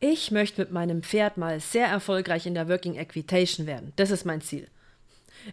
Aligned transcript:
Ich 0.00 0.30
möchte 0.30 0.60
mit 0.60 0.72
meinem 0.72 1.02
Pferd 1.02 1.38
mal 1.38 1.58
sehr 1.60 1.86
erfolgreich 1.86 2.46
in 2.46 2.54
der 2.54 2.68
Working 2.68 2.96
Equitation 2.96 3.66
werden. 3.66 3.92
Das 3.96 4.10
ist 4.10 4.26
mein 4.26 4.42
Ziel. 4.42 4.68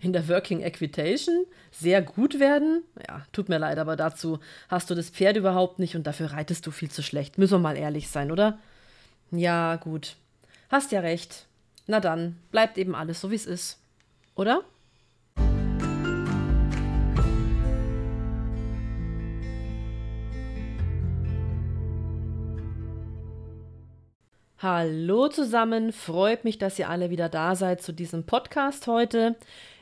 In 0.01 0.12
der 0.12 0.27
Working 0.27 0.62
Equitation 0.62 1.46
sehr 1.71 2.01
gut 2.01 2.39
werden? 2.39 2.83
Ja, 3.07 3.25
tut 3.31 3.47
mir 3.47 3.59
leid, 3.59 3.77
aber 3.77 3.95
dazu 3.95 4.39
hast 4.67 4.89
du 4.89 4.95
das 4.95 5.09
Pferd 5.09 5.37
überhaupt 5.37 5.79
nicht 5.79 5.95
und 5.95 6.07
dafür 6.07 6.33
reitest 6.33 6.65
du 6.65 6.71
viel 6.71 6.89
zu 6.89 7.03
schlecht. 7.03 7.37
Müssen 7.37 7.53
wir 7.53 7.59
mal 7.59 7.77
ehrlich 7.77 8.09
sein, 8.09 8.31
oder? 8.31 8.59
Ja, 9.31 9.78
gut. 9.78 10.15
Hast 10.69 10.91
ja 10.91 10.99
recht. 10.99 11.46
Na 11.87 11.99
dann, 11.99 12.37
bleibt 12.51 12.78
eben 12.78 12.96
alles 12.96 13.21
so, 13.21 13.31
wie 13.31 13.35
es 13.35 13.46
ist. 13.46 13.79
Oder? 14.35 14.63
Hallo 24.63 25.27
zusammen, 25.27 25.91
freut 25.91 26.45
mich, 26.45 26.58
dass 26.58 26.80
ihr 26.80 26.88
alle 26.88 27.09
wieder 27.09 27.27
da 27.27 27.54
seid 27.54 27.81
zu 27.81 27.91
diesem 27.91 28.23
Podcast 28.23 28.88
heute. 28.88 29.35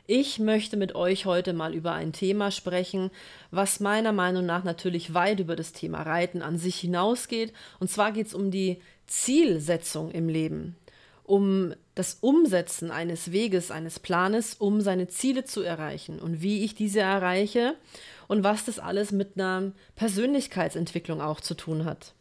Ich 0.07 0.39
möchte 0.39 0.75
mit 0.75 0.95
euch 0.95 1.27
heute 1.27 1.53
mal 1.53 1.75
über 1.75 1.91
ein 1.91 2.13
Thema 2.13 2.49
sprechen, 2.49 3.11
was 3.51 3.79
meiner 3.79 4.11
Meinung 4.11 4.43
nach 4.47 4.63
natürlich 4.63 5.13
weit 5.13 5.39
über 5.39 5.55
das 5.55 5.71
Thema 5.71 6.01
Reiten 6.01 6.41
an 6.41 6.57
sich 6.57 6.77
hinausgeht. 6.77 7.53
Und 7.79 7.91
zwar 7.91 8.11
geht 8.11 8.25
es 8.25 8.33
um 8.33 8.49
die 8.49 8.81
Zielsetzung 9.05 10.09
im 10.09 10.27
Leben, 10.27 10.75
um 11.25 11.75
das 11.93 12.17
Umsetzen 12.19 12.89
eines 12.89 13.31
Weges, 13.31 13.69
eines 13.69 13.99
Planes, 13.99 14.55
um 14.55 14.81
seine 14.81 15.07
Ziele 15.07 15.45
zu 15.45 15.61
erreichen 15.61 16.17
und 16.17 16.41
wie 16.41 16.65
ich 16.65 16.73
diese 16.73 17.01
erreiche 17.01 17.75
und 18.27 18.43
was 18.43 18.65
das 18.65 18.79
alles 18.79 19.11
mit 19.11 19.39
einer 19.39 19.73
Persönlichkeitsentwicklung 19.95 21.21
auch 21.21 21.39
zu 21.39 21.53
tun 21.53 21.85
hat. 21.85 22.15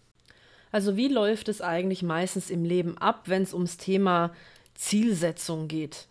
Also 0.73 0.97
wie 0.97 1.09
läuft 1.09 1.49
es 1.49 1.61
eigentlich 1.61 2.03
meistens 2.03 2.51
im 2.51 2.65
Leben 2.65 2.97
ab, 2.99 3.23
wenn 3.27 3.43
es 3.43 3.55
ums 3.55 3.77
Thema 3.77 4.33
Zielsetzung 4.75 5.69
geht? 5.69 6.07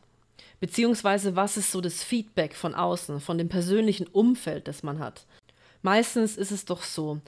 Beziehungsweise 0.59 1.35
was 1.35 1.57
ist 1.57 1.71
so 1.71 1.79
das 1.79 2.03
Feedback 2.03 2.55
von 2.55 2.75
außen, 2.75 3.21
von 3.21 3.37
dem 3.37 3.49
persönlichen 3.49 4.07
Umfeld, 4.07 4.67
das 4.67 4.83
man 4.83 4.99
hat? 4.99 5.25
Meistens 5.81 6.35
ist 6.35 6.51
es 6.51 6.65
doch 6.65 6.83
so, 6.83 7.19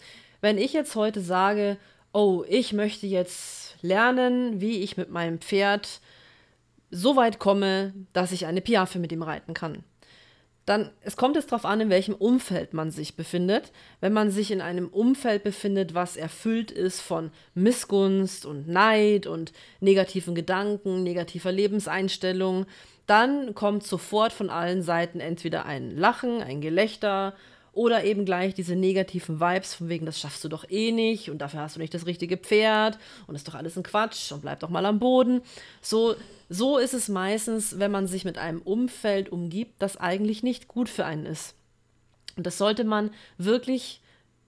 wenn 0.42 0.58
ich 0.58 0.74
jetzt 0.74 0.96
heute 0.96 1.22
sage, 1.22 1.78
oh, 2.12 2.44
ich 2.50 2.74
möchte 2.74 3.08
jetzt 3.08 3.78
lernen, 3.82 4.60
wie 4.60 4.80
ich 4.80 4.98
mit 4.98 5.10
meinem 5.10 5.40
Pferd 5.40 6.02
so 6.90 7.16
weit 7.16 7.40
komme, 7.40 7.94
dass 8.12 8.34
ich 8.34 8.46
eine 8.46 8.60
Piaffe 8.60 9.00
mit 9.00 9.14
ihm 9.14 9.24
reiten 9.24 9.54
kann 9.54 9.86
dann 10.66 10.92
es 11.02 11.16
kommt 11.18 11.38
es 11.38 11.48
darauf 11.48 11.66
an, 11.66 11.82
in 11.82 11.90
welchem 11.90 12.14
Umfeld 12.14 12.74
man 12.74 12.92
sich 12.92 13.16
befindet. 13.16 13.72
Wenn 14.00 14.14
man 14.14 14.30
sich 14.30 14.52
in 14.52 14.62
einem 14.62 14.88
Umfeld 14.88 15.44
befindet, 15.44 15.94
was 15.96 16.18
erfüllt 16.18 16.72
ist 16.72 17.02
von 17.02 17.32
Missgunst 17.56 18.46
und 18.46 18.68
Neid 18.68 19.26
und 19.26 19.54
negativen 19.80 20.36
Gedanken, 20.36 21.04
negativer 21.04 21.52
Lebenseinstellung, 21.52 22.68
dann 23.08 23.56
kommt 23.56 23.84
sofort 23.86 24.32
von 24.32 24.50
allen 24.50 24.84
Seiten 24.84 25.20
entweder 25.20 25.66
ein 25.66 25.98
Lachen, 25.98 26.42
ein 26.42 26.62
Gelächter 26.62 27.34
oder 27.74 28.04
eben 28.04 28.26
gleich 28.26 28.54
diese 28.54 28.76
negativen 28.76 29.40
Vibes, 29.40 29.76
von 29.76 29.90
wegen, 29.90 30.06
das 30.06 30.20
schaffst 30.20 30.44
du 30.44 30.50
doch 30.50 30.70
eh 30.70 30.92
nicht 30.92 31.30
und 31.30 31.40
dafür 31.40 31.62
hast 31.62 31.78
du 31.78 31.80
nicht 31.80 31.94
das 31.94 32.06
richtige 32.06 32.38
Pferd 32.38 32.98
und 33.28 33.36
ist 33.36 33.48
doch 33.48 33.56
alles 33.56 33.78
ein 33.78 33.84
Quatsch 33.84 34.32
und 34.32 34.42
bleib 34.42 34.60
doch 34.60 34.70
mal 34.70 34.86
am 34.86 35.00
Boden. 35.00 35.42
So, 35.82 36.16
so 36.50 36.78
ist 36.78 36.94
es 36.94 37.08
meistens, 37.08 37.80
wenn 37.80 37.92
man 37.92 38.08
sich 38.08 38.26
mit 38.26 38.38
einem 38.38 38.62
Umfeld 38.62 39.32
umgibt, 39.32 39.82
das 39.82 39.96
eigentlich 39.96 40.44
nicht 40.44 40.68
gut 40.68 40.90
für 40.90 41.06
einen 41.06 41.26
ist. 41.26 41.56
Und 42.36 42.46
das 42.46 42.58
sollte 42.58 42.84
man 42.84 43.12
wirklich 43.38 44.01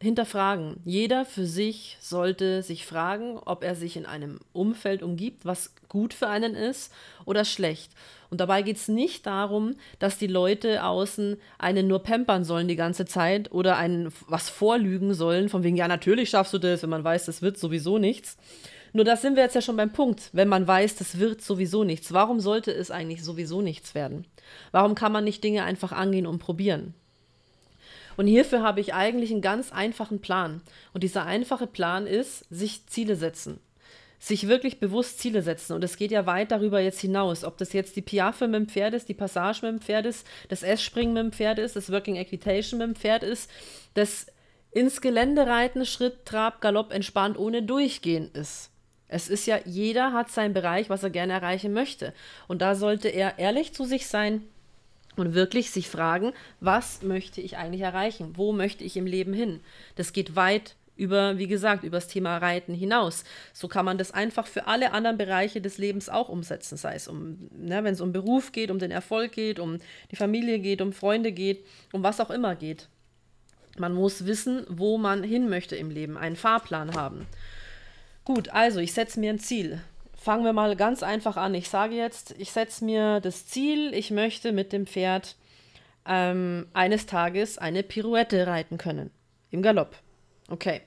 hinterfragen. 0.03 0.75
Jeder 0.83 1.25
für 1.25 1.45
sich 1.45 1.97
sollte 1.99 2.61
sich 2.61 2.85
fragen, 2.85 3.39
ob 3.43 3.63
er 3.63 3.75
sich 3.75 3.97
in 3.97 4.05
einem 4.05 4.39
Umfeld 4.51 5.01
umgibt, 5.01 5.45
was 5.45 5.73
gut 5.87 6.13
für 6.13 6.27
einen 6.27 6.53
ist 6.55 6.93
oder 7.25 7.45
schlecht. 7.45 7.91
Und 8.29 8.41
dabei 8.41 8.63
geht 8.63 8.77
es 8.77 8.87
nicht 8.87 9.25
darum, 9.25 9.75
dass 9.99 10.17
die 10.17 10.27
Leute 10.27 10.83
außen 10.83 11.37
einen 11.57 11.87
nur 11.87 12.03
pampern 12.03 12.43
sollen 12.43 12.67
die 12.67 12.75
ganze 12.75 13.05
Zeit 13.05 13.51
oder 13.51 13.77
einen 13.77 14.11
was 14.27 14.49
vorlügen 14.49 15.13
sollen, 15.13 15.49
von 15.49 15.63
wegen, 15.63 15.77
ja, 15.77 15.87
natürlich 15.87 16.29
schaffst 16.29 16.53
du 16.53 16.57
das, 16.57 16.83
wenn 16.83 16.89
man 16.89 17.03
weiß, 17.03 17.25
das 17.25 17.41
wird 17.41 17.57
sowieso 17.57 17.97
nichts. 17.97 18.37
Nur 18.91 19.05
da 19.05 19.17
sind 19.17 19.35
wir 19.35 19.43
jetzt 19.43 19.55
ja 19.55 19.61
schon 19.61 19.77
beim 19.77 19.91
Punkt, 19.91 20.29
wenn 20.33 20.47
man 20.47 20.67
weiß, 20.67 20.97
das 20.97 21.17
wird 21.17 21.41
sowieso 21.41 21.83
nichts. 21.83 22.13
Warum 22.13 22.39
sollte 22.39 22.71
es 22.71 22.91
eigentlich 22.91 23.23
sowieso 23.23 23.61
nichts 23.61 23.95
werden? 23.95 24.25
Warum 24.71 24.93
kann 24.93 25.11
man 25.11 25.23
nicht 25.23 25.43
Dinge 25.43 25.63
einfach 25.63 25.91
angehen 25.91 26.27
und 26.27 26.37
probieren? 26.39 26.93
Und 28.17 28.27
hierfür 28.27 28.61
habe 28.61 28.81
ich 28.81 28.93
eigentlich 28.93 29.31
einen 29.31 29.41
ganz 29.41 29.71
einfachen 29.71 30.19
Plan. 30.21 30.61
Und 30.93 31.03
dieser 31.03 31.25
einfache 31.25 31.67
Plan 31.67 32.07
ist, 32.07 32.45
sich 32.49 32.85
Ziele 32.87 33.15
setzen. 33.15 33.59
Sich 34.19 34.47
wirklich 34.47 34.79
bewusst 34.79 35.19
Ziele 35.19 35.41
setzen. 35.41 35.73
Und 35.73 35.83
es 35.83 35.97
geht 35.97 36.11
ja 36.11 36.25
weit 36.25 36.51
darüber 36.51 36.79
jetzt 36.79 37.01
hinaus. 37.01 37.43
Ob 37.43 37.57
das 37.57 37.73
jetzt 37.73 37.95
die 37.95 38.01
Piaffe 38.01 38.47
mit 38.47 38.55
dem 38.55 38.69
Pferd 38.69 38.93
ist, 38.93 39.09
die 39.09 39.13
Passage 39.13 39.59
mit 39.63 39.71
dem 39.71 39.81
Pferd 39.81 40.05
ist, 40.05 40.25
das 40.49 40.63
S-Springen 40.63 41.13
mit 41.13 41.23
dem 41.23 41.31
Pferd 41.33 41.59
ist, 41.59 41.75
das 41.75 41.91
Working 41.91 42.15
Equitation 42.15 42.79
mit 42.79 42.87
dem 42.87 42.95
Pferd 42.95 43.23
ist, 43.23 43.49
das 43.95 44.27
ins 44.71 45.01
Gelände 45.01 45.45
reiten, 45.45 45.85
Schritt, 45.85 46.25
Trab, 46.25 46.61
Galopp 46.61 46.93
entspannt 46.93 47.37
ohne 47.37 47.63
Durchgehen 47.63 48.31
ist. 48.33 48.71
Es 49.07 49.29
ist 49.29 49.45
ja, 49.45 49.59
jeder 49.65 50.11
hat 50.13 50.31
seinen 50.31 50.53
Bereich, 50.53 50.89
was 50.89 51.03
er 51.03 51.11
gerne 51.11 51.33
erreichen 51.33 51.71
möchte. 51.71 52.13
Und 52.47 52.63
da 52.63 52.73
sollte 52.73 53.09
er 53.09 53.37
ehrlich 53.37 53.73
zu 53.73 53.85
sich 53.85 54.07
sein, 54.07 54.41
und 55.15 55.33
wirklich 55.33 55.71
sich 55.71 55.89
fragen, 55.89 56.33
was 56.59 57.01
möchte 57.01 57.41
ich 57.41 57.57
eigentlich 57.57 57.81
erreichen? 57.81 58.33
Wo 58.35 58.51
möchte 58.51 58.83
ich 58.83 58.97
im 58.97 59.05
Leben 59.05 59.33
hin? 59.33 59.59
Das 59.95 60.13
geht 60.13 60.35
weit 60.35 60.75
über, 60.95 61.37
wie 61.37 61.47
gesagt, 61.47 61.83
über 61.83 61.97
das 61.97 62.07
Thema 62.07 62.37
Reiten 62.37 62.73
hinaus. 62.73 63.23
So 63.51 63.67
kann 63.67 63.85
man 63.85 63.97
das 63.97 64.11
einfach 64.11 64.45
für 64.45 64.67
alle 64.67 64.91
anderen 64.91 65.17
Bereiche 65.17 65.59
des 65.59 65.77
Lebens 65.77 66.09
auch 66.09 66.29
umsetzen, 66.29 66.77
sei 66.77 66.95
es 66.95 67.07
um, 67.07 67.49
ne, 67.51 67.83
wenn 67.83 67.93
es 67.93 68.01
um 68.01 68.11
Beruf 68.11 68.51
geht, 68.51 68.69
um 68.69 68.79
den 68.79 68.91
Erfolg 68.91 69.31
geht, 69.31 69.59
um 69.59 69.79
die 70.11 70.15
Familie 70.15 70.59
geht, 70.59 70.81
um 70.81 70.93
Freunde 70.93 71.31
geht, 71.31 71.65
um 71.91 72.03
was 72.03 72.19
auch 72.19 72.29
immer 72.29 72.55
geht. 72.55 72.89
Man 73.77 73.93
muss 73.93 74.27
wissen, 74.27 74.65
wo 74.69 74.99
man 74.99 75.23
hin 75.23 75.49
möchte 75.49 75.75
im 75.75 75.89
Leben, 75.89 76.15
einen 76.15 76.35
Fahrplan 76.35 76.93
haben. 76.93 77.25
Gut, 78.23 78.49
also 78.49 78.79
ich 78.79 78.93
setze 78.93 79.19
mir 79.19 79.31
ein 79.31 79.39
Ziel. 79.39 79.81
Fangen 80.23 80.45
wir 80.45 80.53
mal 80.53 80.77
ganz 80.77 81.03
einfach 81.03 81.35
an. 81.35 81.53
Ich 81.53 81.67
sage 81.67 81.95
jetzt, 81.95 82.33
ich 82.37 82.53
setze 82.53 82.85
mir 82.85 83.19
das 83.19 83.45
Ziel, 83.45 83.93
ich 83.93 84.09
möchte 84.09 84.53
mit 84.53 84.71
dem 84.71 84.87
Pferd 84.87 85.35
ähm, 86.05 86.67
eines 86.71 87.07
Tages 87.07 87.57
eine 87.57 87.83
Pirouette 87.83 88.47
reiten 88.47 88.77
können. 88.77 89.11
Im 89.51 89.61
Galopp. 89.61 89.97
Okay. 90.47 90.79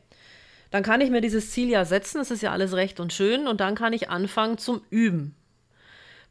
Dann 0.70 0.82
kann 0.82 1.02
ich 1.02 1.10
mir 1.10 1.20
dieses 1.20 1.50
Ziel 1.50 1.68
ja 1.68 1.84
setzen, 1.84 2.16
das 2.16 2.30
ist 2.30 2.40
ja 2.40 2.50
alles 2.50 2.72
recht 2.72 2.98
und 2.98 3.12
schön, 3.12 3.46
und 3.46 3.60
dann 3.60 3.74
kann 3.74 3.92
ich 3.92 4.08
anfangen 4.08 4.56
zum 4.56 4.80
Üben. 4.88 5.36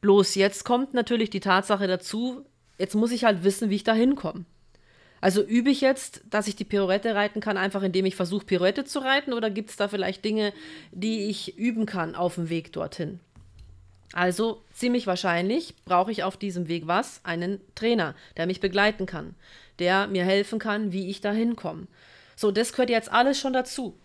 Bloß 0.02 0.34
jetzt 0.34 0.66
kommt 0.66 0.96
natürlich 0.96 1.30
die 1.30 1.42
Tatsache 1.42 1.86
dazu, 1.86 2.44
jetzt 2.80 2.96
muss 2.96 3.12
ich 3.12 3.24
halt 3.24 3.44
wissen, 3.44 3.70
wie 3.70 3.76
ich 3.76 3.84
da 3.84 3.94
hinkomme. 3.94 4.46
Also 5.26 5.42
übe 5.42 5.72
ich 5.72 5.82
jetzt, 5.82 6.22
dass 6.30 6.48
ich 6.48 6.56
die 6.56 6.66
Pirouette 6.66 7.16
reiten 7.16 7.40
kann, 7.40 7.58
einfach 7.58 7.82
indem 7.82 8.06
ich 8.06 8.16
versuche, 8.16 8.46
Pirouette 8.46 8.86
zu 8.86 9.00
reiten, 9.00 9.34
oder 9.34 9.50
gibt 9.50 9.72
es 9.72 9.76
da 9.76 9.88
vielleicht 9.88 10.24
Dinge, 10.24 10.54
die 10.92 11.32
ich 11.32 11.58
üben 11.58 11.88
kann 11.88 12.14
auf 12.14 12.36
dem 12.36 12.52
Weg 12.52 12.72
dorthin? 12.74 13.20
Also 14.14 14.62
ziemlich 14.72 15.08
wahrscheinlich 15.08 15.74
brauche 15.84 16.12
ich 16.12 16.22
auf 16.22 16.38
diesem 16.38 16.68
Weg 16.68 16.86
was? 16.86 17.22
Einen 17.24 17.60
Trainer, 17.74 18.14
der 18.38 18.46
mich 18.46 18.60
begleiten 18.60 19.08
kann, 19.08 19.34
der 19.80 20.06
mir 20.06 20.24
helfen 20.24 20.60
kann, 20.60 20.92
wie 20.92 21.10
ich 21.10 21.22
da 21.22 21.32
hinkomme. 21.32 21.88
So, 22.36 22.52
das 22.52 22.74
gehört 22.74 22.92
jetzt 22.92 23.12
alles 23.12 23.40
schon 23.40 23.54
dazu. 23.54 23.98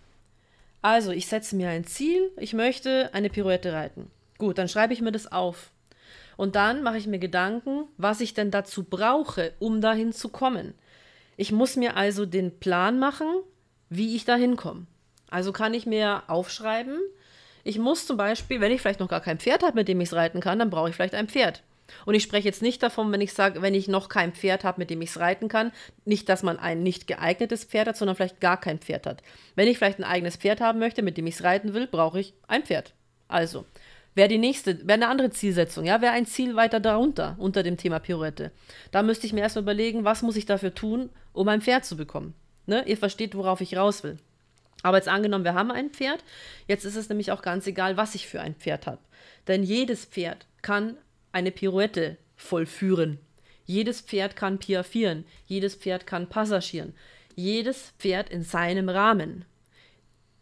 Also, 0.80 1.10
ich 1.10 1.26
setze 1.26 1.54
mir 1.54 1.68
ein 1.68 1.84
Ziel, 1.84 2.30
ich 2.38 2.54
möchte 2.54 3.10
eine 3.12 3.28
Pirouette 3.28 3.74
reiten. 3.74 4.10
Gut, 4.38 4.56
dann 4.56 4.68
schreibe 4.68 4.94
ich 4.94 5.02
mir 5.02 5.12
das 5.12 5.30
auf. 5.30 5.70
Und 6.38 6.56
dann 6.56 6.82
mache 6.82 6.96
ich 6.96 7.06
mir 7.06 7.18
Gedanken, 7.18 7.84
was 7.98 8.22
ich 8.22 8.32
denn 8.32 8.50
dazu 8.50 8.84
brauche, 8.84 9.52
um 9.58 9.82
dahin 9.82 10.14
zu 10.14 10.30
kommen. 10.30 10.72
Ich 11.40 11.52
muss 11.52 11.76
mir 11.76 11.96
also 11.96 12.26
den 12.26 12.60
Plan 12.60 12.98
machen, 12.98 13.26
wie 13.88 14.14
ich 14.14 14.26
da 14.26 14.36
hinkomme. 14.36 14.84
Also 15.30 15.52
kann 15.52 15.72
ich 15.72 15.86
mir 15.86 16.24
aufschreiben, 16.26 16.98
ich 17.64 17.78
muss 17.78 18.06
zum 18.06 18.18
Beispiel, 18.18 18.60
wenn 18.60 18.72
ich 18.72 18.82
vielleicht 18.82 19.00
noch 19.00 19.08
gar 19.08 19.22
kein 19.22 19.38
Pferd 19.38 19.62
habe, 19.62 19.76
mit 19.76 19.88
dem 19.88 20.02
ich 20.02 20.10
es 20.10 20.14
reiten 20.14 20.40
kann, 20.40 20.58
dann 20.58 20.68
brauche 20.68 20.90
ich 20.90 20.96
vielleicht 20.96 21.14
ein 21.14 21.28
Pferd. 21.28 21.62
Und 22.04 22.12
ich 22.12 22.24
spreche 22.24 22.46
jetzt 22.46 22.60
nicht 22.60 22.82
davon, 22.82 23.10
wenn 23.10 23.22
ich 23.22 23.32
sage, 23.32 23.62
wenn 23.62 23.72
ich 23.72 23.88
noch 23.88 24.10
kein 24.10 24.34
Pferd 24.34 24.64
habe, 24.64 24.82
mit 24.82 24.90
dem 24.90 25.00
ich 25.00 25.08
es 25.08 25.18
reiten 25.18 25.48
kann, 25.48 25.72
nicht, 26.04 26.28
dass 26.28 26.42
man 26.42 26.58
ein 26.58 26.82
nicht 26.82 27.06
geeignetes 27.06 27.64
Pferd 27.64 27.88
hat, 27.88 27.96
sondern 27.96 28.16
vielleicht 28.16 28.40
gar 28.40 28.60
kein 28.60 28.78
Pferd 28.78 29.06
hat. 29.06 29.22
Wenn 29.54 29.66
ich 29.66 29.78
vielleicht 29.78 29.98
ein 29.98 30.04
eigenes 30.04 30.36
Pferd 30.36 30.60
haben 30.60 30.78
möchte, 30.78 31.00
mit 31.00 31.16
dem 31.16 31.26
ich 31.26 31.36
es 31.36 31.42
reiten 31.42 31.72
will, 31.72 31.86
brauche 31.86 32.20
ich 32.20 32.34
ein 32.48 32.64
Pferd. 32.64 32.92
Also, 33.28 33.64
Wäre 34.20 34.28
die 34.28 34.36
nächste, 34.36 34.86
wäre 34.86 34.96
eine 34.96 35.08
andere 35.08 35.30
Zielsetzung, 35.30 35.86
ja, 35.86 36.02
wäre 36.02 36.12
ein 36.12 36.26
Ziel 36.26 36.54
weiter 36.54 36.78
darunter, 36.78 37.36
unter 37.38 37.62
dem 37.62 37.78
Thema 37.78 38.00
Pirouette. 38.00 38.52
Da 38.90 39.02
müsste 39.02 39.26
ich 39.26 39.32
mir 39.32 39.40
erstmal 39.40 39.62
überlegen, 39.62 40.04
was 40.04 40.20
muss 40.20 40.36
ich 40.36 40.44
dafür 40.44 40.74
tun, 40.74 41.08
um 41.32 41.48
ein 41.48 41.62
Pferd 41.62 41.86
zu 41.86 41.96
bekommen. 41.96 42.34
Ne? 42.66 42.84
Ihr 42.86 42.98
versteht, 42.98 43.34
worauf 43.34 43.62
ich 43.62 43.78
raus 43.78 44.04
will. 44.04 44.18
Aber 44.82 44.98
jetzt 44.98 45.08
angenommen, 45.08 45.44
wir 45.44 45.54
haben 45.54 45.70
ein 45.70 45.88
Pferd, 45.88 46.22
jetzt 46.68 46.84
ist 46.84 46.96
es 46.96 47.08
nämlich 47.08 47.32
auch 47.32 47.40
ganz 47.40 47.66
egal, 47.66 47.96
was 47.96 48.14
ich 48.14 48.26
für 48.26 48.42
ein 48.42 48.54
Pferd 48.56 48.86
habe. 48.86 48.98
Denn 49.48 49.62
jedes 49.62 50.04
Pferd 50.04 50.44
kann 50.60 50.98
eine 51.32 51.50
Pirouette 51.50 52.18
vollführen. 52.36 53.20
Jedes 53.64 54.02
Pferd 54.02 54.36
kann 54.36 54.58
piaffieren, 54.58 55.24
jedes 55.46 55.76
Pferd 55.76 56.06
kann 56.06 56.28
passagieren, 56.28 56.92
jedes 57.36 57.94
Pferd 57.98 58.28
in 58.28 58.42
seinem 58.42 58.90
Rahmen. 58.90 59.46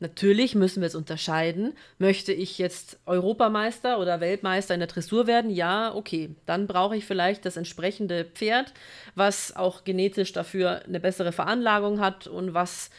Natürlich 0.00 0.54
müssen 0.54 0.80
wir 0.80 0.86
es 0.86 0.94
unterscheiden. 0.94 1.74
Möchte 1.98 2.32
ich 2.32 2.58
jetzt 2.58 2.98
Europameister 3.06 3.98
oder 3.98 4.20
Weltmeister 4.20 4.74
in 4.74 4.80
der 4.80 4.86
Dressur 4.86 5.26
werden? 5.26 5.50
Ja, 5.50 5.94
okay. 5.94 6.30
Dann 6.46 6.66
brauche 6.66 6.96
ich 6.96 7.04
vielleicht 7.04 7.44
das 7.44 7.56
entsprechende 7.56 8.24
Pferd, 8.24 8.72
was 9.16 9.56
auch 9.56 9.82
genetisch 9.84 10.32
dafür 10.32 10.82
eine 10.86 11.00
bessere 11.00 11.32
Veranlagung 11.32 12.00
hat 12.00 12.28
und 12.28 12.54
was 12.54 12.90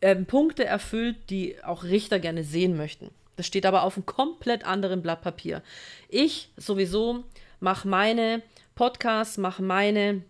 äh, 0.00 0.16
Punkte 0.16 0.64
erfüllt, 0.64 1.16
die 1.30 1.62
auch 1.62 1.84
Richter 1.84 2.18
gerne 2.18 2.42
sehen 2.42 2.76
möchten. 2.76 3.10
Das 3.36 3.46
steht 3.46 3.64
aber 3.64 3.84
auf 3.84 3.96
einem 3.96 4.06
komplett 4.06 4.66
anderen 4.66 5.00
Blatt 5.00 5.22
Papier. 5.22 5.62
Ich 6.08 6.50
sowieso 6.56 7.24
mache 7.60 7.86
meine 7.86 8.42
Podcasts, 8.74 9.38
mache 9.38 9.62
meine 9.62 10.22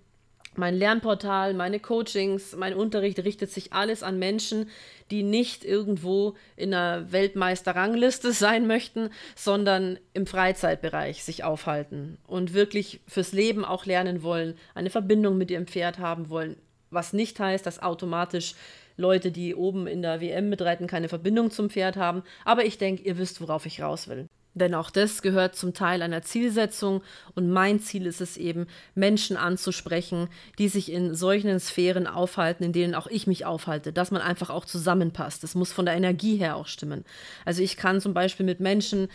mein 0.54 0.74
Lernportal, 0.74 1.54
meine 1.54 1.80
Coachings, 1.80 2.54
mein 2.56 2.74
Unterricht 2.74 3.18
richtet 3.20 3.50
sich 3.50 3.72
alles 3.72 4.02
an 4.02 4.18
Menschen, 4.18 4.68
die 5.10 5.22
nicht 5.22 5.64
irgendwo 5.64 6.34
in 6.56 6.74
einer 6.74 7.10
Weltmeisterrangliste 7.12 8.32
sein 8.32 8.66
möchten, 8.66 9.10
sondern 9.34 9.98
im 10.12 10.26
Freizeitbereich 10.26 11.24
sich 11.24 11.44
aufhalten 11.44 12.18
und 12.26 12.54
wirklich 12.54 13.00
fürs 13.06 13.32
Leben 13.32 13.64
auch 13.64 13.86
lernen 13.86 14.22
wollen, 14.22 14.54
eine 14.74 14.90
Verbindung 14.90 15.38
mit 15.38 15.50
ihrem 15.50 15.66
Pferd 15.66 15.98
haben 15.98 16.28
wollen, 16.28 16.56
was 16.90 17.12
nicht 17.12 17.40
heißt, 17.40 17.64
dass 17.64 17.82
automatisch 17.82 18.54
Leute, 18.96 19.30
die 19.30 19.54
oben 19.54 19.86
in 19.86 20.02
der 20.02 20.20
WM 20.20 20.50
mitreiten, 20.50 20.86
keine 20.86 21.08
Verbindung 21.08 21.50
zum 21.50 21.70
Pferd 21.70 21.96
haben. 21.96 22.22
Aber 22.44 22.64
ich 22.64 22.76
denke, 22.76 23.02
ihr 23.02 23.16
wisst, 23.16 23.40
worauf 23.40 23.64
ich 23.64 23.80
raus 23.80 24.06
will. 24.08 24.28
Denn 24.54 24.74
auch 24.74 24.90
das 24.90 25.22
gehört 25.22 25.56
zum 25.56 25.72
Teil 25.72 26.02
einer 26.02 26.22
Zielsetzung 26.22 27.02
und 27.34 27.50
mein 27.50 27.80
Ziel 27.80 28.06
ist 28.06 28.20
es 28.20 28.36
eben, 28.36 28.66
Menschen 28.94 29.36
anzusprechen, 29.36 30.28
die 30.58 30.68
sich 30.68 30.92
in 30.92 31.14
solchen 31.14 31.58
Sphären 31.58 32.06
aufhalten, 32.06 32.64
in 32.64 32.72
denen 32.72 32.94
auch 32.94 33.06
ich 33.06 33.26
mich 33.26 33.46
aufhalte, 33.46 33.92
dass 33.92 34.10
man 34.10 34.20
einfach 34.20 34.50
auch 34.50 34.66
zusammenpasst. 34.66 35.42
Das 35.42 35.54
muss 35.54 35.72
von 35.72 35.86
der 35.86 35.94
Energie 35.94 36.36
her 36.36 36.56
auch 36.56 36.66
stimmen. 36.66 37.04
Also 37.46 37.62
ich 37.62 37.76
kann 37.76 38.00
zum 38.00 38.12
Beispiel 38.12 38.44
mit 38.44 38.60
Menschen 38.60 39.08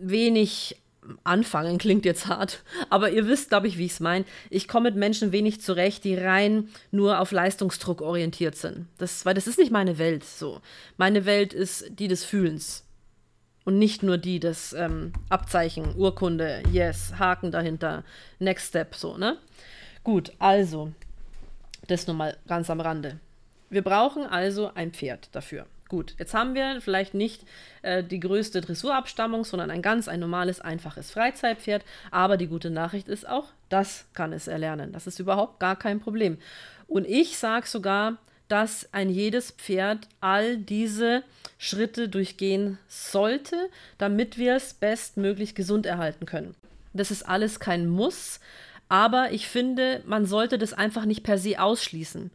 wenig 0.00 0.76
anfangen, 1.24 1.78
klingt 1.78 2.04
jetzt 2.04 2.26
hart, 2.26 2.62
aber 2.90 3.10
ihr 3.10 3.26
wisst, 3.26 3.48
glaube 3.48 3.66
ich, 3.66 3.78
wie 3.78 3.86
ich 3.86 3.92
es 3.92 4.00
meine. 4.00 4.24
Ich 4.50 4.68
komme 4.68 4.90
mit 4.90 4.98
Menschen 4.98 5.32
wenig 5.32 5.60
zurecht, 5.60 6.04
die 6.04 6.14
rein 6.14 6.68
nur 6.92 7.18
auf 7.18 7.32
Leistungsdruck 7.32 8.00
orientiert 8.00 8.54
sind. 8.54 8.86
Das, 8.98 9.26
weil 9.26 9.34
das 9.34 9.46
ist 9.46 9.58
nicht 9.58 9.72
meine 9.72 9.98
Welt 9.98 10.24
so. 10.24 10.60
Meine 10.96 11.24
Welt 11.24 11.52
ist 11.52 11.86
die 11.98 12.08
des 12.08 12.24
Fühlens. 12.24 12.84
Und 13.68 13.78
nicht 13.78 14.02
nur 14.02 14.16
die 14.16 14.40
des 14.40 14.72
ähm, 14.72 15.12
Abzeichen, 15.28 15.94
Urkunde, 15.94 16.62
yes, 16.72 17.18
Haken 17.18 17.52
dahinter, 17.52 18.02
Next 18.38 18.68
Step, 18.68 18.94
so, 18.94 19.18
ne? 19.18 19.36
Gut, 20.02 20.32
also, 20.38 20.90
das 21.86 22.06
nur 22.06 22.16
mal 22.16 22.38
ganz 22.46 22.70
am 22.70 22.80
Rande. 22.80 23.20
Wir 23.68 23.82
brauchen 23.82 24.24
also 24.24 24.72
ein 24.74 24.92
Pferd 24.92 25.28
dafür. 25.32 25.66
Gut, 25.90 26.14
jetzt 26.18 26.32
haben 26.32 26.54
wir 26.54 26.80
vielleicht 26.80 27.12
nicht 27.12 27.44
äh, 27.82 28.02
die 28.02 28.20
größte 28.20 28.62
Dressurabstammung, 28.62 29.44
sondern 29.44 29.70
ein 29.70 29.82
ganz, 29.82 30.08
ein 30.08 30.20
normales, 30.20 30.62
einfaches 30.62 31.10
Freizeitpferd. 31.10 31.84
Aber 32.10 32.38
die 32.38 32.46
gute 32.46 32.70
Nachricht 32.70 33.06
ist 33.06 33.28
auch, 33.28 33.48
das 33.68 34.06
kann 34.14 34.32
es 34.32 34.48
erlernen. 34.48 34.92
Das 34.92 35.06
ist 35.06 35.18
überhaupt 35.18 35.60
gar 35.60 35.76
kein 35.76 36.00
Problem. 36.00 36.38
Und 36.86 37.06
ich 37.06 37.36
sage 37.36 37.66
sogar, 37.66 38.16
dass 38.48 38.88
ein 38.94 39.10
jedes 39.10 39.50
Pferd 39.50 40.08
all 40.22 40.56
diese 40.56 41.22
Schritte 41.58 42.08
durchgehen 42.08 42.78
sollte, 42.88 43.56
damit 43.98 44.38
wir 44.38 44.54
es 44.54 44.74
bestmöglich 44.74 45.54
gesund 45.54 45.86
erhalten 45.86 46.24
können. 46.24 46.54
Das 46.94 47.10
ist 47.10 47.28
alles 47.28 47.60
kein 47.60 47.88
Muss, 47.88 48.40
aber 48.88 49.32
ich 49.32 49.48
finde, 49.48 50.02
man 50.06 50.24
sollte 50.24 50.56
das 50.56 50.72
einfach 50.72 51.04
nicht 51.04 51.22
per 51.22 51.36
se 51.36 51.60
ausschließen 51.60 52.30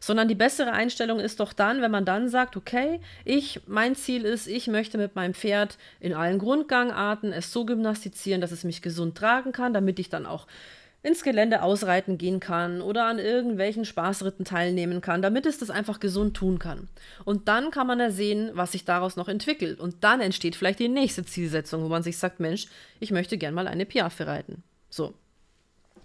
sondern 0.00 0.28
die 0.28 0.34
bessere 0.34 0.72
Einstellung 0.72 1.20
ist 1.20 1.40
doch 1.40 1.52
dann, 1.52 1.82
wenn 1.82 1.90
man 1.90 2.04
dann 2.04 2.28
sagt, 2.28 2.56
okay, 2.56 3.00
ich, 3.24 3.60
mein 3.66 3.94
Ziel 3.94 4.24
ist, 4.24 4.46
ich 4.46 4.66
möchte 4.68 4.98
mit 4.98 5.16
meinem 5.16 5.34
Pferd 5.34 5.78
in 6.00 6.14
allen 6.14 6.38
Grundgangarten 6.38 7.32
es 7.32 7.52
so 7.52 7.64
gymnastizieren, 7.64 8.40
dass 8.40 8.52
es 8.52 8.64
mich 8.64 8.82
gesund 8.82 9.16
tragen 9.16 9.52
kann, 9.52 9.72
damit 9.72 9.98
ich 9.98 10.08
dann 10.08 10.26
auch 10.26 10.46
ins 11.02 11.22
Gelände 11.22 11.62
ausreiten 11.62 12.18
gehen 12.18 12.40
kann 12.40 12.80
oder 12.80 13.06
an 13.06 13.18
irgendwelchen 13.18 13.84
Spaßritten 13.84 14.44
teilnehmen 14.44 15.00
kann, 15.00 15.22
damit 15.22 15.46
es 15.46 15.58
das 15.58 15.70
einfach 15.70 16.00
gesund 16.00 16.36
tun 16.36 16.58
kann. 16.58 16.88
Und 17.24 17.46
dann 17.48 17.70
kann 17.70 17.86
man 17.86 18.00
ja 18.00 18.10
sehen, 18.10 18.50
was 18.54 18.72
sich 18.72 18.84
daraus 18.84 19.16
noch 19.16 19.28
entwickelt. 19.28 19.78
Und 19.78 20.02
dann 20.02 20.20
entsteht 20.20 20.56
vielleicht 20.56 20.80
die 20.80 20.88
nächste 20.88 21.24
Zielsetzung, 21.24 21.84
wo 21.84 21.88
man 21.88 22.02
sich 22.02 22.18
sagt, 22.18 22.40
Mensch, 22.40 22.66
ich 22.98 23.12
möchte 23.12 23.38
gern 23.38 23.54
mal 23.54 23.68
eine 23.68 23.86
Piaffe 23.86 24.26
reiten. 24.26 24.62
So. 24.90 25.14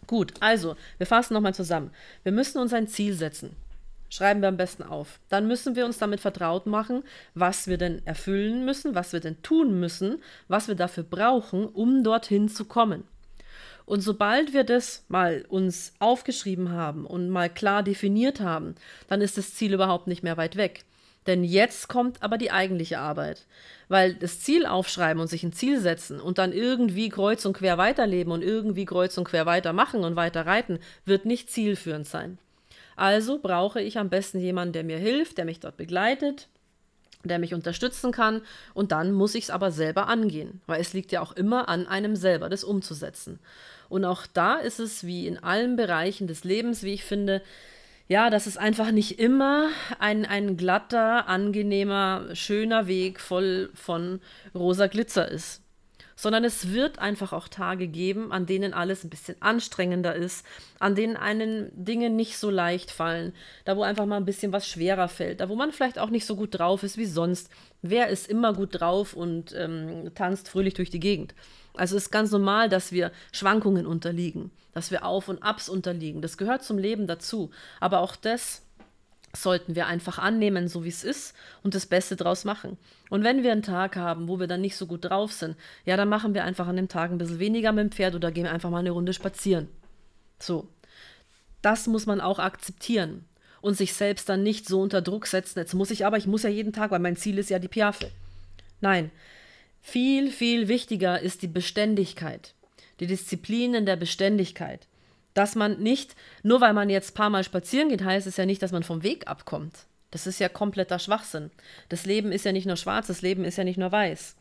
Gut, 0.05 0.33
also, 0.41 0.75
wir 0.97 1.07
fassen 1.07 1.33
nochmal 1.33 1.55
zusammen. 1.55 1.89
Wir 2.23 2.31
müssen 2.31 2.59
uns 2.59 2.73
ein 2.73 2.87
Ziel 2.87 3.13
setzen. 3.13 3.55
Schreiben 4.09 4.41
wir 4.41 4.49
am 4.49 4.57
besten 4.57 4.83
auf. 4.83 5.19
Dann 5.29 5.47
müssen 5.47 5.75
wir 5.75 5.85
uns 5.85 5.97
damit 5.97 6.19
vertraut 6.19 6.67
machen, 6.67 7.03
was 7.33 7.67
wir 7.67 7.79
denn 7.79 8.05
erfüllen 8.05 8.63
müssen, 8.63 8.93
was 8.93 9.11
wir 9.11 9.21
denn 9.21 9.41
tun 9.41 9.79
müssen, 9.79 10.21
was 10.47 10.67
wir 10.67 10.75
dafür 10.75 11.03
brauchen, 11.03 11.65
um 11.65 12.03
dorthin 12.03 12.47
zu 12.47 12.65
kommen. 12.65 13.05
Und 13.85 14.01
sobald 14.01 14.53
wir 14.53 14.63
das 14.63 15.03
mal 15.07 15.45
uns 15.49 15.93
aufgeschrieben 15.99 16.71
haben 16.71 17.05
und 17.05 17.29
mal 17.29 17.49
klar 17.49 17.83
definiert 17.83 18.39
haben, 18.39 18.75
dann 19.07 19.21
ist 19.21 19.37
das 19.37 19.53
Ziel 19.53 19.73
überhaupt 19.73 20.07
nicht 20.07 20.23
mehr 20.23 20.37
weit 20.37 20.55
weg. 20.55 20.85
Denn 21.27 21.43
jetzt 21.43 21.87
kommt 21.87 22.21
aber 22.21 22.37
die 22.37 22.51
eigentliche 22.51 22.99
Arbeit. 22.99 23.45
Weil 23.87 24.13
das 24.13 24.41
Ziel 24.41 24.65
aufschreiben 24.65 25.21
und 25.21 25.27
sich 25.27 25.43
ein 25.43 25.53
Ziel 25.53 25.79
setzen 25.79 26.19
und 26.19 26.37
dann 26.37 26.51
irgendwie 26.51 27.09
kreuz 27.09 27.45
und 27.45 27.53
quer 27.53 27.77
weiterleben 27.77 28.33
und 28.33 28.41
irgendwie 28.41 28.85
kreuz 28.85 29.17
und 29.17 29.25
quer 29.25 29.45
weitermachen 29.45 30.03
und 30.03 30.15
weiter 30.15 30.45
reiten, 30.45 30.79
wird 31.05 31.25
nicht 31.25 31.49
zielführend 31.49 32.07
sein. 32.07 32.37
Also 32.95 33.39
brauche 33.39 33.81
ich 33.81 33.97
am 33.97 34.09
besten 34.09 34.39
jemanden, 34.39 34.73
der 34.73 34.83
mir 34.83 34.97
hilft, 34.97 35.37
der 35.37 35.45
mich 35.45 35.59
dort 35.59 35.77
begleitet, 35.77 36.47
der 37.29 37.39
mich 37.39 37.53
unterstützen 37.53 38.11
kann. 38.11 38.41
Und 38.73 38.91
dann 38.91 39.11
muss 39.11 39.35
ich 39.35 39.45
es 39.45 39.49
aber 39.49 39.71
selber 39.71 40.07
angehen, 40.07 40.61
weil 40.65 40.81
es 40.81 40.93
liegt 40.93 41.11
ja 41.11 41.21
auch 41.21 41.31
immer 41.31 41.69
an 41.69 41.87
einem 41.87 42.15
selber, 42.15 42.49
das 42.49 42.63
umzusetzen. 42.63 43.39
Und 43.89 44.05
auch 44.05 44.25
da 44.25 44.55
ist 44.55 44.79
es 44.79 45.05
wie 45.05 45.27
in 45.27 45.37
allen 45.37 45.75
Bereichen 45.75 46.27
des 46.27 46.43
Lebens, 46.43 46.83
wie 46.83 46.93
ich 46.93 47.03
finde, 47.03 47.41
ja, 48.07 48.29
dass 48.29 48.47
es 48.47 48.57
einfach 48.57 48.91
nicht 48.91 49.19
immer 49.19 49.69
ein, 49.99 50.25
ein 50.25 50.57
glatter, 50.57 51.27
angenehmer, 51.27 52.27
schöner 52.33 52.87
Weg 52.87 53.19
voll 53.19 53.69
von 53.73 54.19
rosa 54.53 54.87
Glitzer 54.87 55.27
ist 55.29 55.62
sondern 56.15 56.43
es 56.43 56.71
wird 56.71 56.99
einfach 56.99 57.33
auch 57.33 57.47
Tage 57.47 57.87
geben, 57.87 58.31
an 58.31 58.45
denen 58.45 58.73
alles 58.73 59.03
ein 59.03 59.09
bisschen 59.09 59.35
anstrengender 59.41 60.15
ist, 60.15 60.45
an 60.79 60.95
denen 60.95 61.17
einen 61.17 61.71
Dinge 61.73 62.09
nicht 62.09 62.37
so 62.37 62.49
leicht 62.49 62.91
fallen, 62.91 63.33
da 63.65 63.77
wo 63.77 63.83
einfach 63.83 64.05
mal 64.05 64.17
ein 64.17 64.25
bisschen 64.25 64.53
was 64.53 64.67
schwerer 64.67 65.07
fällt, 65.07 65.39
da 65.39 65.49
wo 65.49 65.55
man 65.55 65.71
vielleicht 65.71 65.99
auch 65.99 66.09
nicht 66.09 66.25
so 66.25 66.35
gut 66.35 66.57
drauf 66.57 66.83
ist 66.83 66.97
wie 66.97 67.05
sonst. 67.05 67.49
Wer 67.81 68.07
ist 68.07 68.29
immer 68.29 68.53
gut 68.53 68.79
drauf 68.79 69.13
und 69.13 69.53
ähm, 69.55 70.11
tanzt 70.15 70.49
fröhlich 70.49 70.73
durch 70.73 70.89
die 70.89 70.99
Gegend? 70.99 71.33
Also 71.75 71.97
es 71.97 72.03
ist 72.03 72.11
ganz 72.11 72.31
normal, 72.31 72.69
dass 72.69 72.91
wir 72.91 73.11
Schwankungen 73.31 73.85
unterliegen, 73.85 74.51
dass 74.73 74.91
wir 74.91 75.05
Auf 75.05 75.27
und 75.27 75.41
Abs 75.41 75.69
unterliegen. 75.69 76.21
Das 76.21 76.37
gehört 76.37 76.63
zum 76.63 76.77
Leben 76.77 77.07
dazu. 77.07 77.49
Aber 77.79 77.99
auch 77.99 78.15
das 78.15 78.62
sollten 79.35 79.75
wir 79.75 79.87
einfach 79.87 80.19
annehmen, 80.19 80.67
so 80.67 80.83
wie 80.83 80.89
es 80.89 81.03
ist 81.03 81.35
und 81.63 81.73
das 81.75 81.85
Beste 81.85 82.15
draus 82.15 82.45
machen. 82.45 82.77
Und 83.09 83.23
wenn 83.23 83.43
wir 83.43 83.51
einen 83.51 83.63
Tag 83.63 83.95
haben, 83.95 84.27
wo 84.27 84.39
wir 84.39 84.47
dann 84.47 84.61
nicht 84.61 84.75
so 84.75 84.85
gut 84.85 85.05
drauf 85.05 85.33
sind, 85.33 85.55
ja, 85.85 85.97
dann 85.97 86.09
machen 86.09 86.33
wir 86.33 86.43
einfach 86.43 86.67
an 86.67 86.75
dem 86.75 86.87
Tag 86.87 87.11
ein 87.11 87.17
bisschen 87.17 87.39
weniger 87.39 87.71
mit 87.71 87.83
dem 87.83 87.91
Pferd 87.91 88.15
oder 88.15 88.31
gehen 88.31 88.45
einfach 88.45 88.69
mal 88.69 88.79
eine 88.79 88.91
Runde 88.91 89.13
spazieren. 89.13 89.67
So. 90.39 90.67
Das 91.61 91.87
muss 91.87 92.05
man 92.05 92.21
auch 92.21 92.39
akzeptieren 92.39 93.25
und 93.61 93.75
sich 93.75 93.93
selbst 93.93 94.27
dann 94.29 94.43
nicht 94.43 94.67
so 94.67 94.81
unter 94.81 95.01
Druck 95.01 95.25
setzen. 95.25 95.59
Jetzt 95.59 95.73
muss 95.73 95.91
ich 95.91 96.05
aber, 96.05 96.17
ich 96.17 96.27
muss 96.27 96.43
ja 96.43 96.49
jeden 96.49 96.73
Tag, 96.73 96.91
weil 96.91 96.99
mein 96.99 97.15
Ziel 97.15 97.37
ist 97.37 97.49
ja 97.49 97.59
die 97.59 97.69
Piaffe. 97.69 98.11
Nein. 98.81 99.11
Viel, 99.81 100.31
viel 100.31 100.67
wichtiger 100.67 101.19
ist 101.19 101.41
die 101.41 101.47
Beständigkeit, 101.47 102.53
die 102.99 103.07
Disziplin 103.07 103.73
in 103.73 103.85
der 103.85 103.95
Beständigkeit. 103.95 104.87
Dass 105.33 105.55
man 105.55 105.79
nicht, 105.79 106.15
nur 106.43 106.61
weil 106.61 106.73
man 106.73 106.89
jetzt 106.89 107.11
ein 107.11 107.15
paar 107.15 107.29
Mal 107.29 107.43
spazieren 107.43 107.89
geht, 107.89 108.03
heißt 108.03 108.27
es 108.27 108.37
ja 108.37 108.45
nicht, 108.45 108.61
dass 108.61 108.71
man 108.71 108.83
vom 108.83 109.03
Weg 109.03 109.27
abkommt. 109.27 109.85
Das 110.11 110.27
ist 110.27 110.39
ja 110.39 110.47
kompletter 110.47 110.99
Schwachsinn. 110.99 111.49
Das 111.89 112.05
Leben 112.05 112.31
ist 112.31 112.45
ja 112.45 112.51
nicht 112.51 112.67
nur 112.67 112.75
schwarz, 112.75 113.07
das 113.07 113.23
Leben 113.23 113.43
ist 113.45 113.57
ja 113.57 113.63
nicht 113.63 113.79
nur 113.79 113.91
weiß. 113.91 114.35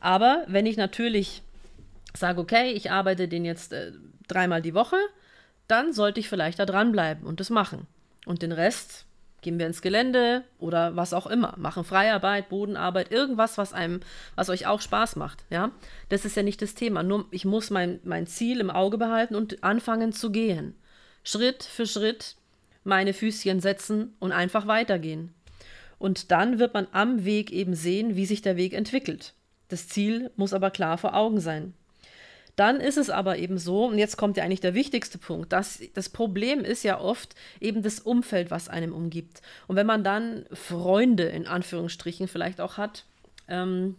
Aber 0.00 0.44
wenn 0.46 0.66
ich 0.66 0.76
natürlich 0.76 1.42
sage, 2.16 2.40
okay, 2.40 2.70
ich 2.72 2.90
arbeite 2.90 3.26
den 3.26 3.44
jetzt 3.44 3.72
äh, 3.72 3.92
dreimal 4.28 4.62
die 4.62 4.74
Woche, 4.74 4.96
dann 5.66 5.92
sollte 5.92 6.20
ich 6.20 6.28
vielleicht 6.28 6.58
da 6.58 6.66
dranbleiben 6.66 7.26
und 7.26 7.40
das 7.40 7.50
machen. 7.50 7.86
Und 8.26 8.42
den 8.42 8.52
Rest 8.52 9.06
gehen 9.42 9.58
wir 9.58 9.66
ins 9.66 9.82
Gelände 9.82 10.44
oder 10.58 10.96
was 10.96 11.12
auch 11.12 11.26
immer, 11.26 11.54
machen 11.56 11.84
Freiarbeit, 11.84 12.48
Bodenarbeit, 12.48 13.10
irgendwas, 13.10 13.58
was 13.58 13.72
einem, 13.72 14.00
was 14.34 14.48
euch 14.50 14.66
auch 14.66 14.80
Spaß 14.80 15.16
macht, 15.16 15.44
ja. 15.50 15.70
Das 16.08 16.24
ist 16.24 16.36
ja 16.36 16.42
nicht 16.42 16.62
das 16.62 16.74
Thema. 16.74 17.02
Nur 17.02 17.26
ich 17.30 17.44
muss 17.44 17.70
mein, 17.70 18.00
mein 18.04 18.26
Ziel 18.26 18.60
im 18.60 18.70
Auge 18.70 18.98
behalten 18.98 19.34
und 19.34 19.62
anfangen 19.64 20.12
zu 20.12 20.30
gehen. 20.30 20.74
Schritt 21.22 21.62
für 21.62 21.86
Schritt 21.86 22.36
meine 22.84 23.12
Füßchen 23.12 23.60
setzen 23.60 24.14
und 24.18 24.32
einfach 24.32 24.66
weitergehen. 24.66 25.34
Und 25.98 26.30
dann 26.30 26.58
wird 26.58 26.72
man 26.72 26.86
am 26.92 27.24
Weg 27.24 27.52
eben 27.52 27.74
sehen, 27.74 28.16
wie 28.16 28.24
sich 28.24 28.40
der 28.40 28.56
Weg 28.56 28.72
entwickelt. 28.72 29.34
Das 29.68 29.86
Ziel 29.86 30.30
muss 30.36 30.54
aber 30.54 30.70
klar 30.70 30.96
vor 30.96 31.14
Augen 31.14 31.40
sein. 31.40 31.74
Dann 32.56 32.80
ist 32.80 32.98
es 32.98 33.10
aber 33.10 33.38
eben 33.38 33.58
so, 33.58 33.86
und 33.86 33.98
jetzt 33.98 34.16
kommt 34.16 34.36
ja 34.36 34.44
eigentlich 34.44 34.60
der 34.60 34.74
wichtigste 34.74 35.18
Punkt, 35.18 35.52
dass 35.52 35.80
das 35.94 36.08
Problem 36.08 36.60
ist 36.60 36.82
ja 36.82 37.00
oft 37.00 37.34
eben 37.60 37.82
das 37.82 38.00
Umfeld, 38.00 38.50
was 38.50 38.68
einem 38.68 38.92
umgibt. 38.92 39.40
Und 39.66 39.76
wenn 39.76 39.86
man 39.86 40.04
dann 40.04 40.44
Freunde 40.52 41.24
in 41.24 41.46
Anführungsstrichen 41.46 42.28
vielleicht 42.28 42.60
auch 42.60 42.76
hat, 42.76 43.04
ähm, 43.48 43.96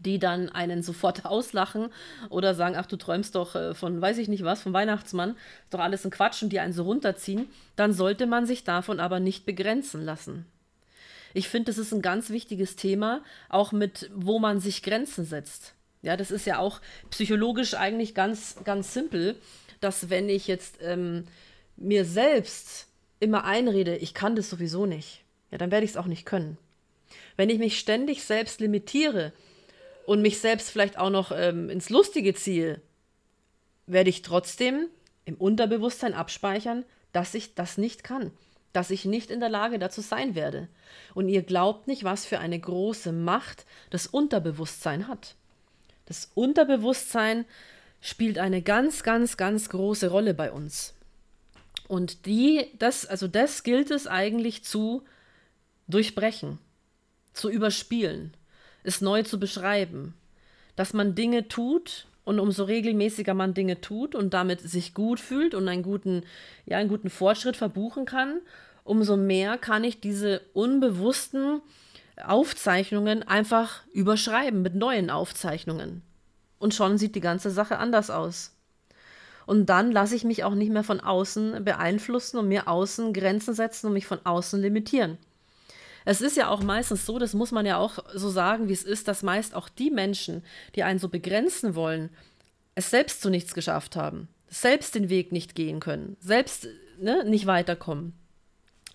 die 0.00 0.18
dann 0.18 0.48
einen 0.48 0.82
sofort 0.82 1.24
auslachen 1.24 1.88
oder 2.28 2.54
sagen, 2.54 2.76
ach, 2.76 2.86
du 2.86 2.96
träumst 2.96 3.34
doch 3.34 3.54
äh, 3.54 3.74
von, 3.74 4.00
weiß 4.00 4.18
ich 4.18 4.28
nicht 4.28 4.44
was, 4.44 4.62
vom 4.62 4.72
Weihnachtsmann, 4.72 5.30
ist 5.30 5.74
doch 5.74 5.80
alles 5.80 6.04
ein 6.04 6.10
Quatsch 6.10 6.42
und 6.42 6.50
die 6.50 6.60
einen 6.60 6.72
so 6.72 6.84
runterziehen, 6.84 7.48
dann 7.76 7.92
sollte 7.92 8.26
man 8.26 8.46
sich 8.46 8.64
davon 8.64 9.00
aber 9.00 9.20
nicht 9.20 9.46
begrenzen 9.46 10.04
lassen. 10.04 10.46
Ich 11.34 11.48
finde, 11.48 11.66
das 11.66 11.78
ist 11.78 11.92
ein 11.92 12.02
ganz 12.02 12.30
wichtiges 12.30 12.76
Thema, 12.76 13.22
auch 13.48 13.72
mit, 13.72 14.10
wo 14.14 14.38
man 14.38 14.60
sich 14.60 14.82
Grenzen 14.82 15.24
setzt. 15.24 15.74
Ja, 16.02 16.16
das 16.16 16.30
ist 16.30 16.46
ja 16.46 16.58
auch 16.58 16.80
psychologisch 17.10 17.74
eigentlich 17.74 18.14
ganz, 18.14 18.56
ganz 18.64 18.94
simpel, 18.94 19.36
dass 19.80 20.10
wenn 20.10 20.28
ich 20.28 20.46
jetzt 20.46 20.78
ähm, 20.80 21.24
mir 21.76 22.04
selbst 22.04 22.86
immer 23.20 23.44
einrede, 23.44 23.96
ich 23.96 24.14
kann 24.14 24.36
das 24.36 24.50
sowieso 24.50 24.86
nicht, 24.86 25.24
ja, 25.50 25.58
dann 25.58 25.70
werde 25.70 25.84
ich 25.84 25.92
es 25.92 25.96
auch 25.96 26.06
nicht 26.06 26.24
können. 26.24 26.58
Wenn 27.36 27.50
ich 27.50 27.58
mich 27.58 27.78
ständig 27.78 28.24
selbst 28.24 28.60
limitiere 28.60 29.32
und 30.06 30.22
mich 30.22 30.38
selbst 30.38 30.70
vielleicht 30.70 30.98
auch 30.98 31.10
noch 31.10 31.32
ähm, 31.34 31.70
ins 31.70 31.90
Lustige 31.90 32.34
ziehe, 32.34 32.80
werde 33.86 34.10
ich 34.10 34.22
trotzdem 34.22 34.88
im 35.24 35.34
Unterbewusstsein 35.36 36.14
abspeichern, 36.14 36.84
dass 37.12 37.34
ich 37.34 37.54
das 37.54 37.78
nicht 37.78 38.04
kann, 38.04 38.32
dass 38.72 38.90
ich 38.90 39.04
nicht 39.04 39.30
in 39.30 39.40
der 39.40 39.48
Lage 39.48 39.78
dazu 39.78 40.00
sein 40.00 40.34
werde. 40.34 40.68
Und 41.14 41.28
ihr 41.28 41.42
glaubt 41.42 41.86
nicht, 41.86 42.04
was 42.04 42.26
für 42.26 42.38
eine 42.38 42.58
große 42.58 43.12
Macht 43.12 43.66
das 43.90 44.06
Unterbewusstsein 44.06 45.08
hat. 45.08 45.34
Das 46.08 46.30
Unterbewusstsein 46.34 47.44
spielt 48.00 48.38
eine 48.38 48.62
ganz, 48.62 49.02
ganz, 49.02 49.36
ganz 49.36 49.68
große 49.68 50.08
Rolle 50.08 50.32
bei 50.32 50.50
uns. 50.50 50.94
Und 51.86 52.24
die, 52.24 52.66
das, 52.78 53.04
also 53.04 53.28
das 53.28 53.62
gilt 53.62 53.90
es 53.90 54.06
eigentlich 54.06 54.64
zu 54.64 55.02
durchbrechen, 55.86 56.58
zu 57.34 57.50
überspielen, 57.50 58.32
es 58.84 59.02
neu 59.02 59.22
zu 59.22 59.38
beschreiben, 59.38 60.14
dass 60.76 60.94
man 60.94 61.14
Dinge 61.14 61.46
tut 61.48 62.06
und 62.24 62.38
umso 62.38 62.64
regelmäßiger 62.64 63.34
man 63.34 63.52
Dinge 63.52 63.82
tut 63.82 64.14
und 64.14 64.32
damit 64.32 64.62
sich 64.62 64.94
gut 64.94 65.20
fühlt 65.20 65.54
und 65.54 65.68
einen 65.68 65.82
guten, 65.82 66.22
ja, 66.64 66.78
einen 66.78 66.88
guten 66.88 67.10
Fortschritt 67.10 67.56
verbuchen 67.56 68.06
kann, 68.06 68.40
umso 68.82 69.18
mehr 69.18 69.58
kann 69.58 69.84
ich 69.84 70.00
diese 70.00 70.40
unbewussten 70.54 71.60
Aufzeichnungen 72.24 73.22
einfach 73.22 73.82
überschreiben 73.92 74.62
mit 74.62 74.74
neuen 74.74 75.10
Aufzeichnungen. 75.10 76.02
Und 76.58 76.74
schon 76.74 76.98
sieht 76.98 77.14
die 77.14 77.20
ganze 77.20 77.50
Sache 77.50 77.78
anders 77.78 78.10
aus. 78.10 78.54
Und 79.46 79.66
dann 79.66 79.92
lasse 79.92 80.14
ich 80.14 80.24
mich 80.24 80.44
auch 80.44 80.54
nicht 80.54 80.70
mehr 80.70 80.84
von 80.84 81.00
außen 81.00 81.64
beeinflussen 81.64 82.38
und 82.38 82.48
mir 82.48 82.68
außen 82.68 83.12
Grenzen 83.12 83.54
setzen 83.54 83.86
und 83.86 83.92
mich 83.94 84.06
von 84.06 84.24
außen 84.24 84.60
limitieren. 84.60 85.16
Es 86.04 86.20
ist 86.20 86.36
ja 86.36 86.48
auch 86.48 86.62
meistens 86.62 87.06
so, 87.06 87.18
das 87.18 87.34
muss 87.34 87.52
man 87.52 87.66
ja 87.66 87.78
auch 87.78 87.98
so 88.14 88.30
sagen, 88.30 88.68
wie 88.68 88.72
es 88.72 88.82
ist, 88.82 89.08
dass 89.08 89.22
meist 89.22 89.54
auch 89.54 89.68
die 89.68 89.90
Menschen, 89.90 90.42
die 90.74 90.82
einen 90.82 90.98
so 90.98 91.08
begrenzen 91.08 91.74
wollen, 91.74 92.10
es 92.74 92.90
selbst 92.90 93.22
zu 93.22 93.30
nichts 93.30 93.54
geschafft 93.54 93.96
haben, 93.96 94.28
selbst 94.48 94.94
den 94.94 95.08
Weg 95.08 95.32
nicht 95.32 95.54
gehen 95.54 95.80
können, 95.80 96.16
selbst 96.20 96.68
ne, 96.98 97.24
nicht 97.24 97.46
weiterkommen 97.46 98.14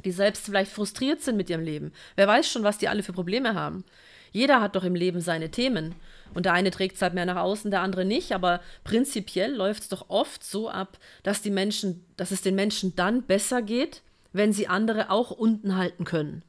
die 0.04 0.12
selbst 0.12 0.46
vielleicht 0.46 0.72
frustriert 0.72 1.22
sind 1.22 1.38
mit 1.38 1.50
ihrem 1.50 1.64
Leben. 1.64 1.92
Wer 2.16 2.28
weiß 2.28 2.50
schon, 2.50 2.64
was 2.64 2.78
die 2.78 2.88
alle 2.88 3.04
für 3.04 3.14
Probleme 3.14 3.54
haben. 3.54 3.84
Jeder 4.32 4.62
hat 4.62 4.76
doch 4.76 4.84
im 4.84 4.96
Leben 4.96 5.22
seine 5.22 5.52
Themen. 5.52 5.96
Und 6.34 6.46
der 6.46 6.54
eine 6.54 6.72
trägt 6.72 6.96
es 6.96 7.02
halt 7.02 7.14
mehr 7.14 7.28
nach 7.28 7.38
außen, 7.38 7.70
der 7.70 7.82
andere 7.82 8.04
nicht. 8.04 8.34
Aber 8.34 8.62
prinzipiell 8.84 9.54
läuft 9.54 9.84
es 9.84 9.90
doch 9.90 10.10
oft 10.10 10.44
so 10.44 10.70
ab, 10.70 10.98
dass 11.22 11.42
die 11.42 11.52
Menschen, 11.52 12.04
dass 12.18 12.32
es 12.32 12.42
den 12.42 12.56
Menschen 12.56 12.96
dann 12.96 13.24
besser 13.24 13.62
geht, 13.62 14.02
wenn 14.34 14.52
sie 14.52 14.68
andere 14.68 15.12
auch 15.12 15.30
unten 15.30 15.78
halten 15.78 16.04
können. 16.06 16.44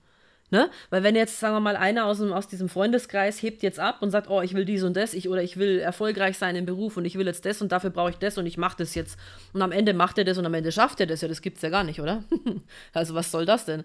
Ne? 0.50 0.70
Weil 0.90 1.02
wenn 1.02 1.16
jetzt, 1.16 1.40
sagen 1.40 1.54
wir 1.54 1.60
mal, 1.60 1.76
einer 1.76 2.04
aus, 2.04 2.18
dem, 2.18 2.32
aus 2.32 2.46
diesem 2.46 2.68
Freundeskreis 2.68 3.42
hebt 3.42 3.62
jetzt 3.62 3.80
ab 3.80 4.02
und 4.02 4.10
sagt, 4.10 4.28
oh, 4.28 4.42
ich 4.42 4.54
will 4.54 4.64
dies 4.64 4.82
und 4.82 4.96
das, 4.96 5.14
ich, 5.14 5.28
oder 5.28 5.42
ich 5.42 5.56
will 5.56 5.78
erfolgreich 5.78 6.38
sein 6.38 6.54
im 6.54 6.66
Beruf 6.66 6.96
und 6.96 7.04
ich 7.06 7.18
will 7.18 7.26
jetzt 7.26 7.44
das 7.46 7.62
und 7.62 7.72
dafür 7.72 7.90
brauche 7.90 8.10
ich 8.10 8.18
das 8.18 8.38
und 8.38 8.46
ich 8.46 8.58
mache 8.58 8.76
das 8.78 8.94
jetzt. 8.94 9.18
Und 9.52 9.62
am 9.62 9.72
Ende 9.72 9.94
macht 9.94 10.18
er 10.18 10.24
das 10.24 10.38
und 10.38 10.46
am 10.46 10.54
Ende 10.54 10.70
schafft 10.70 11.00
er 11.00 11.06
das. 11.06 11.22
Ja, 11.22 11.28
das 11.28 11.42
gibt 11.42 11.56
es 11.56 11.62
ja 11.62 11.70
gar 11.70 11.82
nicht, 11.82 12.00
oder? 12.00 12.24
also 12.92 13.14
was 13.14 13.30
soll 13.30 13.46
das 13.46 13.64
denn? 13.64 13.84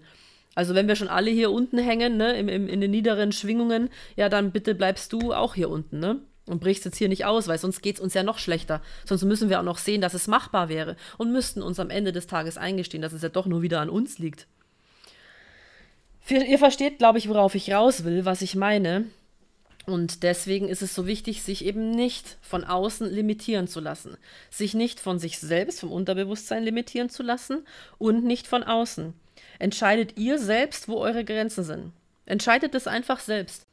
Also 0.55 0.75
wenn 0.75 0.87
wir 0.87 0.95
schon 0.95 1.07
alle 1.07 1.31
hier 1.31 1.51
unten 1.51 1.77
hängen, 1.77 2.17
ne, 2.17 2.37
im, 2.37 2.49
im, 2.49 2.67
in 2.67 2.81
den 2.81 2.91
niederen 2.91 3.31
Schwingungen, 3.31 3.89
ja, 4.15 4.29
dann 4.29 4.51
bitte 4.51 4.75
bleibst 4.75 5.13
du 5.13 5.33
auch 5.33 5.55
hier 5.55 5.69
unten, 5.69 5.99
ne? 5.99 6.19
Und 6.47 6.61
brichst 6.61 6.83
jetzt 6.83 6.97
hier 6.97 7.09
nicht 7.09 7.25
aus, 7.25 7.47
weil 7.47 7.59
sonst 7.59 7.81
geht 7.81 7.95
es 7.97 8.01
uns 8.01 8.15
ja 8.15 8.23
noch 8.23 8.39
schlechter. 8.39 8.81
Sonst 9.05 9.23
müssen 9.23 9.49
wir 9.49 9.59
auch 9.59 9.63
noch 9.63 9.77
sehen, 9.77 10.01
dass 10.01 10.15
es 10.15 10.27
machbar 10.27 10.67
wäre 10.67 10.95
und 11.17 11.31
müssten 11.31 11.61
uns 11.61 11.79
am 11.79 11.91
Ende 11.91 12.11
des 12.11 12.25
Tages 12.25 12.57
eingestehen, 12.57 13.03
dass 13.03 13.13
es 13.13 13.21
ja 13.21 13.29
doch 13.29 13.45
nur 13.45 13.61
wieder 13.61 13.79
an 13.81 13.89
uns 13.89 14.17
liegt. 14.17 14.47
Ihr 16.29 16.59
versteht, 16.59 17.00
glaube 17.00 17.17
ich, 17.17 17.27
worauf 17.27 17.55
ich 17.55 17.71
raus 17.71 18.03
will, 18.03 18.25
was 18.25 18.41
ich 18.41 18.55
meine. 18.55 19.05
Und 19.86 20.21
deswegen 20.21 20.69
ist 20.69 20.83
es 20.83 20.93
so 20.93 21.07
wichtig, 21.07 21.41
sich 21.41 21.65
eben 21.65 21.89
nicht 21.89 22.38
von 22.41 22.63
außen 22.63 23.12
limitieren 23.12 23.67
zu 23.67 23.79
lassen, 23.79 24.17
sich 24.51 24.75
nicht 24.75 25.00
von 25.00 25.17
sich 25.17 25.39
selbst, 25.39 25.79
vom 25.79 25.91
Unterbewusstsein 25.91 26.63
limitieren 26.63 27.09
zu 27.09 27.24
lassen 27.24 27.65
und 27.98 28.24
nicht 28.24 28.45
von 28.45 28.63
außen. 28.63 29.13
Entscheidet 29.57 30.17
ihr 30.17 30.38
selbst, 30.38 30.88
wo 30.88 30.98
eure 30.98 31.25
Grenzen 31.25 31.63
sind. 31.63 31.91
Entscheidet 32.27 32.75
es 32.75 32.86
einfach 32.86 33.19
selbst. 33.19 33.63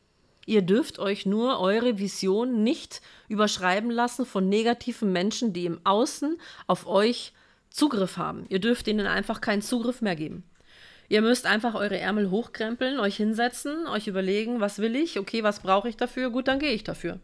Ihr 0.46 0.62
dürft 0.62 0.98
euch 0.98 1.26
nur 1.26 1.60
eure 1.60 1.98
Vision 1.98 2.62
nicht 2.62 3.02
überschreiben 3.28 3.90
lassen 3.90 4.24
von 4.24 4.48
negativen 4.48 5.12
Menschen, 5.12 5.52
die 5.52 5.66
im 5.66 5.80
Außen 5.84 6.38
auf 6.66 6.86
euch 6.86 7.32
Zugriff 7.68 8.16
haben. 8.16 8.46
Ihr 8.48 8.60
dürft 8.60 8.88
ihnen 8.88 9.06
einfach 9.06 9.42
keinen 9.42 9.60
Zugriff 9.60 10.00
mehr 10.00 10.16
geben. 10.16 10.44
Ihr 11.08 11.22
müsst 11.22 11.46
einfach 11.46 11.74
eure 11.74 11.98
Ärmel 11.98 12.30
hochkrempeln, 12.30 12.98
euch 12.98 13.16
hinsetzen, 13.16 13.86
euch 13.86 14.08
überlegen, 14.08 14.60
was 14.60 14.78
will 14.78 14.96
ich, 14.96 15.18
okay, 15.18 15.42
was 15.42 15.60
brauche 15.60 15.88
ich 15.88 15.96
dafür, 15.96 16.30
gut, 16.30 16.48
dann 16.48 16.58
gehe 16.58 16.72
ich 16.72 16.84
dafür. 16.84 17.20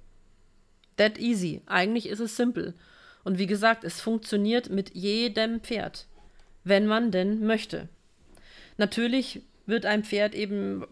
That 0.97 1.19
easy. 1.19 1.63
Eigentlich 1.67 2.09
ist 2.09 2.21
es 2.21 2.37
simpel. 2.37 2.75
Und 3.25 3.39
wie 3.39 3.47
gesagt, 3.47 3.85
es 3.85 4.01
funktioniert 4.01 4.71
mit 4.71 4.95
jedem 4.95 5.61
Pferd, 5.61 6.07
wenn 6.65 6.87
man 6.87 7.11
denn 7.11 7.45
möchte. 7.45 7.89
Natürlich 8.77 9.43
wird 9.67 9.87
ein 9.87 10.05
Pferd 10.05 10.35
eben 10.35 10.85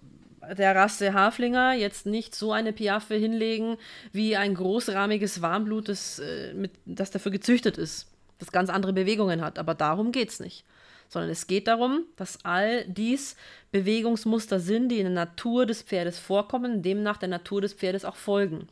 der 0.59 0.75
Rasse 0.75 1.12
Haflinger 1.12 1.75
jetzt 1.75 2.06
nicht 2.06 2.35
so 2.35 2.52
eine 2.52 2.73
Piaffe 2.73 3.14
hinlegen 3.14 3.76
wie 4.12 4.37
ein 4.37 4.54
großrahmiges 4.54 5.42
Warmblut, 5.42 5.88
das, 5.88 6.18
äh, 6.18 6.54
mit, 6.54 6.73
das 6.87 7.11
dafür 7.11 7.30
gezüchtet 7.30 7.78
ist, 7.78 8.09
das 8.38 8.50
ganz 8.50 8.70
andere 8.70 8.92
Bewegungen 8.92 9.42
hat. 9.42 9.59
Aber 9.59 9.75
darum 9.75 10.12
geht 10.12 10.30
es 10.30 10.40
nicht 10.40 10.64
sondern 11.10 11.30
es 11.30 11.48
geht 11.48 11.66
darum, 11.66 12.04
dass 12.16 12.44
all 12.44 12.86
dies 12.86 13.36
Bewegungsmuster 13.72 14.60
sind, 14.60 14.88
die 14.88 14.98
in 14.98 15.06
der 15.06 15.26
Natur 15.26 15.66
des 15.66 15.82
Pferdes 15.82 16.18
vorkommen, 16.18 16.82
demnach 16.82 17.18
der 17.18 17.28
Natur 17.28 17.60
des 17.60 17.74
Pferdes 17.74 18.04
auch 18.04 18.14
folgen. 18.16 18.68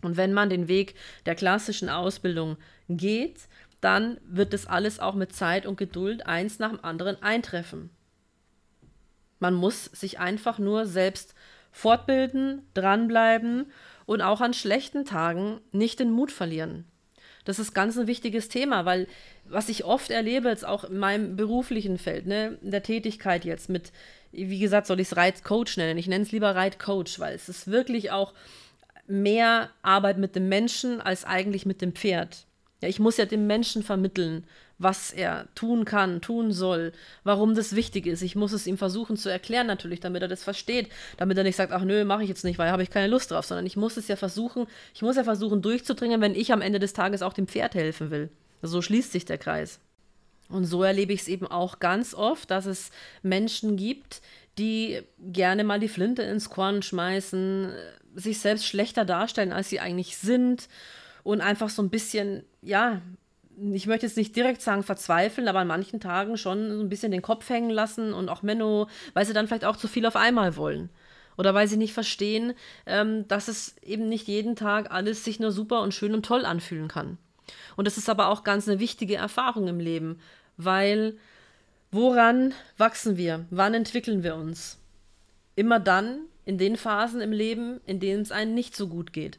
Und 0.00 0.16
wenn 0.16 0.32
man 0.32 0.50
den 0.50 0.68
Weg 0.68 0.94
der 1.26 1.34
klassischen 1.34 1.88
Ausbildung 1.88 2.56
geht, 2.88 3.40
dann 3.80 4.18
wird 4.24 4.52
das 4.52 4.66
alles 4.66 5.00
auch 5.00 5.14
mit 5.14 5.34
Zeit 5.34 5.66
und 5.66 5.76
Geduld 5.76 6.26
eins 6.26 6.60
nach 6.60 6.70
dem 6.70 6.84
anderen 6.84 7.20
eintreffen. 7.22 7.90
Man 9.40 9.54
muss 9.54 9.86
sich 9.86 10.20
einfach 10.20 10.58
nur 10.58 10.86
selbst 10.86 11.34
fortbilden, 11.72 12.62
dranbleiben 12.74 13.66
und 14.06 14.22
auch 14.22 14.40
an 14.40 14.54
schlechten 14.54 15.04
Tagen 15.04 15.60
nicht 15.72 15.98
den 15.98 16.12
Mut 16.12 16.30
verlieren. 16.30 16.84
Das 17.44 17.58
ist 17.58 17.74
ganz 17.74 17.98
ein 17.98 18.06
wichtiges 18.06 18.48
Thema, 18.48 18.84
weil 18.84 19.06
was 19.44 19.68
ich 19.68 19.84
oft 19.84 20.10
erlebe, 20.10 20.48
jetzt 20.48 20.66
auch 20.66 20.84
in 20.84 20.98
meinem 20.98 21.36
beruflichen 21.36 21.98
Feld, 21.98 22.26
ne, 22.26 22.58
in 22.62 22.70
der 22.70 22.82
Tätigkeit 22.82 23.44
jetzt 23.44 23.68
mit, 23.68 23.92
wie 24.32 24.58
gesagt, 24.58 24.86
soll 24.86 25.00
ich 25.00 25.08
es 25.08 25.16
Reitcoach 25.16 25.76
nennen? 25.76 25.98
Ich 25.98 26.08
nenne 26.08 26.24
es 26.24 26.32
lieber 26.32 26.54
Reitcoach, 26.54 27.18
weil 27.18 27.34
es 27.34 27.48
ist 27.48 27.70
wirklich 27.70 28.10
auch 28.10 28.32
mehr 29.06 29.70
Arbeit 29.82 30.18
mit 30.18 30.34
dem 30.34 30.48
Menschen 30.48 31.00
als 31.00 31.24
eigentlich 31.24 31.66
mit 31.66 31.82
dem 31.82 31.92
Pferd. 31.92 32.46
Ja, 32.82 32.88
ich 32.88 32.98
muss 32.98 33.18
ja 33.18 33.26
dem 33.26 33.46
Menschen 33.46 33.82
vermitteln, 33.82 34.46
was 34.78 35.12
er 35.12 35.46
tun 35.54 35.84
kann, 35.84 36.20
tun 36.20 36.52
soll, 36.52 36.92
warum 37.22 37.54
das 37.54 37.76
wichtig 37.76 38.06
ist. 38.06 38.22
Ich 38.22 38.36
muss 38.36 38.52
es 38.52 38.66
ihm 38.66 38.76
versuchen 38.76 39.16
zu 39.16 39.28
erklären 39.28 39.66
natürlich, 39.66 40.00
damit 40.00 40.22
er 40.22 40.28
das 40.28 40.42
versteht, 40.42 40.88
damit 41.16 41.38
er 41.38 41.44
nicht 41.44 41.56
sagt, 41.56 41.72
ach 41.72 41.84
nö, 41.84 42.04
mache 42.04 42.22
ich 42.22 42.28
jetzt 42.28 42.44
nicht, 42.44 42.58
weil 42.58 42.70
habe 42.70 42.82
ich 42.82 42.90
keine 42.90 43.06
Lust 43.06 43.30
drauf, 43.30 43.46
sondern 43.46 43.66
ich 43.66 43.76
muss 43.76 43.96
es 43.96 44.08
ja 44.08 44.16
versuchen, 44.16 44.66
ich 44.94 45.02
muss 45.02 45.16
ja 45.16 45.24
versuchen 45.24 45.62
durchzudringen, 45.62 46.20
wenn 46.20 46.34
ich 46.34 46.52
am 46.52 46.62
Ende 46.62 46.78
des 46.78 46.92
Tages 46.92 47.22
auch 47.22 47.32
dem 47.32 47.46
Pferd 47.46 47.74
helfen 47.74 48.10
will. 48.10 48.30
So 48.62 48.82
schließt 48.82 49.12
sich 49.12 49.24
der 49.24 49.38
Kreis. 49.38 49.78
Und 50.48 50.64
so 50.64 50.82
erlebe 50.82 51.12
ich 51.12 51.22
es 51.22 51.28
eben 51.28 51.46
auch 51.46 51.78
ganz 51.78 52.14
oft, 52.14 52.50
dass 52.50 52.66
es 52.66 52.90
Menschen 53.22 53.76
gibt, 53.76 54.20
die 54.58 55.00
gerne 55.18 55.64
mal 55.64 55.80
die 55.80 55.88
Flinte 55.88 56.22
ins 56.22 56.50
Korn 56.50 56.82
schmeißen, 56.82 57.72
sich 58.14 58.38
selbst 58.38 58.66
schlechter 58.66 59.04
darstellen, 59.04 59.52
als 59.52 59.68
sie 59.68 59.80
eigentlich 59.80 60.16
sind 60.16 60.68
und 61.22 61.40
einfach 61.40 61.70
so 61.70 61.82
ein 61.82 61.90
bisschen, 61.90 62.44
ja, 62.62 63.00
ich 63.72 63.86
möchte 63.86 64.06
jetzt 64.06 64.16
nicht 64.16 64.34
direkt 64.34 64.60
sagen 64.62 64.82
verzweifeln, 64.82 65.48
aber 65.48 65.60
an 65.60 65.68
manchen 65.68 66.00
Tagen 66.00 66.36
schon 66.36 66.70
so 66.76 66.80
ein 66.80 66.88
bisschen 66.88 67.12
den 67.12 67.22
Kopf 67.22 67.48
hängen 67.48 67.70
lassen 67.70 68.12
und 68.12 68.28
auch 68.28 68.42
Menno, 68.42 68.88
weil 69.12 69.26
sie 69.26 69.32
dann 69.32 69.46
vielleicht 69.46 69.64
auch 69.64 69.76
zu 69.76 69.88
viel 69.88 70.06
auf 70.06 70.16
einmal 70.16 70.56
wollen. 70.56 70.90
Oder 71.36 71.54
weil 71.54 71.66
sie 71.66 71.76
nicht 71.76 71.92
verstehen, 71.92 72.54
ähm, 72.86 73.26
dass 73.28 73.48
es 73.48 73.76
eben 73.82 74.08
nicht 74.08 74.28
jeden 74.28 74.56
Tag 74.56 74.92
alles 74.92 75.24
sich 75.24 75.40
nur 75.40 75.50
super 75.50 75.82
und 75.82 75.92
schön 75.92 76.14
und 76.14 76.24
toll 76.24 76.44
anfühlen 76.44 76.88
kann. 76.88 77.18
Und 77.76 77.86
das 77.86 77.98
ist 77.98 78.08
aber 78.08 78.28
auch 78.28 78.44
ganz 78.44 78.68
eine 78.68 78.80
wichtige 78.80 79.16
Erfahrung 79.16 79.68
im 79.68 79.80
Leben, 79.80 80.20
weil 80.56 81.16
woran 81.90 82.54
wachsen 82.78 83.16
wir? 83.16 83.46
Wann 83.50 83.74
entwickeln 83.74 84.22
wir 84.22 84.36
uns? 84.36 84.78
Immer 85.56 85.80
dann, 85.80 86.20
in 86.44 86.58
den 86.58 86.76
Phasen 86.76 87.20
im 87.20 87.32
Leben, 87.32 87.80
in 87.86 88.00
denen 88.00 88.22
es 88.22 88.32
einem 88.32 88.54
nicht 88.54 88.76
so 88.76 88.88
gut 88.88 89.12
geht. 89.12 89.38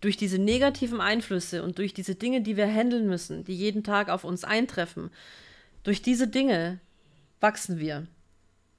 Durch 0.00 0.16
diese 0.16 0.38
negativen 0.38 1.00
Einflüsse 1.00 1.62
und 1.62 1.78
durch 1.78 1.94
diese 1.94 2.14
Dinge, 2.14 2.42
die 2.42 2.56
wir 2.56 2.66
handeln 2.66 3.06
müssen, 3.06 3.44
die 3.44 3.56
jeden 3.56 3.82
Tag 3.82 4.08
auf 4.08 4.24
uns 4.24 4.44
eintreffen, 4.44 5.10
durch 5.82 6.02
diese 6.02 6.28
Dinge 6.28 6.80
wachsen 7.40 7.78
wir. 7.78 8.06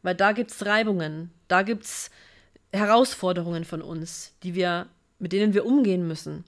Weil 0.04 0.16
da 0.16 0.32
gibt 0.32 0.52
es 0.52 0.66
Reibungen, 0.66 1.32
da 1.48 1.64
gibt 1.64 1.86
es 1.86 2.12
Herausforderungen 2.72 3.66
von 3.66 3.82
uns, 3.82 4.34
die 4.44 4.56
wir, 4.56 4.88
mit 5.20 5.32
denen 5.32 5.54
wir 5.54 5.66
umgehen 5.66 6.08
müssen, 6.08 6.44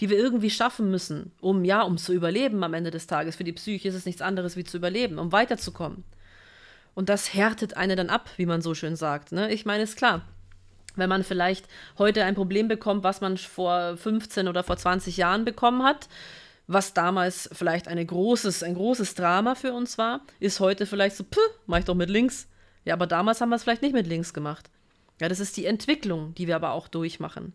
die 0.00 0.10
wir 0.10 0.18
irgendwie 0.18 0.50
schaffen 0.50 0.90
müssen, 0.90 1.32
um 1.40 1.64
ja, 1.64 1.82
um 1.82 1.98
zu 1.98 2.12
überleben 2.12 2.64
am 2.64 2.74
Ende 2.74 2.90
des 2.90 3.06
Tages. 3.06 3.36
Für 3.36 3.44
die 3.44 3.52
Psyche 3.52 3.88
ist 3.88 3.94
es 3.94 4.06
nichts 4.06 4.22
anderes 4.22 4.56
wie 4.56 4.64
zu 4.64 4.76
überleben, 4.76 5.18
um 5.18 5.32
weiterzukommen. 5.32 6.04
Und 6.94 7.08
das 7.08 7.34
härtet 7.34 7.76
eine 7.76 7.96
dann 7.96 8.10
ab, 8.10 8.30
wie 8.36 8.46
man 8.46 8.62
so 8.62 8.74
schön 8.74 8.96
sagt. 8.96 9.32
Ne? 9.32 9.52
Ich 9.52 9.64
meine, 9.64 9.82
ist 9.82 9.96
klar, 9.96 10.22
wenn 10.96 11.08
man 11.08 11.24
vielleicht 11.24 11.66
heute 11.98 12.24
ein 12.24 12.34
Problem 12.34 12.68
bekommt, 12.68 13.04
was 13.04 13.20
man 13.20 13.36
vor 13.36 13.96
15 13.96 14.48
oder 14.48 14.62
vor 14.62 14.76
20 14.76 15.16
Jahren 15.16 15.44
bekommen 15.44 15.82
hat, 15.82 16.08
was 16.66 16.94
damals 16.94 17.48
vielleicht 17.52 17.88
eine 17.88 18.04
großes, 18.04 18.62
ein 18.62 18.74
großes 18.74 19.14
Drama 19.14 19.54
für 19.54 19.72
uns 19.72 19.98
war, 19.98 20.20
ist 20.38 20.60
heute 20.60 20.86
vielleicht 20.86 21.16
so, 21.16 21.24
puh, 21.24 21.40
mach 21.66 21.78
ich 21.78 21.84
doch 21.84 21.94
mit 21.94 22.10
links. 22.10 22.48
Ja, 22.84 22.94
aber 22.94 23.06
damals 23.06 23.40
haben 23.40 23.48
wir 23.48 23.56
es 23.56 23.64
vielleicht 23.64 23.82
nicht 23.82 23.94
mit 23.94 24.06
links 24.06 24.32
gemacht. 24.32 24.70
Ja, 25.20 25.28
das 25.28 25.40
ist 25.40 25.56
die 25.56 25.66
Entwicklung, 25.66 26.34
die 26.34 26.46
wir 26.46 26.56
aber 26.56 26.72
auch 26.72 26.88
durchmachen. 26.88 27.52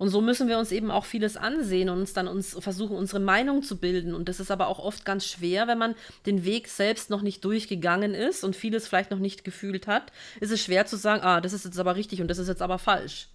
Und 0.00 0.08
so 0.08 0.22
müssen 0.22 0.48
wir 0.48 0.56
uns 0.56 0.72
eben 0.72 0.90
auch 0.90 1.04
vieles 1.04 1.36
ansehen 1.36 1.90
und 1.90 1.98
uns 1.98 2.14
dann 2.14 2.26
uns 2.26 2.56
versuchen, 2.58 2.96
unsere 2.96 3.20
Meinung 3.20 3.62
zu 3.62 3.76
bilden. 3.76 4.14
Und 4.14 4.30
das 4.30 4.40
ist 4.40 4.50
aber 4.50 4.68
auch 4.68 4.78
oft 4.78 5.04
ganz 5.04 5.26
schwer, 5.26 5.68
wenn 5.68 5.76
man 5.76 5.94
den 6.24 6.46
Weg 6.46 6.68
selbst 6.68 7.10
noch 7.10 7.20
nicht 7.20 7.44
durchgegangen 7.44 8.14
ist 8.14 8.42
und 8.42 8.56
vieles 8.56 8.88
vielleicht 8.88 9.10
noch 9.10 9.18
nicht 9.18 9.44
gefühlt 9.44 9.86
hat, 9.86 10.10
ist 10.40 10.52
es 10.52 10.64
schwer 10.64 10.86
zu 10.86 10.96
sagen, 10.96 11.22
ah, 11.22 11.42
das 11.42 11.52
ist 11.52 11.66
jetzt 11.66 11.78
aber 11.78 11.96
richtig 11.96 12.22
und 12.22 12.28
das 12.28 12.38
ist 12.38 12.48
jetzt 12.48 12.62
aber 12.62 12.78
falsch. 12.78 13.28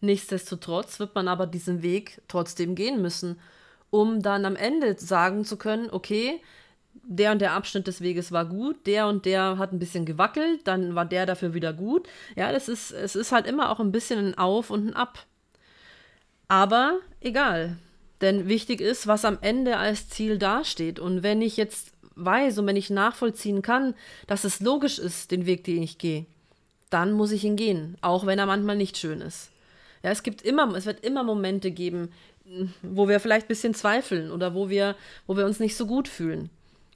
Nichtsdestotrotz 0.00 0.98
wird 1.00 1.14
man 1.14 1.28
aber 1.28 1.46
diesen 1.46 1.82
Weg 1.82 2.22
trotzdem 2.28 2.76
gehen 2.76 3.02
müssen, 3.02 3.38
um 3.90 4.22
dann 4.22 4.46
am 4.46 4.56
Ende 4.56 4.98
sagen 4.98 5.44
zu 5.44 5.58
können, 5.58 5.90
okay, 5.90 6.40
der 7.02 7.32
und 7.32 7.42
der 7.42 7.52
Abschnitt 7.52 7.86
des 7.86 8.00
Weges 8.00 8.32
war 8.32 8.46
gut, 8.46 8.86
der 8.86 9.08
und 9.08 9.26
der 9.26 9.58
hat 9.58 9.74
ein 9.74 9.78
bisschen 9.78 10.06
gewackelt, 10.06 10.66
dann 10.66 10.94
war 10.94 11.04
der 11.04 11.26
dafür 11.26 11.52
wieder 11.52 11.74
gut. 11.74 12.08
Ja, 12.36 12.52
das 12.52 12.70
ist, 12.70 12.90
es 12.90 13.16
ist 13.16 13.32
halt 13.32 13.46
immer 13.46 13.70
auch 13.70 13.80
ein 13.80 13.92
bisschen 13.92 14.28
ein 14.28 14.38
Auf 14.38 14.70
und 14.70 14.88
ein 14.88 14.96
Ab. 14.96 15.26
Aber 16.48 16.98
egal. 17.20 17.76
Denn 18.20 18.48
wichtig 18.48 18.80
ist, 18.80 19.06
was 19.06 19.24
am 19.24 19.38
Ende 19.40 19.76
als 19.76 20.08
Ziel 20.08 20.38
dasteht. 20.38 20.98
Und 20.98 21.22
wenn 21.22 21.42
ich 21.42 21.56
jetzt 21.56 21.92
weiß 22.14 22.58
und 22.58 22.66
wenn 22.66 22.76
ich 22.76 22.90
nachvollziehen 22.90 23.62
kann, 23.62 23.94
dass 24.26 24.44
es 24.44 24.60
logisch 24.60 24.98
ist, 24.98 25.30
den 25.30 25.46
Weg, 25.46 25.64
den 25.64 25.82
ich 25.82 25.98
gehe, 25.98 26.26
dann 26.90 27.12
muss 27.12 27.32
ich 27.32 27.44
ihn 27.44 27.56
gehen, 27.56 27.96
auch 28.00 28.26
wenn 28.26 28.38
er 28.38 28.46
manchmal 28.46 28.76
nicht 28.76 28.96
schön 28.96 29.20
ist. 29.20 29.50
Ja, 30.02 30.10
es 30.10 30.22
gibt 30.22 30.42
immer, 30.42 30.74
es 30.74 30.86
wird 30.86 31.04
immer 31.04 31.24
Momente 31.24 31.70
geben, 31.70 32.10
wo 32.82 33.08
wir 33.08 33.20
vielleicht 33.20 33.46
ein 33.46 33.48
bisschen 33.48 33.74
zweifeln 33.74 34.30
oder 34.30 34.54
wo 34.54 34.70
wir, 34.70 34.94
wo 35.26 35.36
wir 35.36 35.44
uns 35.46 35.58
nicht 35.58 35.76
so 35.76 35.86
gut 35.86 36.08
fühlen. 36.08 36.48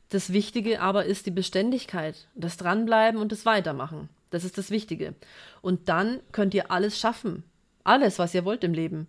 Das 0.08 0.32
Wichtige 0.32 0.80
aber 0.80 1.04
ist 1.04 1.26
die 1.26 1.32
Beständigkeit, 1.32 2.26
das 2.34 2.56
Dranbleiben 2.56 3.20
und 3.20 3.32
das 3.32 3.46
Weitermachen. 3.46 4.08
Das 4.30 4.44
ist 4.44 4.58
das 4.58 4.70
Wichtige. 4.70 5.14
Und 5.60 5.88
dann 5.88 6.20
könnt 6.32 6.54
ihr 6.54 6.70
alles 6.70 6.98
schaffen. 6.98 7.42
Alles, 7.82 8.18
was 8.18 8.34
ihr 8.34 8.44
wollt 8.44 8.62
im 8.62 8.74
Leben. 8.74 9.06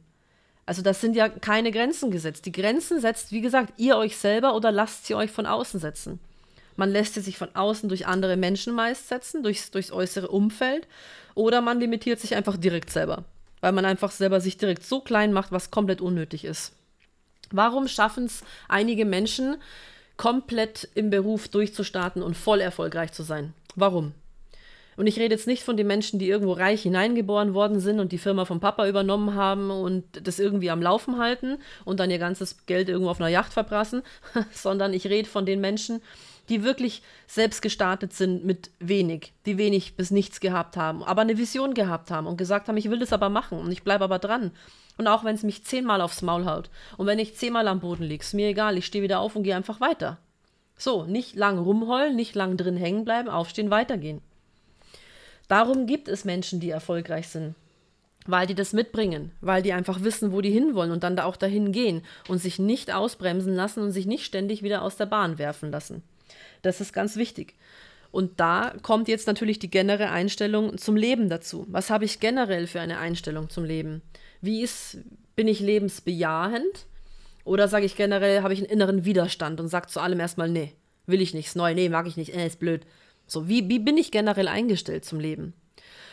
Also 0.66 0.82
das 0.82 1.02
sind 1.02 1.16
ja 1.16 1.28
keine 1.28 1.72
Grenzen 1.72 2.12
gesetzt. 2.12 2.46
Die 2.46 2.52
Grenzen 2.52 3.00
setzt, 3.00 3.32
wie 3.32 3.42
gesagt, 3.42 3.74
ihr 3.78 3.98
euch 3.98 4.18
selber 4.18 4.56
oder 4.56 4.72
lasst 4.72 5.06
sie 5.06 5.16
euch 5.16 5.32
von 5.32 5.46
außen 5.46 5.80
setzen. 5.80 6.20
Man 6.78 6.90
lässt 6.90 7.16
sie 7.16 7.22
sich 7.22 7.38
von 7.38 7.54
außen 7.54 7.90
durch 7.90 8.08
andere 8.08 8.38
Menschen 8.38 8.74
meist 8.74 9.10
setzen, 9.10 9.44
durchs, 9.44 9.72
durchs 9.72 9.92
äußere 9.92 10.30
Umfeld, 10.30 10.88
oder 11.36 11.62
man 11.62 11.80
limitiert 11.80 12.20
sich 12.20 12.36
einfach 12.36 12.58
direkt 12.58 12.90
selber, 12.90 13.26
weil 13.60 13.72
man 13.72 13.86
einfach 13.86 14.12
selber 14.12 14.42
sich 14.42 14.58
direkt 14.58 14.84
so 14.84 15.02
klein 15.02 15.34
macht, 15.34 15.52
was 15.52 15.72
komplett 15.72 16.02
unnötig 16.02 16.46
ist. 16.46 16.74
Warum 17.52 17.88
schaffen 17.88 18.26
es 18.26 18.44
einige 18.68 19.06
Menschen, 19.06 19.58
komplett 20.18 20.88
im 20.94 21.10
Beruf 21.10 21.48
durchzustarten 21.48 22.22
und 22.22 22.36
voll 22.38 22.62
erfolgreich 22.62 23.12
zu 23.12 23.24
sein? 23.24 23.54
Warum? 23.76 24.14
Und 25.02 25.08
ich 25.08 25.18
rede 25.18 25.34
jetzt 25.34 25.48
nicht 25.48 25.64
von 25.64 25.78
den 25.78 25.88
Menschen, 25.88 26.20
die 26.20 26.30
irgendwo 26.30 26.54
reich 26.54 26.84
hineingeboren 26.84 27.56
worden 27.56 27.80
sind 27.80 28.00
und 28.00 28.12
die 28.12 28.20
Firma 28.20 28.46
vom 28.46 28.60
Papa 28.60 28.88
übernommen 28.88 29.34
haben 29.34 29.72
und 29.72 30.04
das 30.28 30.38
irgendwie 30.38 30.70
am 30.70 30.80
Laufen 30.80 31.18
halten 31.18 31.58
und 31.86 32.00
dann 32.00 32.12
ihr 32.12 32.20
ganzes 32.20 32.68
Geld 32.68 32.88
irgendwo 32.88 33.10
auf 33.10 33.20
einer 33.20 33.28
Yacht 33.28 33.52
verbrassen, 33.52 34.04
sondern 34.52 34.94
ich 34.94 35.08
rede 35.08 35.28
von 35.28 35.48
den 35.48 35.60
Menschen, 35.60 36.04
die 36.50 36.64
wirklich 36.64 37.02
selbst 37.26 37.64
gestartet 37.64 38.14
sind 38.14 38.46
mit 38.46 38.70
wenig, 38.78 39.34
die 39.48 39.58
wenig 39.58 39.96
bis 39.96 40.12
nichts 40.12 40.40
gehabt 40.40 40.78
haben, 40.78 41.02
aber 41.02 41.22
eine 41.22 41.40
Vision 41.40 41.74
gehabt 41.74 42.12
haben 42.12 42.28
und 42.28 42.38
gesagt 42.38 42.68
haben, 42.68 42.78
ich 42.78 42.92
will 42.92 43.00
das 43.00 43.12
aber 43.12 43.30
machen 43.30 43.58
und 43.58 43.72
ich 43.72 43.82
bleibe 43.82 44.04
aber 44.04 44.20
dran. 44.20 44.52
Und 45.00 45.08
auch 45.08 45.24
wenn 45.24 45.34
es 45.34 45.42
mich 45.42 45.64
zehnmal 45.64 46.02
aufs 46.02 46.22
Maul 46.22 46.46
haut 46.46 46.70
und 46.98 47.08
wenn 47.08 47.18
ich 47.18 47.36
zehnmal 47.36 47.68
am 47.68 47.80
Boden 47.80 48.04
liege, 48.04 48.22
ist 48.22 48.36
mir 48.36 48.50
egal, 48.50 48.78
ich 48.78 48.86
stehe 48.86 49.04
wieder 49.04 49.20
auf 49.20 49.36
und 49.36 49.42
gehe 49.42 49.56
einfach 49.56 49.82
weiter. 49.82 50.20
So, 50.78 51.06
nicht 51.06 51.36
lang 51.36 51.58
rumheulen, 51.58 52.16
nicht 52.16 52.36
lang 52.36 52.56
drin 52.56 52.78
hängen 52.78 53.04
bleiben, 53.04 53.30
aufstehen, 53.30 53.72
weitergehen. 53.72 54.22
Darum 55.52 55.86
gibt 55.86 56.08
es 56.08 56.24
Menschen, 56.24 56.62
die 56.62 56.70
erfolgreich 56.70 57.28
sind. 57.28 57.56
Weil 58.26 58.48
die 58.48 58.56
das 58.56 58.72
mitbringen, 58.72 59.32
weil 59.42 59.62
die 59.62 59.74
einfach 59.74 60.02
wissen, 60.02 60.32
wo 60.32 60.40
die 60.40 60.50
hinwollen 60.50 60.92
und 60.92 61.04
dann 61.04 61.18
da 61.18 61.26
auch 61.26 61.36
dahin 61.36 61.74
gehen 61.74 62.04
und 62.30 62.38
sich 62.38 62.58
nicht 62.58 62.94
ausbremsen 62.94 63.54
lassen 63.54 63.84
und 63.84 63.92
sich 63.92 64.06
nicht 64.06 64.24
ständig 64.24 64.64
wieder 64.64 64.82
aus 64.82 64.96
der 64.96 65.08
Bahn 65.08 65.40
werfen 65.40 65.70
lassen. 65.70 66.04
Das 66.62 66.80
ist 66.80 66.94
ganz 66.94 67.18
wichtig. 67.18 67.56
Und 68.12 68.40
da 68.40 68.76
kommt 68.82 69.10
jetzt 69.10 69.28
natürlich 69.28 69.60
die 69.60 69.70
generelle 69.70 70.12
Einstellung 70.12 70.78
zum 70.78 70.96
Leben 70.96 71.28
dazu. 71.28 71.66
Was 71.70 71.90
habe 71.90 72.06
ich 72.06 72.22
generell 72.22 72.66
für 72.66 72.80
eine 72.80 73.00
Einstellung 73.00 73.50
zum 73.50 73.66
Leben? 73.66 74.02
Wie 74.40 74.62
ist, 74.62 75.00
bin 75.36 75.50
ich 75.50 75.60
lebensbejahend? 75.60 76.86
Oder 77.44 77.68
sage 77.68 77.86
ich 77.86 77.98
generell, 77.98 78.42
habe 78.42 78.54
ich 78.54 78.60
einen 78.60 78.70
inneren 78.70 79.04
Widerstand 79.04 79.60
und 79.60 79.68
sage 79.68 79.88
zu 79.88 80.00
allem 80.00 80.22
erstmal, 80.22 80.48
nee, 80.48 80.76
will 81.08 81.20
ich 81.20 81.34
nichts, 81.34 81.56
neu, 81.56 81.74
nee, 81.74 81.90
mag 81.90 82.08
ich 82.08 82.16
nicht, 82.16 82.34
äh, 82.34 82.48
ist 82.48 82.60
blöd. 82.60 82.86
So, 83.32 83.48
wie, 83.48 83.70
wie 83.70 83.80
bin 83.80 83.98
ich 83.98 84.12
generell 84.12 84.50
eingestellt 84.50 85.06
zum 85.06 85.22
Leben? 85.22 85.54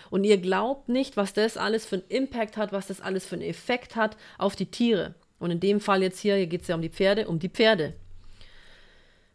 Und 0.09 0.23
ihr 0.23 0.39
glaubt 0.39 0.89
nicht, 0.89 1.17
was 1.17 1.33
das 1.33 1.57
alles 1.57 1.85
für 1.85 1.97
einen 1.97 2.05
Impact 2.09 2.57
hat, 2.57 2.71
was 2.71 2.87
das 2.87 3.01
alles 3.01 3.27
für 3.27 3.35
einen 3.35 3.43
Effekt 3.43 3.97
hat 3.97 4.17
auf 4.39 4.55
die 4.55 4.71
Tiere. 4.71 5.17
Und 5.41 5.51
in 5.51 5.59
dem 5.59 5.81
Fall 5.81 6.05
jetzt 6.05 6.21
hier, 6.21 6.37
hier 6.37 6.47
geht 6.47 6.63
es 6.63 6.69
ja 6.69 6.77
um 6.77 6.81
die 6.81 6.89
Pferde, 6.89 7.27
um 7.27 7.41
die 7.41 7.49
Pferde 7.49 7.95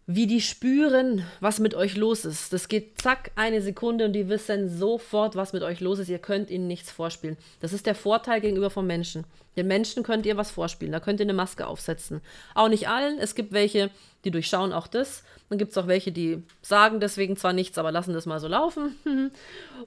wie 0.06 0.28
die 0.28 0.42
spüren, 0.42 1.26
was 1.40 1.60
mit 1.60 1.76
euch 1.76 1.96
los 1.96 2.26
ist. 2.26 2.52
Das 2.52 2.68
geht 2.68 3.02
zack, 3.02 3.32
eine 3.36 3.62
Sekunde 3.62 4.06
und 4.06 4.14
die 4.14 4.28
wissen 4.28 4.70
sofort, 4.70 5.36
was 5.36 5.54
mit 5.54 5.64
euch 5.64 5.80
los 5.80 6.00
ist. 6.00 6.10
Ihr 6.10 6.20
könnt 6.20 6.50
ihnen 6.50 6.68
nichts 6.68 6.92
vorspielen. 6.92 7.38
Das 7.62 7.72
ist 7.72 7.86
der 7.86 7.96
Vorteil 7.96 8.42
gegenüber 8.42 8.70
vom 8.70 8.86
Menschen. 8.86 9.24
Den 9.56 9.68
Menschen 9.68 10.04
könnt 10.04 10.26
ihr 10.26 10.36
was 10.36 10.52
vorspielen. 10.52 10.92
Da 10.92 11.00
könnt 11.00 11.20
ihr 11.20 11.26
eine 11.26 11.34
Maske 11.34 11.68
aufsetzen. 11.68 12.22
Auch 12.54 12.68
nicht 12.68 12.90
allen. 12.90 13.18
Es 13.18 13.34
gibt 13.36 13.54
welche, 13.54 13.92
die 14.26 14.32
durchschauen 14.32 14.74
auch 14.74 14.88
das. 14.88 15.24
Dann 15.50 15.58
gibt 15.58 15.72
es 15.72 15.78
auch 15.78 15.88
welche, 15.88 16.12
die 16.12 16.44
sagen 16.62 17.00
deswegen 17.00 17.38
zwar 17.38 17.54
nichts, 17.54 17.78
aber 17.78 17.92
lassen 17.92 18.14
das 18.14 18.26
mal 18.26 18.40
so 18.40 18.48
laufen. 18.48 18.98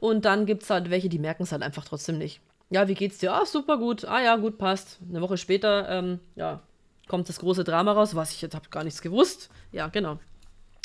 und 0.00 0.24
dann 0.24 0.46
gibt 0.46 0.62
es 0.62 0.70
halt 0.70 0.88
welche, 0.90 1.11
die 1.11 1.18
merken 1.18 1.42
es 1.42 1.52
halt 1.52 1.62
einfach 1.62 1.85
trotzdem 1.85 2.16
nicht. 2.16 2.40
Ja, 2.70 2.88
wie 2.88 2.94
geht's 2.94 3.18
dir? 3.18 3.33
Ah, 3.35 3.44
super 3.44 3.76
gut. 3.76 4.05
Ah 4.07 4.22
ja, 4.22 4.37
gut, 4.37 4.57
passt. 4.57 4.98
Eine 5.09 5.20
Woche 5.20 5.37
später, 5.37 5.88
ähm, 5.88 6.20
ja, 6.37 6.62
kommt 7.09 7.29
das 7.29 7.38
große 7.38 7.64
Drama 7.64 7.92
raus, 7.92 8.14
was 8.14 8.33
ich 8.33 8.42
jetzt 8.42 8.55
habe 8.55 8.69
gar 8.71 8.85
nichts 8.85 9.03
gewusst. 9.03 9.51
Ja, 9.73 9.88
genau. 9.88 10.19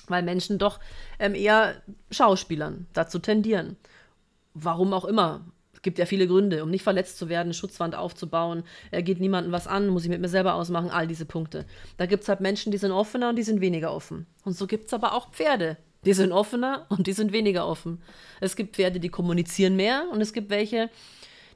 Weil 0.08 0.24
Menschen 0.24 0.58
doch 0.58 0.80
ähm, 1.20 1.36
eher 1.36 1.82
Schauspielern 2.10 2.88
dazu 2.94 3.20
tendieren. 3.20 3.78
Warum 4.54 4.94
auch 4.94 5.06
immer. 5.06 5.42
Es 5.74 5.82
gibt 5.82 5.98
ja 5.98 6.06
viele 6.06 6.28
Gründe, 6.28 6.64
um 6.64 6.70
nicht 6.70 6.84
verletzt 6.84 7.18
zu 7.18 7.28
werden, 7.28 7.56
Schutzwand 7.56 7.96
aufzubauen, 7.96 8.64
er 8.92 9.02
geht 9.02 9.20
niemandem 9.20 9.52
was 9.52 9.66
an, 9.66 9.88
muss 9.88 10.04
ich 10.04 10.10
mit 10.10 10.22
mir 10.22 10.28
selber 10.28 10.54
ausmachen, 10.54 10.92
all 10.92 11.08
diese 11.08 11.26
Punkte. 11.26 11.66
Da 11.98 12.06
gibt 12.06 12.22
es 12.22 12.30
halt 12.30 12.40
Menschen, 12.40 12.72
die 12.72 12.78
sind 12.78 12.92
offener 12.92 13.30
und 13.30 13.36
die 13.36 13.42
sind 13.42 13.62
weniger 13.62 13.92
offen. 13.92 14.28
Und 14.44 14.56
so 14.56 14.68
gibt 14.68 14.86
es 14.86 14.94
aber 14.94 15.14
auch 15.14 15.32
Pferde. 15.32 15.78
Die 16.06 16.14
sind 16.14 16.32
offener 16.32 16.86
und 16.90 17.08
die 17.08 17.14
sind 17.14 17.32
weniger 17.32 17.68
offen. 17.68 18.02
Es 18.40 18.56
gibt 18.56 18.76
Pferde, 18.76 19.00
die 19.00 19.10
kommunizieren 19.10 19.76
mehr 19.76 20.06
und 20.12 20.22
es 20.22 20.34
gibt 20.34 20.50
welche, 20.50 20.90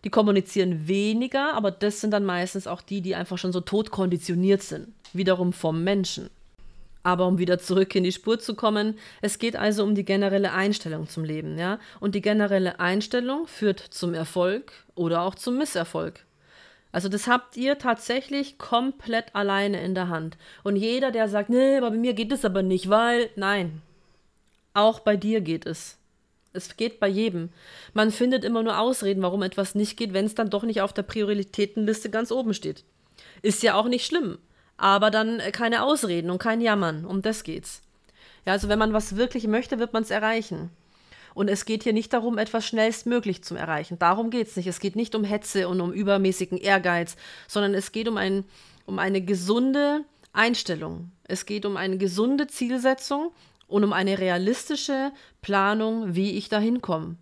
die 0.06 0.12
kommunizieren 0.12 0.88
weniger, 0.88 1.56
aber 1.56 1.72
das 1.72 2.00
sind 2.00 2.12
dann 2.12 2.24
meistens 2.24 2.68
auch 2.68 2.82
die, 2.82 3.02
die 3.02 3.16
einfach 3.16 3.40
schon 3.40 3.52
so 3.52 3.60
tot 3.60 3.90
konditioniert 3.90 4.62
sind. 4.62 4.94
Wiederum 5.14 5.52
vom 5.52 5.84
Menschen. 5.84 6.30
Aber 7.02 7.26
um 7.28 7.40
wieder 7.40 7.58
zurück 7.58 7.94
in 7.96 8.04
die 8.04 8.12
Spur 8.12 8.40
zu 8.40 8.56
kommen, 8.56 9.00
es 9.22 9.40
geht 9.40 9.56
also 9.56 9.84
um 9.84 9.96
die 9.96 10.06
generelle 10.06 10.54
Einstellung 10.54 11.10
zum 11.10 11.24
Leben, 11.24 11.58
ja? 11.58 11.80
Und 12.00 12.14
die 12.14 12.22
generelle 12.22 12.80
Einstellung 12.80 13.48
führt 13.48 13.80
zum 13.80 14.14
Erfolg 14.14 14.72
oder 14.94 15.24
auch 15.24 15.34
zum 15.34 15.58
Misserfolg. 15.58 16.24
Also 16.92 17.10
das 17.10 17.28
habt 17.28 17.58
ihr 17.58 17.80
tatsächlich 17.80 18.60
komplett 18.60 19.34
alleine 19.36 19.82
in 19.82 19.96
der 19.96 20.10
Hand. 20.10 20.38
Und 20.64 20.76
jeder, 20.76 21.12
der 21.12 21.28
sagt, 21.30 21.50
nee, 21.50 21.78
aber 21.78 21.90
bei 21.90 21.98
mir 21.98 22.14
geht 22.14 22.32
es 22.32 22.46
aber 22.46 22.62
nicht, 22.62 22.90
weil, 22.90 23.30
nein, 23.36 23.82
auch 24.76 25.00
bei 25.00 25.18
dir 25.18 25.42
geht 25.42 25.66
es. 25.66 25.98
Es 26.56 26.78
geht 26.78 27.00
bei 27.00 27.08
jedem. 27.08 27.50
Man 27.94 28.12
findet 28.12 28.44
immer 28.44 28.64
nur 28.64 28.80
Ausreden, 28.80 29.22
warum 29.22 29.44
etwas 29.44 29.76
nicht 29.76 29.98
geht, 29.98 30.14
wenn 30.14 30.26
es 30.26 30.36
dann 30.36 30.50
doch 30.50 30.64
nicht 30.64 30.82
auf 30.82 30.94
der 30.94 31.04
Prioritätenliste 31.04 32.10
ganz 32.10 32.32
oben 32.32 32.54
steht. 32.54 32.84
Ist 33.42 33.64
ja 33.64 33.76
auch 33.76 33.88
nicht 33.88 34.06
schlimm. 34.06 34.38
Aber 34.78 35.12
dann 35.12 35.40
äh, 35.40 35.52
keine 35.52 35.84
Ausreden 35.84 36.30
und 36.30 36.40
kein 36.40 36.62
Jammern. 36.62 37.06
Um 37.06 37.22
das 37.22 37.44
geht's. 37.44 37.82
Ja, 38.46 38.54
also 38.54 38.70
wenn 38.70 38.80
man 38.80 38.94
was 38.94 39.16
wirklich 39.16 39.48
möchte, 39.48 39.80
wird 39.80 39.94
man 39.94 40.04
es 40.04 40.12
erreichen. 40.12 40.70
Und 41.34 41.50
es 41.50 41.66
geht 41.66 41.84
hier 41.84 41.94
nicht 41.94 42.14
darum, 42.14 42.38
etwas 42.38 42.66
schnellstmöglich 42.66 43.44
zu 43.44 43.56
erreichen. 43.56 44.00
Darum 44.00 44.30
geht 44.30 44.48
es 44.48 44.56
nicht. 44.56 44.68
Es 44.68 44.80
geht 44.80 44.96
nicht 44.96 45.16
um 45.16 45.24
Hetze 45.24 45.68
und 45.68 45.82
um 45.82 45.92
übermäßigen 45.92 46.58
Ehrgeiz, 46.58 47.18
sondern 47.48 47.74
es 47.74 47.92
geht 47.92 48.08
um, 48.08 48.18
ein, 48.18 48.46
um 48.86 49.00
eine 49.00 49.22
gesunde 49.22 50.06
Einstellung. 50.32 51.12
Es 51.26 51.46
geht 51.46 51.66
um 51.66 51.76
eine 51.76 51.98
gesunde 51.98 52.48
Zielsetzung 52.48 53.32
und 53.68 53.84
um 53.84 53.94
eine 53.94 54.20
realistische 54.20 55.12
Planung, 55.42 56.16
wie 56.16 56.32
ich 56.32 56.50
dahin 56.50 56.82
komme. 56.82 57.18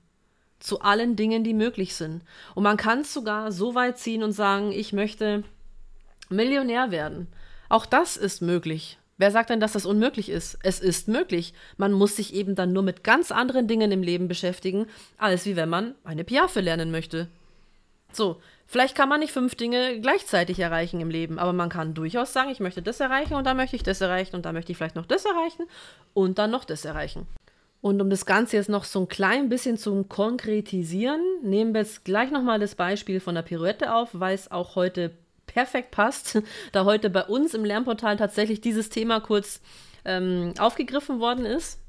Zu 0.60 0.82
allen 0.82 1.16
Dingen, 1.16 1.44
die 1.44 1.54
möglich 1.54 1.96
sind. 1.96 2.22
Und 2.56 2.64
man 2.64 2.78
kann 2.78 3.02
es 3.02 3.14
sogar 3.14 3.52
so 3.52 3.76
weit 3.76 3.98
ziehen 3.98 4.24
und 4.24 4.32
sagen, 4.32 4.72
ich 4.72 4.94
möchte 4.94 5.44
Millionär 6.30 6.92
werden. 6.92 7.28
Auch 7.70 7.86
das 7.86 8.18
ist 8.18 8.42
möglich. 8.42 8.98
Wer 9.18 9.32
sagt 9.32 9.50
denn, 9.50 9.60
dass 9.60 9.74
das 9.74 9.86
unmöglich 9.86 10.30
ist? 10.30 10.58
Es 10.64 10.80
ist 10.80 11.08
möglich. 11.08 11.54
Man 11.78 11.94
muss 11.94 12.16
sich 12.16 12.34
eben 12.34 12.56
dann 12.56 12.74
nur 12.74 12.84
mit 12.84 13.04
ganz 13.04 13.32
anderen 13.32 13.68
Dingen 13.68 13.92
im 13.92 14.02
Leben 14.02 14.28
beschäftigen, 14.28 14.88
als 15.18 15.46
wie 15.46 15.56
wenn 15.56 15.70
man 15.70 15.96
eine 16.04 16.24
Piaffe 16.24 16.62
lernen 16.62 16.92
möchte. 16.92 17.28
So, 18.12 18.42
vielleicht 18.74 18.96
kann 18.96 19.08
man 19.08 19.20
nicht 19.20 19.32
fünf 19.32 19.54
Dinge 19.54 20.02
gleichzeitig 20.02 20.60
erreichen 20.60 21.00
im 21.00 21.12
Leben, 21.12 21.38
aber 21.38 21.54
man 21.54 21.70
kann 21.70 21.94
durchaus 21.94 22.34
sagen, 22.34 22.50
ich 22.50 22.60
möchte 22.60 22.82
das 22.82 23.00
erreichen 23.00 23.36
und 23.36 23.46
dann 23.46 23.56
möchte 23.56 23.76
ich 23.76 23.84
das 23.84 24.02
erreichen 24.02 24.36
und 24.36 24.46
dann 24.46 24.56
möchte 24.56 24.72
ich 24.72 24.78
vielleicht 24.78 24.96
noch 24.96 25.06
das 25.06 25.26
erreichen 25.26 25.68
und 26.16 26.40
dann 26.40 26.50
noch 26.50 26.66
das 26.66 26.84
erreichen. 26.84 27.28
Und 27.82 28.02
um 28.02 28.10
das 28.10 28.26
Ganze 28.26 28.58
jetzt 28.58 28.70
noch 28.70 28.84
so 28.84 29.02
ein 29.02 29.08
klein 29.08 29.48
bisschen 29.48 29.78
zu 29.78 30.04
konkretisieren, 30.06 31.22
nehmen 31.44 31.74
wir 31.74 31.82
jetzt 31.82 32.04
gleich 32.04 32.32
nochmal 32.32 32.60
das 32.60 32.74
Beispiel 32.74 33.20
von 33.20 33.36
der 33.36 33.44
Pirouette 33.44 33.94
auf, 33.94 34.10
weil 34.14 34.34
es 34.34 34.50
auch 34.50 34.76
heute 34.76 35.12
perfekt 35.46 35.92
passt, 35.92 36.42
da 36.72 36.86
heute 36.86 37.12
bei 37.12 37.24
uns 37.24 37.54
im 37.54 37.66
Lernportal 37.66 38.18
tatsächlich 38.18 38.60
dieses 38.60 38.90
Thema 38.90 39.20
kurz 39.20 39.62
ähm, 40.04 40.56
aufgegriffen 40.58 41.20
worden 41.20 41.46
ist. 41.46 41.80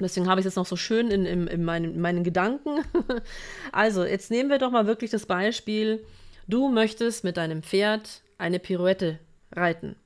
Deswegen 0.00 0.28
habe 0.28 0.40
ich 0.40 0.46
es 0.46 0.52
jetzt 0.52 0.56
noch 0.56 0.66
so 0.66 0.76
schön 0.76 1.10
in, 1.10 1.24
in, 1.24 1.46
in, 1.46 1.64
meinen, 1.64 1.94
in 1.94 2.00
meinen 2.00 2.24
Gedanken. 2.24 2.84
also, 3.72 4.04
jetzt 4.04 4.30
nehmen 4.30 4.50
wir 4.50 4.58
doch 4.58 4.70
mal 4.70 4.86
wirklich 4.86 5.10
das 5.10 5.26
Beispiel, 5.26 6.04
du 6.46 6.68
möchtest 6.68 7.24
mit 7.24 7.36
deinem 7.36 7.62
Pferd 7.62 8.22
eine 8.38 8.58
Pirouette 8.58 9.18
reiten. 9.52 9.96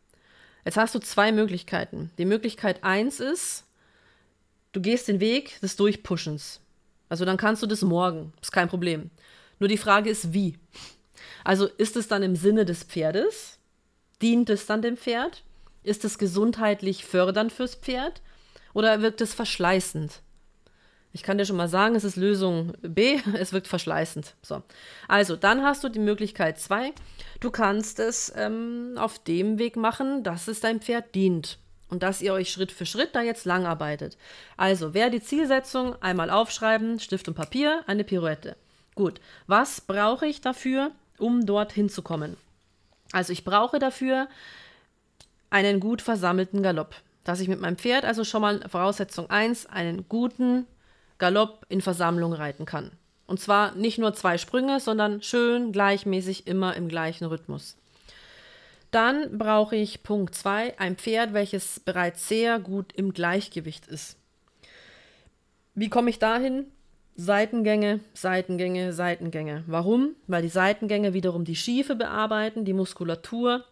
Jetzt 0.64 0.76
hast 0.76 0.94
du 0.94 0.98
zwei 0.98 1.32
Möglichkeiten. 1.32 2.10
Die 2.18 2.24
Möglichkeit 2.24 2.84
eins 2.84 3.18
ist, 3.18 3.64
du 4.72 4.80
gehst 4.80 5.08
den 5.08 5.20
Weg 5.20 5.60
des 5.60 5.76
Durchpushens. 5.76 6.60
Also 7.08 7.24
dann 7.24 7.36
kannst 7.36 7.62
du 7.62 7.66
das 7.66 7.82
morgen, 7.82 8.32
ist 8.40 8.52
kein 8.52 8.68
Problem. 8.68 9.10
Nur 9.58 9.68
die 9.68 9.78
Frage 9.78 10.10
ist, 10.10 10.32
wie. 10.32 10.58
Also 11.44 11.66
ist 11.66 11.96
es 11.96 12.08
dann 12.08 12.22
im 12.22 12.36
Sinne 12.36 12.64
des 12.64 12.84
Pferdes? 12.84 13.58
Dient 14.22 14.50
es 14.50 14.66
dann 14.66 14.82
dem 14.82 14.96
Pferd? 14.96 15.42
Ist 15.82 16.04
es 16.04 16.18
gesundheitlich 16.18 17.04
fördernd 17.04 17.52
fürs 17.52 17.74
Pferd? 17.74 18.22
Oder 18.72 19.02
wirkt 19.02 19.20
es 19.20 19.34
verschleißend? 19.34 20.20
Ich 21.12 21.24
kann 21.24 21.38
dir 21.38 21.44
schon 21.44 21.56
mal 21.56 21.68
sagen, 21.68 21.96
es 21.96 22.04
ist 22.04 22.16
Lösung 22.16 22.72
B, 22.82 23.18
es 23.34 23.52
wirkt 23.52 23.66
verschleißend. 23.66 24.34
So. 24.42 24.62
Also, 25.08 25.36
dann 25.36 25.62
hast 25.62 25.82
du 25.82 25.88
die 25.88 25.98
Möglichkeit 25.98 26.58
2. 26.58 26.92
Du 27.40 27.50
kannst 27.50 27.98
es 27.98 28.32
ähm, 28.36 28.94
auf 28.96 29.18
dem 29.18 29.58
Weg 29.58 29.76
machen, 29.76 30.22
dass 30.22 30.48
es 30.48 30.60
deinem 30.60 30.80
Pferd 30.80 31.14
dient 31.14 31.58
und 31.88 32.02
dass 32.02 32.22
ihr 32.22 32.32
euch 32.32 32.50
Schritt 32.50 32.70
für 32.70 32.86
Schritt 32.86 33.14
da 33.14 33.22
jetzt 33.22 33.44
lang 33.44 33.66
arbeitet. 33.66 34.16
Also, 34.56 34.94
wer 34.94 35.10
die 35.10 35.22
Zielsetzung 35.22 36.00
einmal 36.00 36.30
aufschreiben, 36.30 37.00
Stift 37.00 37.26
und 37.28 37.34
Papier, 37.34 37.82
eine 37.86 38.04
Pirouette. 38.04 38.56
Gut, 38.94 39.20
was 39.46 39.80
brauche 39.80 40.26
ich 40.26 40.40
dafür? 40.40 40.92
um 41.20 41.46
dort 41.46 41.72
hinzukommen. 41.72 42.36
Also 43.12 43.32
ich 43.32 43.44
brauche 43.44 43.78
dafür 43.78 44.28
einen 45.50 45.80
gut 45.80 46.02
versammelten 46.02 46.62
Galopp. 46.62 46.96
Dass 47.24 47.40
ich 47.40 47.48
mit 47.48 47.60
meinem 47.60 47.76
Pferd 47.76 48.04
also 48.04 48.24
schon 48.24 48.42
mal 48.42 48.68
Voraussetzung 48.68 49.28
1 49.28 49.66
einen 49.66 50.08
guten 50.08 50.66
Galopp 51.18 51.66
in 51.68 51.80
Versammlung 51.80 52.32
reiten 52.32 52.64
kann. 52.64 52.92
Und 53.26 53.38
zwar 53.38 53.74
nicht 53.76 53.98
nur 53.98 54.14
zwei 54.14 54.38
Sprünge, 54.38 54.80
sondern 54.80 55.22
schön 55.22 55.70
gleichmäßig 55.70 56.46
immer 56.46 56.74
im 56.74 56.88
gleichen 56.88 57.26
Rhythmus. 57.26 57.76
Dann 58.90 59.38
brauche 59.38 59.76
ich 59.76 60.02
Punkt 60.02 60.34
2 60.34 60.78
ein 60.80 60.96
Pferd, 60.96 61.32
welches 61.32 61.78
bereits 61.78 62.26
sehr 62.26 62.58
gut 62.58 62.92
im 62.92 63.12
Gleichgewicht 63.12 63.86
ist. 63.86 64.16
Wie 65.74 65.88
komme 65.88 66.10
ich 66.10 66.18
dahin? 66.18 66.66
Seitengänge, 67.14 68.00
Seitengänge, 68.14 68.92
Seitengänge. 68.92 69.62
Warum? 69.66 70.16
Weil 70.26 70.42
die 70.42 70.48
Seitengänge 70.48 71.14
wiederum 71.14 71.44
die 71.44 71.54
Schiefe 71.54 71.94
bearbeiten, 71.94 72.64
die 72.64 72.72
Muskulatur, 72.72 73.64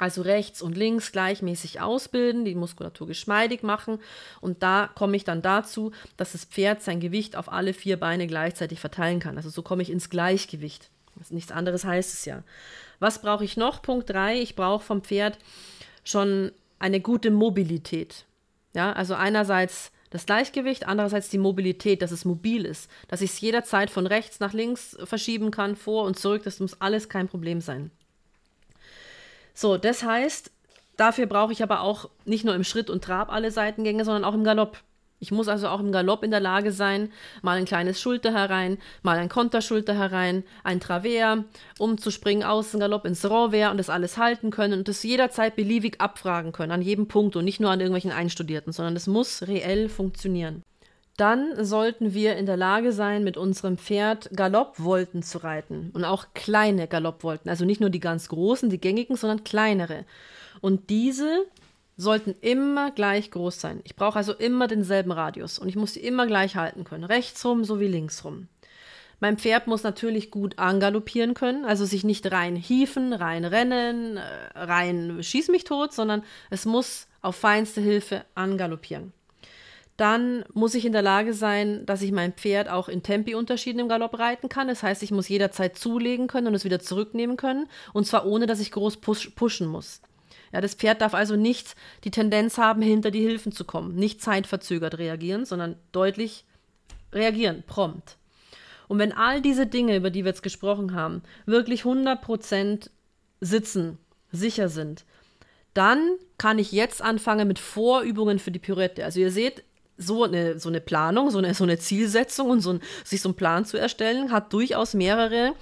also 0.00 0.22
rechts 0.22 0.62
und 0.62 0.76
links 0.76 1.12
gleichmäßig 1.12 1.80
ausbilden, 1.80 2.44
die 2.44 2.54
Muskulatur 2.54 3.06
geschmeidig 3.06 3.62
machen. 3.62 4.00
Und 4.40 4.62
da 4.62 4.90
komme 4.94 5.16
ich 5.16 5.24
dann 5.24 5.42
dazu, 5.42 5.92
dass 6.16 6.32
das 6.32 6.44
Pferd 6.44 6.82
sein 6.82 7.00
Gewicht 7.00 7.36
auf 7.36 7.52
alle 7.52 7.74
vier 7.74 7.98
Beine 7.98 8.26
gleichzeitig 8.26 8.80
verteilen 8.80 9.20
kann. 9.20 9.36
Also 9.36 9.50
so 9.50 9.62
komme 9.62 9.82
ich 9.82 9.90
ins 9.90 10.10
Gleichgewicht. 10.10 10.90
nichts 11.30 11.52
anderes 11.52 11.84
heißt 11.84 12.14
es 12.14 12.24
ja. 12.24 12.42
Was 12.98 13.20
brauche 13.20 13.44
ich 13.44 13.56
noch? 13.56 13.82
Punkt 13.82 14.08
3. 14.10 14.40
Ich 14.40 14.56
brauche 14.56 14.84
vom 14.84 15.02
Pferd 15.02 15.38
schon 16.04 16.52
eine 16.78 17.00
gute 17.00 17.30
Mobilität. 17.30 18.24
Ja, 18.72 18.92
also 18.92 19.14
einerseits 19.14 19.92
das 20.10 20.26
Gleichgewicht, 20.26 20.86
andererseits 20.86 21.28
die 21.28 21.38
Mobilität, 21.38 22.02
dass 22.02 22.10
es 22.10 22.24
mobil 22.24 22.64
ist, 22.64 22.90
dass 23.08 23.20
ich 23.20 23.30
es 23.30 23.40
jederzeit 23.40 23.90
von 23.90 24.06
rechts 24.06 24.40
nach 24.40 24.52
links 24.52 24.96
verschieben 25.04 25.50
kann, 25.50 25.76
vor 25.76 26.04
und 26.04 26.18
zurück, 26.18 26.42
das 26.42 26.58
muss 26.58 26.80
alles 26.80 27.08
kein 27.08 27.28
Problem 27.28 27.60
sein. 27.60 27.92
So, 29.54 29.76
das 29.76 30.02
heißt, 30.02 30.50
dafür 30.96 31.26
brauche 31.26 31.52
ich 31.52 31.62
aber 31.62 31.80
auch 31.80 32.10
nicht 32.24 32.44
nur 32.44 32.54
im 32.54 32.64
Schritt 32.64 32.90
und 32.90 33.04
Trab 33.04 33.32
alle 33.32 33.50
Seitengänge, 33.50 34.04
sondern 34.04 34.24
auch 34.24 34.34
im 34.34 34.44
Galopp. 34.44 34.78
Ich 35.22 35.30
muss 35.30 35.48
also 35.48 35.68
auch 35.68 35.80
im 35.80 35.92
Galopp 35.92 36.24
in 36.24 36.30
der 36.30 36.40
Lage 36.40 36.72
sein, 36.72 37.12
mal 37.42 37.58
ein 37.58 37.66
kleines 37.66 38.00
Schulter 38.00 38.32
herein, 38.32 38.78
mal 39.02 39.18
ein 39.18 39.28
Konterschulter 39.28 39.94
herein, 39.94 40.44
ein 40.64 40.80
Travers, 40.80 41.44
umzuspringen, 41.78 42.42
außen 42.42 42.80
Galopp 42.80 43.04
ins 43.04 43.24
Renvers 43.24 43.70
und 43.70 43.76
das 43.76 43.90
alles 43.90 44.16
halten 44.16 44.50
können 44.50 44.78
und 44.78 44.88
das 44.88 45.02
jederzeit 45.02 45.56
beliebig 45.56 46.00
abfragen 46.00 46.52
können, 46.52 46.72
an 46.72 46.80
jedem 46.80 47.06
Punkt 47.06 47.36
und 47.36 47.44
nicht 47.44 47.60
nur 47.60 47.70
an 47.70 47.80
irgendwelchen 47.80 48.12
Einstudierten, 48.12 48.72
sondern 48.72 48.96
es 48.96 49.06
muss 49.06 49.42
reell 49.42 49.90
funktionieren. 49.90 50.62
Dann 51.20 51.62
sollten 51.62 52.14
wir 52.14 52.36
in 52.36 52.46
der 52.46 52.56
Lage 52.56 52.92
sein, 52.92 53.24
mit 53.24 53.36
unserem 53.36 53.76
Pferd 53.76 54.30
Galoppvolten 54.34 55.22
zu 55.22 55.36
reiten 55.36 55.90
und 55.92 56.06
auch 56.06 56.28
kleine 56.32 56.88
Galoppvolten, 56.88 57.50
also 57.50 57.66
nicht 57.66 57.78
nur 57.78 57.90
die 57.90 58.00
ganz 58.00 58.30
großen, 58.30 58.70
die 58.70 58.80
gängigen, 58.80 59.16
sondern 59.16 59.44
kleinere. 59.44 60.06
Und 60.62 60.88
diese 60.88 61.44
sollten 61.98 62.34
immer 62.40 62.90
gleich 62.90 63.30
groß 63.30 63.60
sein. 63.60 63.80
Ich 63.84 63.96
brauche 63.96 64.16
also 64.16 64.32
immer 64.32 64.66
denselben 64.66 65.12
Radius 65.12 65.58
und 65.58 65.68
ich 65.68 65.76
muss 65.76 65.92
die 65.92 66.00
immer 66.00 66.26
gleich 66.26 66.56
halten 66.56 66.84
können, 66.84 67.04
rechtsrum 67.04 67.64
sowie 67.64 67.88
linksrum. 67.88 68.48
Mein 69.20 69.36
Pferd 69.36 69.66
muss 69.66 69.82
natürlich 69.82 70.30
gut 70.30 70.58
angaloppieren 70.58 71.34
können, 71.34 71.66
also 71.66 71.84
sich 71.84 72.02
nicht 72.02 72.32
rein 72.32 72.56
hieven, 72.56 73.12
rein 73.12 73.44
rennen, 73.44 74.16
äh, 74.16 74.22
rein 74.54 75.22
schieß 75.22 75.48
mich 75.48 75.64
tot, 75.64 75.92
sondern 75.92 76.22
es 76.48 76.64
muss 76.64 77.08
auf 77.20 77.36
feinste 77.36 77.82
Hilfe 77.82 78.24
angaloppieren. 78.34 79.12
Dann 80.00 80.46
muss 80.54 80.74
ich 80.74 80.86
in 80.86 80.92
der 80.92 81.02
Lage 81.02 81.34
sein, 81.34 81.84
dass 81.84 82.00
ich 82.00 82.10
mein 82.10 82.32
Pferd 82.32 82.70
auch 82.70 82.88
in 82.88 83.02
Tempi-Unterschieden 83.02 83.80
im 83.80 83.88
Galopp 83.90 84.18
reiten 84.18 84.48
kann. 84.48 84.66
Das 84.66 84.82
heißt, 84.82 85.02
ich 85.02 85.10
muss 85.10 85.28
jederzeit 85.28 85.76
zulegen 85.76 86.26
können 86.26 86.46
und 86.46 86.54
es 86.54 86.64
wieder 86.64 86.80
zurücknehmen 86.80 87.36
können. 87.36 87.68
Und 87.92 88.06
zwar 88.06 88.24
ohne, 88.24 88.46
dass 88.46 88.60
ich 88.60 88.72
groß 88.72 88.96
pushen 89.02 89.66
muss. 89.66 90.00
Ja, 90.54 90.62
das 90.62 90.72
Pferd 90.72 91.02
darf 91.02 91.12
also 91.12 91.36
nicht 91.36 91.76
die 92.04 92.10
Tendenz 92.10 92.56
haben, 92.56 92.80
hinter 92.80 93.10
die 93.10 93.20
Hilfen 93.20 93.52
zu 93.52 93.66
kommen, 93.66 93.94
nicht 93.94 94.22
zeitverzögert 94.22 94.96
reagieren, 94.96 95.44
sondern 95.44 95.76
deutlich 95.92 96.46
reagieren, 97.12 97.62
prompt. 97.66 98.16
Und 98.88 98.98
wenn 98.98 99.12
all 99.12 99.42
diese 99.42 99.66
Dinge, 99.66 99.96
über 99.96 100.08
die 100.08 100.24
wir 100.24 100.30
jetzt 100.30 100.42
gesprochen 100.42 100.94
haben, 100.94 101.22
wirklich 101.44 101.82
100% 101.82 102.88
sitzen, 103.42 103.98
sicher 104.32 104.70
sind, 104.70 105.04
dann 105.74 106.16
kann 106.38 106.58
ich 106.58 106.72
jetzt 106.72 107.02
anfangen 107.02 107.46
mit 107.46 107.58
Vorübungen 107.58 108.38
für 108.38 108.50
die 108.50 108.58
Pirouette. 108.58 109.04
Also 109.04 109.20
ihr 109.20 109.30
seht, 109.30 109.62
so 110.00 110.24
eine, 110.24 110.58
so 110.58 110.68
eine 110.68 110.80
Planung, 110.80 111.30
so 111.30 111.38
eine, 111.38 111.54
so 111.54 111.64
eine 111.64 111.78
Zielsetzung 111.78 112.50
und 112.50 112.60
so 112.60 112.74
ein, 112.74 112.80
sich 113.04 113.20
so 113.20 113.28
einen 113.28 113.36
Plan 113.36 113.64
zu 113.64 113.76
erstellen, 113.76 114.32
hat 114.32 114.52
durchaus 114.52 114.94
mehrere 114.94 115.54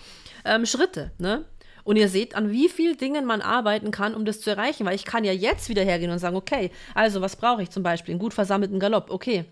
ähm, 0.45 0.65
Schritte. 0.65 1.11
Ne? 1.19 1.45
Und 1.85 1.97
ihr 1.97 2.09
seht, 2.09 2.35
an 2.35 2.51
wie 2.51 2.69
vielen 2.69 2.97
Dingen 2.97 3.25
man 3.25 3.41
arbeiten 3.41 3.91
kann, 3.91 4.15
um 4.15 4.25
das 4.25 4.41
zu 4.41 4.51
erreichen. 4.51 4.85
Weil 4.87 4.95
ich 4.95 5.05
kann 5.05 5.25
ja 5.25 5.33
jetzt 5.33 5.69
wieder 5.69 5.83
hergehen 5.83 6.11
und 6.11 6.19
sagen, 6.19 6.37
okay, 6.37 6.71
also 6.95 7.21
was 7.21 7.37
brauche 7.37 7.63
ich 7.63 7.71
zum 7.71 7.83
Beispiel? 7.83 8.13
Einen 8.13 8.21
gut 8.21 8.35
versammelten 8.35 8.79
Galopp. 8.79 9.11
Okay, 9.11 9.47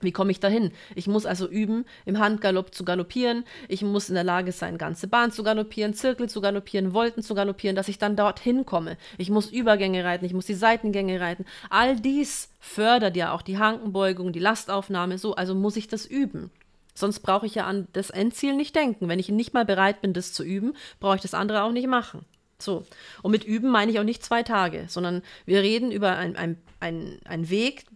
wie 0.00 0.12
komme 0.12 0.30
ich 0.30 0.40
dahin? 0.40 0.72
Ich 0.94 1.06
muss 1.06 1.26
also 1.26 1.48
üben, 1.48 1.84
im 2.04 2.18
Handgalopp 2.18 2.74
zu 2.74 2.84
galoppieren. 2.84 3.44
Ich 3.68 3.82
muss 3.82 4.08
in 4.08 4.14
der 4.14 4.24
Lage 4.24 4.52
sein, 4.52 4.78
ganze 4.78 5.08
Bahn 5.08 5.32
zu 5.32 5.42
galoppieren, 5.42 5.94
Zirkel 5.94 6.28
zu 6.28 6.40
galoppieren, 6.40 6.92
Volten 6.92 7.22
zu 7.22 7.34
galoppieren, 7.34 7.76
dass 7.76 7.88
ich 7.88 7.98
dann 7.98 8.16
dorthin 8.16 8.66
komme. 8.66 8.96
Ich 9.16 9.30
muss 9.30 9.50
Übergänge 9.50 10.04
reiten, 10.04 10.24
ich 10.24 10.34
muss 10.34 10.46
die 10.46 10.54
Seitengänge 10.54 11.20
reiten. 11.20 11.44
All 11.70 11.96
dies 11.96 12.50
fördert 12.60 13.16
ja 13.16 13.32
auch 13.32 13.42
die 13.42 13.58
Hankenbeugung, 13.58 14.32
die 14.32 14.38
Lastaufnahme, 14.38 15.18
so, 15.18 15.34
also 15.34 15.54
muss 15.54 15.76
ich 15.76 15.88
das 15.88 16.06
üben. 16.06 16.50
Sonst 16.94 17.20
brauche 17.20 17.46
ich 17.46 17.54
ja 17.54 17.64
an 17.64 17.86
das 17.92 18.10
Endziel 18.10 18.56
nicht 18.56 18.74
denken. 18.74 19.08
Wenn 19.08 19.20
ich 19.20 19.28
nicht 19.28 19.54
mal 19.54 19.64
bereit 19.64 20.00
bin, 20.00 20.12
das 20.12 20.32
zu 20.32 20.42
üben, 20.42 20.74
brauche 20.98 21.16
ich 21.16 21.22
das 21.22 21.34
andere 21.34 21.62
auch 21.62 21.70
nicht 21.70 21.86
machen. 21.86 22.24
So. 22.58 22.84
Und 23.22 23.30
mit 23.30 23.44
üben 23.44 23.70
meine 23.70 23.92
ich 23.92 24.00
auch 24.00 24.04
nicht 24.04 24.24
zwei 24.24 24.42
Tage, 24.42 24.86
sondern 24.88 25.22
wir 25.46 25.62
reden 25.62 25.92
über 25.92 26.16
einen 26.16 26.58
ein, 26.80 27.20
ein, 27.24 27.50
Weg, 27.50 27.86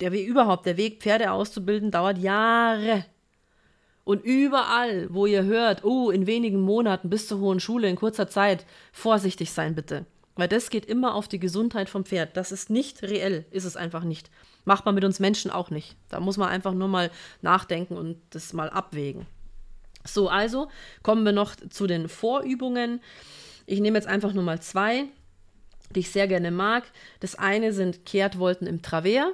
der 0.00 0.12
Weg 0.12 0.26
überhaupt, 0.26 0.66
der 0.66 0.76
Weg, 0.76 1.00
Pferde 1.00 1.32
auszubilden, 1.32 1.90
dauert 1.90 2.18
Jahre. 2.18 3.04
Und 4.04 4.24
überall, 4.24 5.12
wo 5.12 5.26
ihr 5.26 5.44
hört, 5.44 5.84
oh, 5.84 6.10
in 6.10 6.26
wenigen 6.26 6.60
Monaten 6.60 7.08
bis 7.08 7.28
zur 7.28 7.38
hohen 7.38 7.60
Schule, 7.60 7.88
in 7.88 7.96
kurzer 7.96 8.28
Zeit, 8.28 8.66
vorsichtig 8.92 9.52
sein 9.52 9.74
bitte. 9.74 10.06
Weil 10.34 10.48
das 10.48 10.70
geht 10.70 10.86
immer 10.86 11.14
auf 11.14 11.28
die 11.28 11.38
Gesundheit 11.38 11.88
vom 11.88 12.04
Pferd. 12.04 12.36
Das 12.36 12.52
ist 12.52 12.70
nicht 12.70 13.02
reell, 13.02 13.44
ist 13.50 13.64
es 13.64 13.76
einfach 13.76 14.02
nicht. 14.02 14.30
Macht 14.64 14.86
man 14.86 14.94
mit 14.94 15.04
uns 15.04 15.20
Menschen 15.20 15.50
auch 15.50 15.70
nicht. 15.70 15.96
Da 16.08 16.20
muss 16.20 16.36
man 16.36 16.48
einfach 16.48 16.72
nur 16.72 16.88
mal 16.88 17.10
nachdenken 17.42 17.96
und 17.96 18.18
das 18.30 18.52
mal 18.52 18.70
abwägen. 18.70 19.26
So, 20.04 20.28
also 20.28 20.68
kommen 21.02 21.24
wir 21.24 21.32
noch 21.32 21.54
zu 21.54 21.86
den 21.86 22.08
Vorübungen. 22.08 23.00
Ich 23.66 23.80
nehme 23.80 23.98
jetzt 23.98 24.08
einfach 24.08 24.32
nur 24.32 24.42
mal 24.42 24.60
zwei, 24.60 25.04
die 25.90 26.00
ich 26.00 26.10
sehr 26.10 26.26
gerne 26.26 26.50
mag. 26.50 26.84
Das 27.20 27.36
eine 27.36 27.72
sind 27.72 28.04
Kehrtvolten 28.06 28.66
im 28.66 28.82
Travers. 28.82 29.32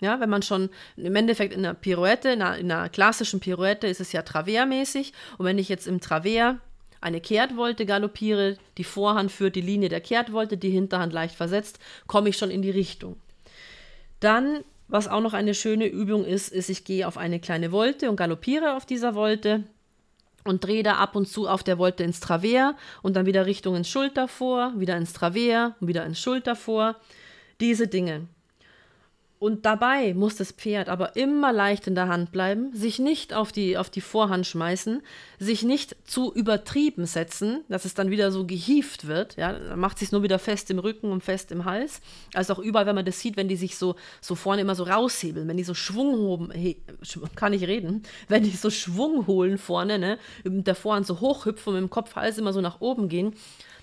Ja, 0.00 0.18
wenn 0.18 0.30
man 0.30 0.42
schon 0.42 0.70
im 0.96 1.14
Endeffekt 1.14 1.52
in 1.52 1.64
einer 1.64 1.74
Pirouette, 1.74 2.30
in 2.30 2.42
einer, 2.42 2.58
in 2.58 2.72
einer 2.72 2.88
klassischen 2.88 3.40
Pirouette 3.40 3.86
ist 3.86 4.00
es 4.00 4.12
ja 4.12 4.22
Travers-mäßig. 4.22 5.12
Und 5.36 5.44
wenn 5.44 5.58
ich 5.58 5.68
jetzt 5.68 5.86
im 5.86 6.00
Travers 6.00 6.56
eine 7.00 7.20
Kehrtwolte 7.20 7.86
galoppiere, 7.86 8.56
die 8.78 8.84
Vorhand 8.84 9.30
führt 9.30 9.56
die 9.56 9.60
Linie 9.60 9.88
der 9.88 10.00
Kehrtwolte, 10.00 10.56
die 10.56 10.70
Hinterhand 10.70 11.12
leicht 11.12 11.34
versetzt, 11.34 11.78
komme 12.06 12.30
ich 12.30 12.36
schon 12.36 12.50
in 12.50 12.62
die 12.62 12.70
Richtung. 12.70 13.16
Dann, 14.20 14.60
was 14.88 15.08
auch 15.08 15.20
noch 15.20 15.34
eine 15.34 15.54
schöne 15.54 15.86
Übung 15.86 16.24
ist, 16.24 16.52
ist, 16.52 16.68
ich 16.68 16.84
gehe 16.84 17.06
auf 17.06 17.16
eine 17.16 17.40
kleine 17.40 17.72
Wolte 17.72 18.10
und 18.10 18.16
galoppiere 18.16 18.76
auf 18.76 18.86
dieser 18.86 19.14
Wolte 19.14 19.64
und 20.44 20.64
drehe 20.64 20.82
da 20.82 20.94
ab 20.94 21.16
und 21.16 21.26
zu 21.26 21.48
auf 21.48 21.62
der 21.62 21.78
Wolte 21.78 22.04
ins 22.04 22.20
Travers 22.20 22.74
und 23.02 23.16
dann 23.16 23.26
wieder 23.26 23.46
Richtung 23.46 23.76
ins 23.76 23.88
Schulter 23.88 24.28
vor, 24.28 24.72
wieder 24.76 24.96
ins 24.96 25.12
Travers 25.12 25.72
und 25.80 25.88
wieder 25.88 26.04
ins 26.04 26.20
Schulter 26.20 26.56
vor. 26.56 26.96
Diese 27.60 27.88
Dinge. 27.88 28.26
Und 29.42 29.64
dabei 29.64 30.12
muss 30.12 30.36
das 30.36 30.52
Pferd 30.52 30.90
aber 30.90 31.16
immer 31.16 31.50
leicht 31.50 31.86
in 31.86 31.94
der 31.94 32.08
Hand 32.08 32.30
bleiben, 32.30 32.76
sich 32.76 32.98
nicht 32.98 33.32
auf 33.32 33.52
die, 33.52 33.78
auf 33.78 33.88
die 33.88 34.02
Vorhand 34.02 34.46
schmeißen, 34.46 35.00
sich 35.38 35.62
nicht 35.62 35.96
zu 36.04 36.30
übertrieben 36.34 37.06
setzen, 37.06 37.64
dass 37.70 37.86
es 37.86 37.94
dann 37.94 38.10
wieder 38.10 38.32
so 38.32 38.44
gehieft 38.44 39.06
wird. 39.06 39.38
Ja, 39.38 39.58
macht 39.76 39.98
sich 39.98 40.12
nur 40.12 40.22
wieder 40.22 40.38
fest 40.38 40.70
im 40.70 40.78
Rücken 40.78 41.10
und 41.10 41.24
fest 41.24 41.52
im 41.52 41.64
Hals. 41.64 42.02
Also 42.34 42.52
auch 42.52 42.58
überall, 42.58 42.84
wenn 42.84 42.94
man 42.94 43.06
das 43.06 43.18
sieht, 43.18 43.38
wenn 43.38 43.48
die 43.48 43.56
sich 43.56 43.78
so, 43.78 43.96
so 44.20 44.34
vorne 44.34 44.60
immer 44.60 44.74
so 44.74 44.84
raushebeln, 44.84 45.48
wenn 45.48 45.56
die 45.56 45.64
so 45.64 45.72
Schwung 45.72 46.18
hoben, 46.18 46.52
kann 47.34 47.54
ich 47.54 47.66
reden, 47.66 48.02
wenn 48.28 48.42
die 48.42 48.50
so 48.50 48.68
Schwung 48.68 49.26
holen 49.26 49.56
vorne, 49.56 49.98
ne, 49.98 50.18
mit 50.44 50.66
der 50.66 50.74
Vorhand 50.74 51.06
so 51.06 51.18
hochhüpfen 51.18 51.70
und 51.70 51.80
mit 51.80 51.88
dem 51.88 51.90
Kopf, 51.90 52.14
Hals 52.14 52.36
immer 52.36 52.52
so 52.52 52.60
nach 52.60 52.82
oben 52.82 53.08
gehen, 53.08 53.32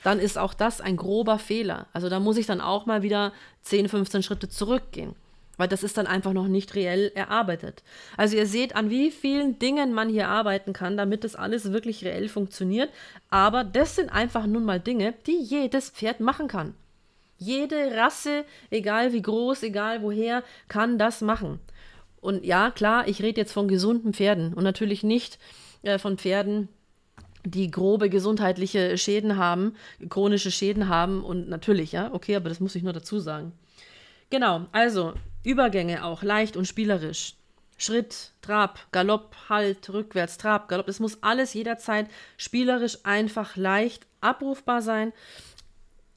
dann 0.03 0.19
ist 0.19 0.37
auch 0.37 0.53
das 0.53 0.81
ein 0.81 0.97
grober 0.97 1.39
Fehler. 1.39 1.87
Also 1.93 2.09
da 2.09 2.19
muss 2.19 2.37
ich 2.37 2.45
dann 2.45 2.61
auch 2.61 2.85
mal 2.85 3.01
wieder 3.01 3.33
10, 3.63 3.89
15 3.89 4.21
Schritte 4.21 4.49
zurückgehen 4.49 5.15
weil 5.57 5.67
das 5.67 5.83
ist 5.83 5.97
dann 5.97 6.07
einfach 6.07 6.33
noch 6.33 6.47
nicht 6.47 6.75
reell 6.75 7.11
erarbeitet. 7.15 7.83
Also 8.15 8.37
ihr 8.37 8.45
seht, 8.45 8.75
an 8.75 8.89
wie 8.89 9.11
vielen 9.11 9.59
Dingen 9.59 9.93
man 9.93 10.09
hier 10.09 10.29
arbeiten 10.29 10.73
kann, 10.73 10.97
damit 10.97 11.23
das 11.23 11.35
alles 11.35 11.71
wirklich 11.71 12.05
reell 12.05 12.29
funktioniert. 12.29 12.89
Aber 13.29 13.63
das 13.63 13.95
sind 13.95 14.09
einfach 14.09 14.45
nun 14.45 14.63
mal 14.63 14.79
Dinge, 14.79 15.13
die 15.25 15.39
jedes 15.41 15.89
Pferd 15.89 16.19
machen 16.19 16.47
kann. 16.47 16.75
Jede 17.37 17.95
Rasse, 17.95 18.45
egal 18.69 19.13
wie 19.13 19.21
groß, 19.21 19.63
egal 19.63 20.01
woher, 20.01 20.43
kann 20.67 20.97
das 20.97 21.21
machen. 21.21 21.59
Und 22.21 22.45
ja, 22.45 22.71
klar, 22.71 23.07
ich 23.07 23.21
rede 23.21 23.39
jetzt 23.41 23.53
von 23.53 23.67
gesunden 23.67 24.13
Pferden 24.13 24.53
und 24.53 24.63
natürlich 24.63 25.03
nicht 25.03 25.37
äh, 25.83 25.99
von 25.99 26.17
Pferden, 26.17 26.67
die 27.45 27.71
grobe 27.71 28.09
gesundheitliche 28.09 28.97
Schäden 28.97 29.37
haben, 29.37 29.75
chronische 30.09 30.51
Schäden 30.51 30.89
haben 30.89 31.23
und 31.23 31.47
natürlich, 31.47 31.91
ja, 31.91 32.13
okay, 32.13 32.35
aber 32.35 32.49
das 32.49 32.59
muss 32.59 32.75
ich 32.75 32.83
nur 32.83 32.93
dazu 32.93 33.19
sagen. 33.19 33.53
Genau, 34.29 34.65
also 34.73 35.13
Übergänge 35.43 36.03
auch 36.03 36.23
leicht 36.23 36.57
und 36.57 36.67
spielerisch. 36.67 37.35
Schritt, 37.77 38.31
Trab, 38.41 38.79
Galopp, 38.91 39.35
Halt, 39.49 39.89
Rückwärts, 39.89 40.37
Trab, 40.37 40.67
Galopp. 40.67 40.87
Es 40.87 40.99
muss 40.99 41.19
alles 41.21 41.53
jederzeit 41.53 42.07
spielerisch 42.37 42.97
einfach 43.03 43.55
leicht 43.55 44.07
abrufbar 44.19 44.81
sein 44.81 45.13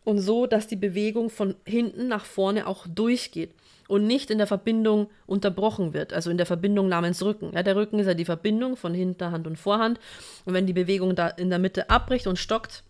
und 0.05 0.19
so, 0.19 0.47
dass 0.47 0.67
die 0.67 0.77
Bewegung 0.77 1.29
von 1.29 1.55
hinten 1.67 2.09
nach 2.09 2.25
vorne 2.25 2.67
auch 2.67 2.87
durchgeht 2.87 3.55
und 3.89 4.07
nicht 4.07 4.31
in 4.31 4.39
der 4.39 4.47
Verbindung 4.47 5.11
unterbrochen 5.27 5.93
wird, 5.93 6.13
also 6.13 6.31
in 6.31 6.37
der 6.39 6.47
Verbindung 6.47 6.89
namens 6.89 7.23
Rücken. 7.23 7.51
Ja, 7.53 7.63
der 7.63 7.77
Rücken 7.77 7.99
ist 7.99 8.07
ja 8.07 8.15
die 8.15 8.25
Verbindung 8.25 8.77
von 8.77 8.95
Hinterhand 8.95 9.47
und 9.47 9.57
Vorhand 9.57 10.01
und 10.47 10.55
wenn 10.55 10.67
die 10.67 10.73
Bewegung 10.73 11.15
da 11.15 11.29
in 11.29 11.51
der 11.51 11.59
Mitte 11.59 11.91
abbricht 11.91 12.27
und 12.27 12.39
stockt, 12.39 12.85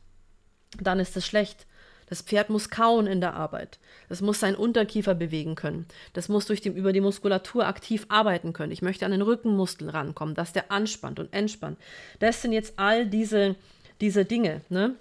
dann 0.81 1.01
ist 1.01 1.16
es 1.16 1.27
schlecht. 1.27 1.66
Das 2.11 2.23
Pferd 2.23 2.51
muss 2.51 2.70
kauen 2.70 3.07
in 3.07 3.20
der 3.20 3.35
Arbeit. 3.35 3.79
Es 4.09 4.20
muss 4.20 4.40
seinen 4.40 4.57
Unterkiefer 4.57 5.14
bewegen 5.14 5.55
können. 5.55 5.87
Das 6.12 6.29
muss 6.29 6.44
durch 6.44 6.61
die, 6.61 6.68
über 6.68 6.92
die 6.92 7.01
Muskulatur 7.01 7.66
aktiv 7.66 8.05
arbeiten 8.09 8.53
können. 8.53 8.73
Ich 8.73 8.83
möchte 8.83 9.07
an 9.07 9.12
den 9.12 9.23
Rückenmuskel 9.23 9.88
rankommen, 9.88 10.35
dass 10.35 10.53
der 10.53 10.73
anspannt 10.73 11.20
und 11.20 11.33
entspannt. 11.33 11.79
Das 12.18 12.42
sind 12.42 12.53
jetzt 12.53 12.75
all 12.81 13.07
diese, 13.07 13.55
diese 14.01 14.25
Dinge. 14.25 14.62
Ne? 14.70 14.96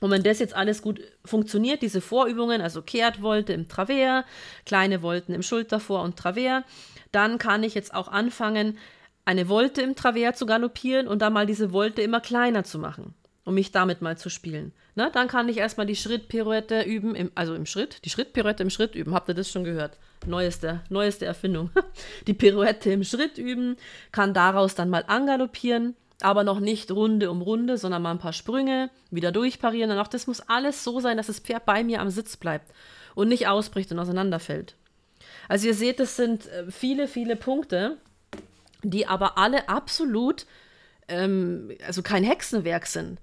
Und 0.00 0.10
wenn 0.10 0.22
das 0.22 0.38
jetzt 0.38 0.54
alles 0.54 0.80
gut 0.80 1.02
funktioniert, 1.26 1.82
diese 1.82 2.00
Vorübungen, 2.00 2.62
also 2.62 2.80
Kehrtwolte 2.80 3.52
im 3.52 3.68
Travers, 3.68 4.24
kleine 4.64 5.02
Volten 5.02 5.34
im 5.34 5.42
Schultervor 5.42 6.02
und 6.02 6.16
Travers, 6.16 6.64
dann 7.12 7.36
kann 7.36 7.62
ich 7.64 7.74
jetzt 7.74 7.92
auch 7.92 8.08
anfangen, 8.08 8.78
eine 9.26 9.50
Wolte 9.50 9.82
im 9.82 9.94
Travers 9.94 10.38
zu 10.38 10.46
galoppieren 10.46 11.06
und 11.06 11.20
dann 11.20 11.34
mal 11.34 11.44
diese 11.44 11.72
Wolte 11.72 12.00
immer 12.00 12.20
kleiner 12.20 12.64
zu 12.64 12.78
machen 12.78 13.14
um 13.44 13.54
mich 13.54 13.72
damit 13.72 14.02
mal 14.02 14.18
zu 14.18 14.28
spielen. 14.28 14.72
Ne? 14.94 15.10
Dann 15.12 15.28
kann 15.28 15.48
ich 15.48 15.56
erstmal 15.56 15.86
die 15.86 15.96
Schrittpirouette 15.96 16.82
üben, 16.82 17.14
im, 17.14 17.30
also 17.34 17.54
im 17.54 17.66
Schritt, 17.66 18.04
die 18.04 18.10
Schrittpirouette 18.10 18.62
im 18.62 18.70
Schritt 18.70 18.94
üben. 18.94 19.14
Habt 19.14 19.28
ihr 19.28 19.34
das 19.34 19.50
schon 19.50 19.64
gehört? 19.64 19.96
Neueste, 20.26 20.82
neueste 20.90 21.24
Erfindung. 21.24 21.70
die 22.26 22.34
Pirouette 22.34 22.92
im 22.92 23.04
Schritt 23.04 23.38
üben, 23.38 23.76
kann 24.12 24.34
daraus 24.34 24.74
dann 24.74 24.90
mal 24.90 25.04
angaloppieren, 25.06 25.96
aber 26.20 26.44
noch 26.44 26.60
nicht 26.60 26.90
Runde 26.90 27.30
um 27.30 27.40
Runde, 27.40 27.78
sondern 27.78 28.02
mal 28.02 28.10
ein 28.10 28.18
paar 28.18 28.34
Sprünge, 28.34 28.90
wieder 29.10 29.32
durchparieren. 29.32 29.90
Und 29.90 29.98
auch 29.98 30.08
das 30.08 30.26
muss 30.26 30.40
alles 30.40 30.84
so 30.84 31.00
sein, 31.00 31.16
dass 31.16 31.28
das 31.28 31.40
Pferd 31.40 31.64
bei 31.64 31.82
mir 31.82 32.00
am 32.00 32.10
Sitz 32.10 32.36
bleibt 32.36 32.70
und 33.14 33.28
nicht 33.28 33.48
ausbricht 33.48 33.90
und 33.90 33.98
auseinanderfällt. 33.98 34.76
Also 35.48 35.66
ihr 35.66 35.74
seht, 35.74 35.98
das 35.98 36.16
sind 36.16 36.46
äh, 36.46 36.70
viele, 36.70 37.08
viele 37.08 37.36
Punkte, 37.36 37.96
die 38.82 39.06
aber 39.06 39.38
alle 39.38 39.68
absolut 39.68 40.46
ähm, 41.10 41.72
also 41.86 42.02
kein 42.02 42.24
Hexenwerk 42.24 42.86
sind. 42.86 43.18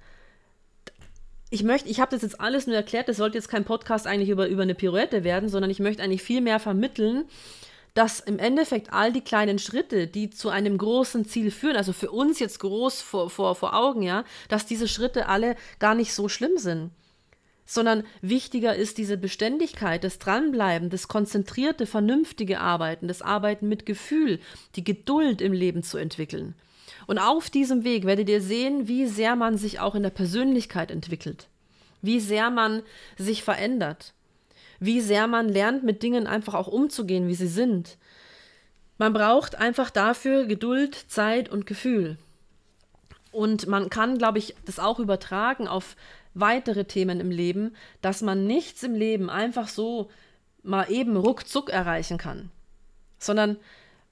Ich 1.50 1.64
möchte, 1.64 1.90
ich 1.90 2.00
habe 2.00 2.12
das 2.12 2.24
jetzt 2.24 2.42
alles 2.42 2.68
nur 2.68 2.76
erklärt, 2.76 3.08
das 3.08 3.18
sollte 3.18 3.38
jetzt 3.38 3.48
kein 3.48 3.64
Podcast 3.64 4.06
eigentlich 4.06 4.30
über, 4.30 4.48
über 4.48 4.64
eine 4.64 4.76
Pirouette 4.76 5.24
werden, 5.24 5.48
sondern 5.48 5.72
ich 5.72 5.80
möchte 5.80 6.04
eigentlich 6.04 6.24
viel 6.24 6.42
mehr 6.42 6.60
vermitteln, 6.60 7.26
dass 7.94 8.20
im 8.20 8.38
Endeffekt 8.38 8.94
all 8.94 9.12
die 9.12 9.22
kleinen 9.22 9.58
Schritte, 9.58 10.08
die 10.08 10.30
zu 10.30 10.50
einem 10.50 10.78
großen 10.78 11.26
Ziel 11.26 11.50
führen, 11.50 11.78
also 11.78 11.94
für 11.94 12.12
uns 12.12 12.38
jetzt 12.38 12.60
groß 12.60 13.02
vor, 13.02 13.30
vor, 13.30 13.56
vor 13.56 13.76
Augen, 13.76 14.04
ja, 14.04 14.24
dass 14.50 14.66
diese 14.66 14.88
Schritte 14.88 15.30
alle 15.30 15.56
gar 15.80 15.96
nicht 15.96 16.14
so 16.14 16.30
schlimm 16.30 16.58
sind. 16.58 16.92
Sondern 17.66 18.04
wichtiger 18.22 18.76
ist 18.76 18.98
diese 18.98 19.18
Beständigkeit, 19.18 20.04
das 20.04 20.20
Dranbleiben, 20.20 20.90
das 20.90 21.08
konzentrierte, 21.08 21.86
vernünftige 21.86 22.60
Arbeiten, 22.60 23.08
das 23.08 23.22
Arbeiten 23.22 23.68
mit 23.68 23.86
Gefühl, 23.86 24.40
die 24.76 24.84
Geduld 24.84 25.42
im 25.42 25.54
Leben 25.54 25.82
zu 25.82 25.98
entwickeln. 25.98 26.54
Und 27.08 27.20
auf 27.20 27.50
diesem 27.50 27.84
Weg 27.84 28.06
werdet 28.06 28.30
ihr 28.30 28.42
sehen, 28.42 28.88
wie 28.88 29.08
sehr 29.08 29.36
man 29.36 29.58
sich 29.58 29.80
auch 29.80 29.96
in 29.96 30.04
der 30.04 30.10
Persönlichkeit 30.10 30.92
entwickelt, 30.92 31.48
wie 32.02 32.20
sehr 32.20 32.52
man 32.52 32.84
sich 33.18 33.44
verändert, 33.44 34.14
wie 34.80 35.02
sehr 35.02 35.28
man 35.28 35.50
lernt, 35.50 35.84
mit 35.84 36.04
Dingen 36.04 36.28
einfach 36.28 36.54
auch 36.54 36.68
umzugehen, 36.68 37.28
wie 37.28 37.36
sie 37.36 37.48
sind. 37.48 37.98
Man 38.98 39.14
braucht 39.14 39.56
einfach 39.56 39.90
dafür 39.90 40.46
Geduld, 40.46 40.96
Zeit 41.08 41.50
und 41.50 41.66
Gefühl. 41.66 42.18
Und 43.32 43.68
man 43.68 43.90
kann, 43.90 44.18
glaube 44.18 44.40
ich, 44.40 44.56
das 44.66 44.80
auch 44.80 45.00
übertragen 45.00 45.68
auf 45.68 45.96
weitere 46.34 46.86
Themen 46.86 47.20
im 47.20 47.32
Leben, 47.32 47.76
dass 48.02 48.22
man 48.22 48.46
nichts 48.46 48.84
im 48.84 48.96
Leben 48.96 49.30
einfach 49.30 49.70
so 49.70 50.10
mal 50.62 50.92
eben 50.92 51.16
ruckzuck 51.16 51.70
erreichen 51.70 52.18
kann, 52.18 52.52
sondern 53.18 53.58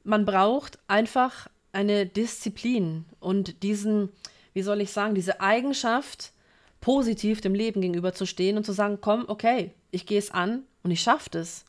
man 0.04 0.26
braucht 0.26 0.80
einfach 0.88 1.48
eine 1.76 2.06
Disziplin 2.06 3.06
und 3.20 3.62
diesen, 3.62 4.10
wie 4.54 4.64
soll 4.64 4.82
ich 4.82 4.92
sagen, 4.92 5.14
diese 5.14 5.42
Eigenschaft, 5.42 6.32
positiv 6.82 7.42
dem 7.42 7.54
Leben 7.54 7.82
gegenüber 7.82 8.14
zu 8.14 8.26
stehen 8.26 8.58
und 8.58 8.66
zu 8.66 8.72
sagen, 8.72 9.00
komm, 9.02 9.26
okay, 9.28 9.72
ich 9.92 10.06
gehe 10.06 10.20
es 10.20 10.32
an 10.32 10.64
und 10.84 10.92
ich 10.92 11.02
schaffe 11.02 11.40
es. 11.40 11.66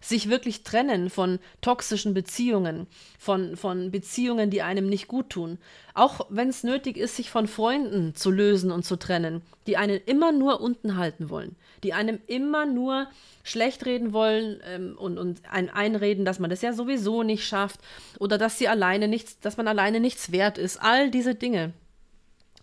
Sich 0.00 0.30
wirklich 0.30 0.62
trennen 0.62 1.10
von 1.10 1.38
toxischen 1.60 2.14
Beziehungen, 2.14 2.86
von, 3.18 3.56
von 3.56 3.90
Beziehungen, 3.90 4.50
die 4.50 4.62
einem 4.62 4.88
nicht 4.88 5.08
gut 5.08 5.30
tun. 5.30 5.58
Auch 5.94 6.26
wenn 6.30 6.48
es 6.48 6.64
nötig 6.64 6.96
ist, 6.96 7.16
sich 7.16 7.30
von 7.30 7.46
Freunden 7.46 8.14
zu 8.14 8.30
lösen 8.30 8.70
und 8.70 8.84
zu 8.84 8.96
trennen, 8.96 9.42
die 9.66 9.76
einen 9.76 10.00
immer 10.06 10.32
nur 10.32 10.60
unten 10.60 10.96
halten 10.96 11.28
wollen, 11.28 11.54
die 11.84 11.92
einem 11.92 12.18
immer 12.26 12.64
nur 12.64 13.08
schlecht 13.42 13.84
reden 13.84 14.12
wollen 14.12 14.60
ähm, 14.66 14.96
und, 14.98 15.18
und 15.18 15.42
ein 15.50 15.68
einreden, 15.68 16.24
dass 16.24 16.38
man 16.38 16.50
das 16.50 16.62
ja 16.62 16.72
sowieso 16.72 17.22
nicht 17.22 17.44
schafft 17.46 17.80
oder 18.18 18.38
dass 18.38 18.58
sie 18.58 18.68
alleine 18.68 19.06
nichts, 19.06 19.38
dass 19.40 19.58
man 19.58 19.68
alleine 19.68 20.00
nichts 20.00 20.32
wert 20.32 20.56
ist. 20.56 20.78
All 20.78 21.10
diese 21.10 21.34
Dinge. 21.34 21.72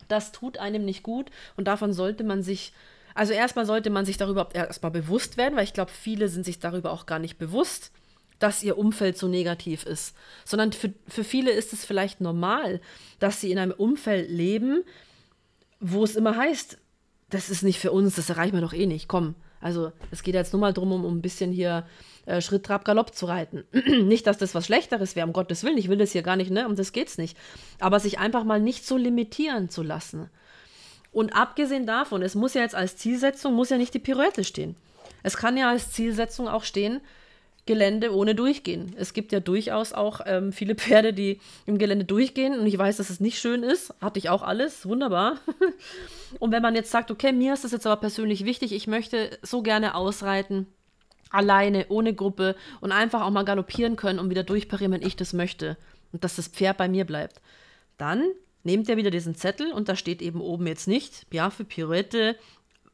Das 0.08 0.32
tut 0.32 0.58
einem 0.58 0.86
nicht 0.86 1.04
gut 1.04 1.30
und 1.56 1.68
davon 1.68 1.94
sollte 1.94 2.24
man 2.24 2.42
sich 2.42 2.72
also 3.18 3.34
erstmal 3.34 3.66
sollte 3.66 3.90
man 3.90 4.06
sich 4.06 4.18
darüber 4.18 4.50
erstmal 4.54 4.92
bewusst 4.92 5.38
werden, 5.38 5.56
weil 5.56 5.64
ich 5.64 5.74
glaube, 5.74 5.92
viele 5.92 6.30
sind 6.30 6.46
sich 6.46 6.60
darüber 6.60 6.92
auch 6.92 7.08
gar 7.08 7.18
nicht 7.18 7.40
bewusst, 7.40 7.92
dass 8.38 8.62
ihr 8.62 8.78
Umfeld 8.78 9.18
so 9.18 9.28
negativ 9.28 9.88
ist. 9.88 10.16
Sondern 10.46 10.72
für, 10.72 10.94
für 11.08 11.24
viele 11.24 11.50
ist 11.50 11.74
es 11.74 11.84
vielleicht 11.84 12.22
normal, 12.22 12.80
dass 13.20 13.42
sie 13.42 13.52
in 13.52 13.58
einem 13.58 13.72
Umfeld 13.72 14.30
leben, 14.30 14.84
wo 15.80 16.04
es 16.04 16.16
immer 16.16 16.38
heißt, 16.38 16.78
das 17.32 17.50
ist 17.50 17.64
nicht 17.64 17.80
für 17.80 17.92
uns, 17.92 18.16
das 18.16 18.30
erreichen 18.30 18.54
wir 18.54 18.62
doch 18.62 18.74
eh 18.74 18.86
nicht. 18.86 19.08
Komm, 19.08 19.34
also 19.62 19.92
es 20.12 20.22
geht 20.22 20.36
jetzt 20.36 20.54
nur 20.54 20.60
mal 20.60 20.74
darum, 20.74 20.92
um, 20.92 21.04
um 21.04 21.18
ein 21.18 21.24
bisschen 21.24 21.52
hier 21.52 21.88
äh, 22.28 22.40
Schritt, 22.40 22.68
Trab, 22.68 22.86
Galopp 22.86 23.16
zu 23.16 23.26
reiten. 23.26 23.64
nicht, 24.04 24.28
dass 24.28 24.38
das 24.38 24.54
was 24.54 24.68
Schlechteres 24.68 25.16
wäre, 25.16 25.26
um 25.26 25.34
Gottes 25.34 25.64
Willen, 25.64 25.80
ich 25.80 25.90
will 25.90 25.98
das 25.98 26.12
hier 26.12 26.22
gar 26.22 26.36
nicht, 26.36 26.52
ne, 26.52 26.68
um 26.68 26.76
das 26.76 26.92
geht's 26.92 27.18
nicht. 27.18 27.36
Aber 27.80 28.00
sich 28.00 28.20
einfach 28.20 28.44
mal 28.44 28.62
nicht 28.62 28.86
so 28.86 28.96
limitieren 28.96 29.70
zu 29.70 29.82
lassen. 29.82 30.30
Und 31.18 31.36
abgesehen 31.36 31.88
davon, 31.88 32.22
es 32.22 32.36
muss 32.36 32.54
ja 32.54 32.62
jetzt 32.62 32.76
als 32.76 32.96
Zielsetzung, 32.96 33.56
muss 33.56 33.72
ja 33.72 33.80
nicht 33.80 33.92
die 33.92 33.98
Pirouette 33.98 34.44
stehen. 34.44 34.76
Es 35.24 35.36
kann 35.36 35.58
ja 35.58 35.68
als 35.68 35.92
Zielsetzung 35.92 36.48
auch 36.48 36.64
stehen, 36.64 37.02
Gelände 37.66 38.14
ohne 38.14 38.36
Durchgehen. 38.36 38.96
Es 39.00 39.14
gibt 39.14 39.32
ja 39.32 39.40
durchaus 39.40 39.94
auch 39.94 40.22
ähm, 40.28 40.54
viele 40.54 40.76
Pferde, 40.76 41.14
die 41.14 41.40
im 41.66 41.80
Gelände 41.80 42.06
durchgehen 42.06 42.60
und 42.60 42.68
ich 42.68 42.78
weiß, 42.78 42.98
dass 42.98 43.10
es 43.10 43.20
nicht 43.20 43.40
schön 43.40 43.64
ist. 43.64 43.96
Hatte 44.00 44.20
ich 44.20 44.30
auch 44.30 44.44
alles, 44.44 44.86
wunderbar. 44.86 45.40
und 46.40 46.52
wenn 46.52 46.62
man 46.62 46.76
jetzt 46.76 46.92
sagt, 46.92 47.10
okay, 47.10 47.32
mir 47.32 47.56
ist 47.56 47.64
das 47.64 47.72
jetzt 47.72 47.88
aber 47.88 48.00
persönlich 48.00 48.46
wichtig, 48.46 48.72
ich 48.72 48.86
möchte 48.86 49.40
so 49.42 49.64
gerne 49.64 49.96
ausreiten, 49.96 50.68
alleine, 51.32 51.88
ohne 51.90 52.14
Gruppe 52.14 52.56
und 52.80 52.92
einfach 52.92 53.24
auch 53.24 53.32
mal 53.32 53.44
galoppieren 53.44 53.96
können 53.96 54.20
und 54.20 54.30
wieder 54.30 54.44
durchparieren, 54.44 54.94
wenn 54.94 55.02
ich 55.02 55.16
das 55.16 55.34
möchte 55.34 55.78
und 56.12 56.24
dass 56.24 56.36
das 56.36 56.48
Pferd 56.48 56.78
bei 56.78 56.88
mir 56.88 57.06
bleibt, 57.06 57.42
dann 57.98 58.24
nehmt 58.64 58.90
ihr 58.90 58.98
wieder 58.98 59.12
diesen 59.12 59.36
Zettel 59.36 59.72
und 59.72 59.90
da 59.90 59.96
steht 59.96 60.22
eben 60.22 60.42
oben 60.42 60.68
jetzt 60.68 60.88
nicht, 60.88 61.26
ja, 61.32 61.50
für 61.50 61.64
Pirouette, 61.64 62.36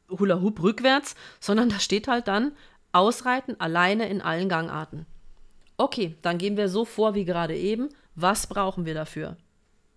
Hula 0.10 0.42
Hoop 0.42 0.62
rückwärts, 0.62 1.16
sondern 1.40 1.70
da 1.70 1.80
steht 1.80 2.08
halt 2.08 2.28
dann 2.28 2.52
Ausreiten 2.92 3.60
alleine 3.60 4.08
in 4.08 4.22
allen 4.22 4.50
Gangarten. 4.50 5.06
Okay, 5.78 6.16
dann 6.22 6.38
gehen 6.38 6.58
wir 6.58 6.70
so 6.70 6.86
vor 6.86 7.16
wie 7.16 7.26
gerade 7.26 7.58
eben. 7.58 7.90
Was 8.16 8.46
brauchen 8.48 8.86
wir 8.86 8.94
dafür? 8.94 9.38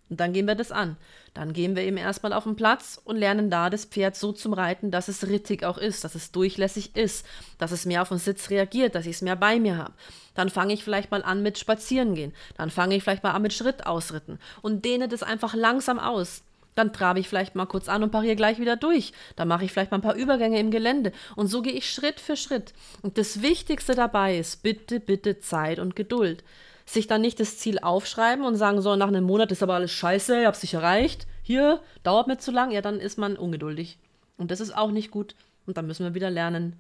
Und 0.09 0.21
dann 0.21 0.33
gehen 0.33 0.47
wir 0.47 0.55
das 0.55 0.71
an. 0.71 0.97
Dann 1.35 1.53
gehen 1.53 1.77
wir 1.77 1.83
eben 1.83 1.97
erstmal 1.97 2.33
auf 2.33 2.45
den 2.45 2.57
Platz 2.57 3.01
und 3.05 3.17
lernen 3.17 3.51
da 3.51 3.71
das 3.71 3.85
Pferd 3.85 4.17
so 4.17 4.33
zum 4.33 4.53
Reiten, 4.53 4.91
dass 4.91 5.09
es 5.09 5.27
rittig 5.27 5.65
auch 5.65 5.79
ist, 5.79 6.05
dass 6.05 6.15
es 6.15 6.33
durchlässig 6.33 6.97
ist, 6.97 7.27
dass 7.59 7.73
es 7.73 7.85
mehr 7.85 8.03
auf 8.03 8.09
den 8.09 8.19
Sitz 8.19 8.51
reagiert, 8.51 8.95
dass 8.95 9.07
ich 9.07 9.17
es 9.17 9.23
mehr 9.23 9.37
bei 9.37 9.59
mir 9.59 9.77
habe. 9.77 9.93
Dann 10.35 10.49
fange 10.49 10.73
ich 10.73 10.85
vielleicht 10.85 11.11
mal 11.11 11.23
an 11.23 11.43
mit 11.43 11.59
Spazierengehen. 11.59 12.33
Dann 12.57 12.71
fange 12.71 12.95
ich 12.95 13.03
vielleicht 13.03 13.23
mal 13.23 13.33
an 13.33 13.43
mit 13.43 13.53
Schrittausritten 13.53 14.39
und 14.63 14.85
dehne 14.85 15.09
das 15.09 15.23
einfach 15.23 15.55
langsam 15.55 15.99
aus. 15.99 16.43
Dann 16.77 16.93
trabe 16.93 17.21
ich 17.21 17.29
vielleicht 17.29 17.55
mal 17.55 17.67
kurz 17.67 17.89
an 17.89 18.03
und 18.03 18.13
pariere 18.13 18.37
gleich 18.37 18.61
wieder 18.61 18.77
durch. 18.77 19.13
Dann 19.35 19.49
mache 19.49 19.65
ich 19.65 19.73
vielleicht 19.73 19.91
mal 19.91 19.99
ein 19.99 20.03
paar 20.03 20.15
Übergänge 20.15 20.61
im 20.61 20.71
Gelände. 20.71 21.11
Und 21.35 21.49
so 21.49 21.63
gehe 21.63 21.73
ich 21.73 21.91
Schritt 21.91 22.21
für 22.21 22.37
Schritt. 22.37 22.75
Und 23.01 23.17
das 23.19 23.41
Wichtigste 23.41 23.95
dabei 23.95 24.39
ist, 24.39 24.63
bitte, 24.63 25.01
bitte 25.01 25.41
Zeit 25.41 25.79
und 25.79 25.97
Geduld 25.97 26.45
sich 26.87 27.09
dann 27.09 27.21
nicht 27.21 27.41
das 27.41 27.59
Ziel 27.59 27.81
aufschreiben 27.81 28.45
und 28.45 28.57
sagen, 28.57 28.81
so, 28.81 28.95
nach 28.97 29.09
einem 29.09 29.25
Monat 29.25 29.53
ist 29.53 29.63
aber 29.63 29.75
alles 29.75 29.91
scheiße, 29.91 30.41
ich 30.41 30.47
hab's 30.47 30.63
nicht 30.63 30.75
erreicht, 30.75 31.27
hier, 31.43 31.81
dauert 32.05 32.29
mir 32.29 32.39
zu 32.39 32.53
lang, 32.53 32.71
ja, 32.71 32.81
dann 32.81 33.01
ist 33.01 33.19
man 33.19 33.37
ungeduldig. 33.37 33.99
Und 34.39 34.51
das 34.51 34.61
ist 34.61 34.77
auch 34.77 34.91
nicht 34.91 35.11
gut. 35.11 35.35
Und 35.67 35.77
dann 35.77 35.87
müssen 35.87 36.05
wir 36.05 36.15
wieder 36.15 36.31
lernen, 36.31 36.79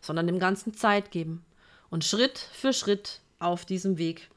sondern 0.00 0.26
dem 0.26 0.38
Ganzen 0.38 0.74
Zeit 0.74 1.10
geben 1.10 1.44
und 1.90 2.04
Schritt 2.04 2.38
für 2.38 2.72
Schritt 2.72 3.20
auf 3.40 3.64
diesem 3.64 3.98
Weg 3.98 4.28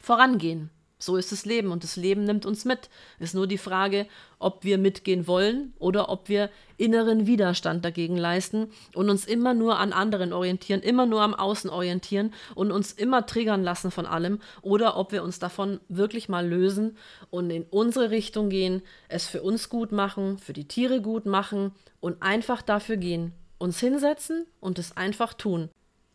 vorangehen. 0.00 0.70
So 0.98 1.16
ist 1.16 1.30
das 1.30 1.44
Leben 1.44 1.72
und 1.72 1.84
das 1.84 1.96
Leben 1.96 2.24
nimmt 2.24 2.46
uns 2.46 2.64
mit. 2.64 2.88
Ist 3.18 3.34
nur 3.34 3.46
die 3.46 3.58
Frage, 3.58 4.06
ob 4.38 4.64
wir 4.64 4.78
mitgehen 4.78 5.26
wollen 5.26 5.74
oder 5.78 6.08
ob 6.08 6.30
wir 6.30 6.48
inneren 6.78 7.26
Widerstand 7.26 7.84
dagegen 7.84 8.16
leisten 8.16 8.68
und 8.94 9.10
uns 9.10 9.26
immer 9.26 9.52
nur 9.52 9.78
an 9.78 9.92
anderen 9.92 10.32
orientieren, 10.32 10.80
immer 10.80 11.04
nur 11.04 11.20
am 11.20 11.34
Außen 11.34 11.68
orientieren 11.68 12.32
und 12.54 12.72
uns 12.72 12.92
immer 12.92 13.26
triggern 13.26 13.62
lassen 13.62 13.90
von 13.90 14.06
allem 14.06 14.40
oder 14.62 14.96
ob 14.96 15.12
wir 15.12 15.22
uns 15.22 15.38
davon 15.38 15.80
wirklich 15.88 16.30
mal 16.30 16.46
lösen 16.48 16.96
und 17.28 17.50
in 17.50 17.64
unsere 17.64 18.10
Richtung 18.10 18.48
gehen, 18.48 18.80
es 19.08 19.26
für 19.26 19.42
uns 19.42 19.68
gut 19.68 19.92
machen, 19.92 20.38
für 20.38 20.54
die 20.54 20.68
Tiere 20.68 21.02
gut 21.02 21.26
machen 21.26 21.72
und 22.00 22.22
einfach 22.22 22.62
dafür 22.62 22.96
gehen, 22.96 23.32
uns 23.58 23.80
hinsetzen 23.80 24.46
und 24.60 24.78
es 24.78 24.96
einfach 24.96 25.34
tun. 25.34 25.68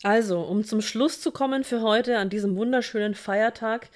Also, 0.04 0.42
um 0.42 0.64
zum 0.64 0.82
Schluss 0.82 1.22
zu 1.22 1.32
kommen 1.32 1.64
für 1.64 1.82
heute 1.82 2.18
an 2.18 2.32
diesem 2.32 2.56
wunderschönen 2.56 3.14
Feiertag, 3.14 3.90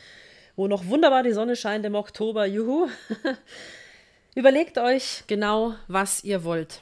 wo 0.55 0.67
noch 0.67 0.87
wunderbar 0.87 1.23
die 1.23 1.33
Sonne 1.33 1.55
scheint 1.55 1.85
im 1.85 1.95
Oktober. 1.95 2.45
Juhu! 2.45 2.87
Überlegt 4.35 4.77
euch 4.77 5.23
genau, 5.27 5.75
was 5.87 6.23
ihr 6.23 6.43
wollt. 6.43 6.81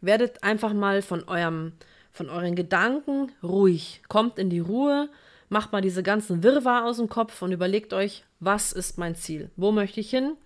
Werdet 0.00 0.42
einfach 0.42 0.72
mal 0.72 1.02
von 1.02 1.28
eurem, 1.28 1.72
von 2.12 2.30
euren 2.30 2.54
Gedanken 2.54 3.32
ruhig. 3.42 4.02
Kommt 4.08 4.38
in 4.38 4.50
die 4.50 4.60
Ruhe, 4.60 5.08
macht 5.48 5.72
mal 5.72 5.80
diese 5.80 6.02
ganzen 6.02 6.42
Wirrwarr 6.42 6.84
aus 6.84 6.98
dem 6.98 7.08
Kopf 7.08 7.42
und 7.42 7.52
überlegt 7.52 7.92
euch, 7.92 8.24
was 8.40 8.72
ist 8.72 8.98
mein 8.98 9.14
Ziel? 9.14 9.50
Wo 9.56 9.72
möchte 9.72 10.00
ich 10.00 10.10
hin? 10.10 10.36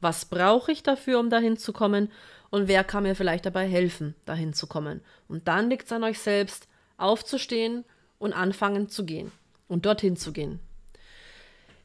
Was 0.00 0.24
brauche 0.24 0.72
ich 0.72 0.82
dafür, 0.82 1.20
um 1.20 1.30
dahin 1.30 1.56
zu 1.56 1.72
kommen? 1.72 2.10
Und 2.50 2.68
wer 2.68 2.84
kann 2.84 3.04
mir 3.04 3.14
vielleicht 3.14 3.46
dabei 3.46 3.66
helfen, 3.66 4.14
dahin 4.26 4.52
zu 4.52 4.66
kommen? 4.66 5.00
Und 5.28 5.48
dann 5.48 5.70
liegt 5.70 5.86
es 5.86 5.92
an 5.92 6.04
euch 6.04 6.18
selbst, 6.18 6.68
aufzustehen 6.98 7.84
und 8.18 8.32
anfangen 8.32 8.88
zu 8.88 9.04
gehen 9.04 9.32
und 9.68 9.86
dorthin 9.86 10.16
zu 10.16 10.32
gehen. 10.32 10.60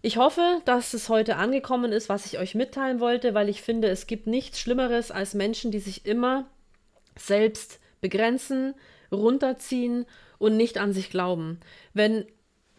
Ich 0.02 0.18
hoffe, 0.18 0.62
dass 0.66 0.94
es 0.94 1.10
heute 1.10 1.38
angekommen 1.38 1.92
ist, 1.92 2.08
was 2.08 2.26
ich 2.26 2.38
euch 2.38 2.54
mitteilen 2.56 3.00
wollte, 3.00 3.34
weil 3.34 3.50
ich 3.50 3.62
finde, 3.62 3.90
es 3.90 4.06
gibt 4.08 4.28
nichts 4.28 4.60
Schlimmeres 4.60 5.12
als 5.12 5.34
Menschen, 5.34 5.72
die 5.72 5.80
sich 5.80 6.06
immer 6.06 6.46
selbst 7.18 7.80
begrenzen, 8.00 8.76
runterziehen 9.12 10.06
und 10.38 10.56
nicht 10.56 10.78
an 10.78 10.94
sich 10.94 11.10
glauben. 11.10 11.60
Wenn 11.94 12.26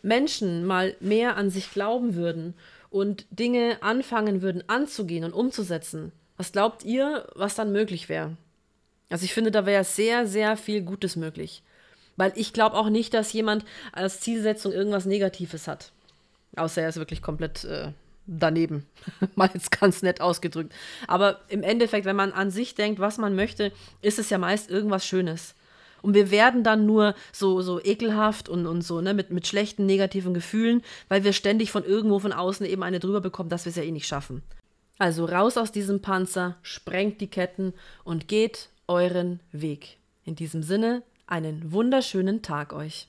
Menschen 0.00 0.64
mal 0.64 0.94
mehr 1.00 1.36
an 1.36 1.50
sich 1.50 1.72
glauben 1.72 2.14
würden 2.14 2.54
und 2.88 3.26
Dinge 3.30 3.78
anfangen 3.82 4.40
würden 4.40 4.62
anzugehen 4.68 5.24
und 5.24 5.32
umzusetzen, 5.32 6.12
was 6.36 6.52
glaubt 6.52 6.84
ihr, 6.84 7.28
was 7.34 7.56
dann 7.56 7.72
möglich 7.72 8.08
wäre? 8.08 8.36
Also 9.10 9.24
ich 9.24 9.34
finde, 9.34 9.50
da 9.50 9.66
wäre 9.66 9.82
sehr, 9.82 10.26
sehr 10.26 10.56
viel 10.56 10.82
Gutes 10.82 11.16
möglich. 11.16 11.62
Weil 12.16 12.32
ich 12.36 12.52
glaube 12.52 12.76
auch 12.76 12.90
nicht, 12.90 13.12
dass 13.12 13.32
jemand 13.32 13.64
als 13.92 14.20
Zielsetzung 14.20 14.72
irgendwas 14.72 15.04
Negatives 15.04 15.66
hat. 15.66 15.92
Außer 16.56 16.82
er 16.82 16.88
ist 16.88 16.96
wirklich 16.96 17.22
komplett 17.22 17.64
äh, 17.64 17.92
daneben. 18.26 18.86
Mal 19.34 19.50
jetzt 19.52 19.70
ganz 19.70 20.02
nett 20.02 20.20
ausgedrückt. 20.20 20.72
Aber 21.06 21.40
im 21.48 21.62
Endeffekt, 21.62 22.04
wenn 22.04 22.16
man 22.16 22.32
an 22.32 22.50
sich 22.50 22.74
denkt, 22.74 23.00
was 23.00 23.18
man 23.18 23.34
möchte, 23.34 23.72
ist 24.02 24.18
es 24.18 24.30
ja 24.30 24.38
meist 24.38 24.70
irgendwas 24.70 25.06
Schönes. 25.06 25.54
Und 26.00 26.14
wir 26.14 26.30
werden 26.30 26.62
dann 26.62 26.86
nur 26.86 27.14
so, 27.32 27.60
so 27.60 27.82
ekelhaft 27.82 28.48
und, 28.48 28.66
und 28.66 28.82
so, 28.82 29.00
ne, 29.00 29.14
mit, 29.14 29.30
mit 29.30 29.46
schlechten, 29.46 29.84
negativen 29.84 30.32
Gefühlen, 30.32 30.82
weil 31.08 31.24
wir 31.24 31.32
ständig 31.32 31.72
von 31.72 31.84
irgendwo 31.84 32.20
von 32.20 32.32
außen 32.32 32.64
eben 32.66 32.84
eine 32.84 33.00
drüber 33.00 33.20
bekommen, 33.20 33.48
dass 33.48 33.64
wir 33.64 33.70
es 33.70 33.76
ja 33.76 33.82
eh 33.82 33.90
nicht 33.90 34.06
schaffen. 34.06 34.42
Also 34.98 35.24
raus 35.24 35.56
aus 35.56 35.72
diesem 35.72 36.00
Panzer, 36.00 36.56
sprengt 36.62 37.20
die 37.20 37.28
Ketten 37.28 37.72
und 38.04 38.28
geht 38.28 38.68
euren 38.86 39.40
Weg. 39.52 39.96
In 40.24 40.34
diesem 40.34 40.62
Sinne, 40.62 41.02
einen 41.26 41.72
wunderschönen 41.72 42.42
Tag 42.42 42.72
euch. 42.72 43.08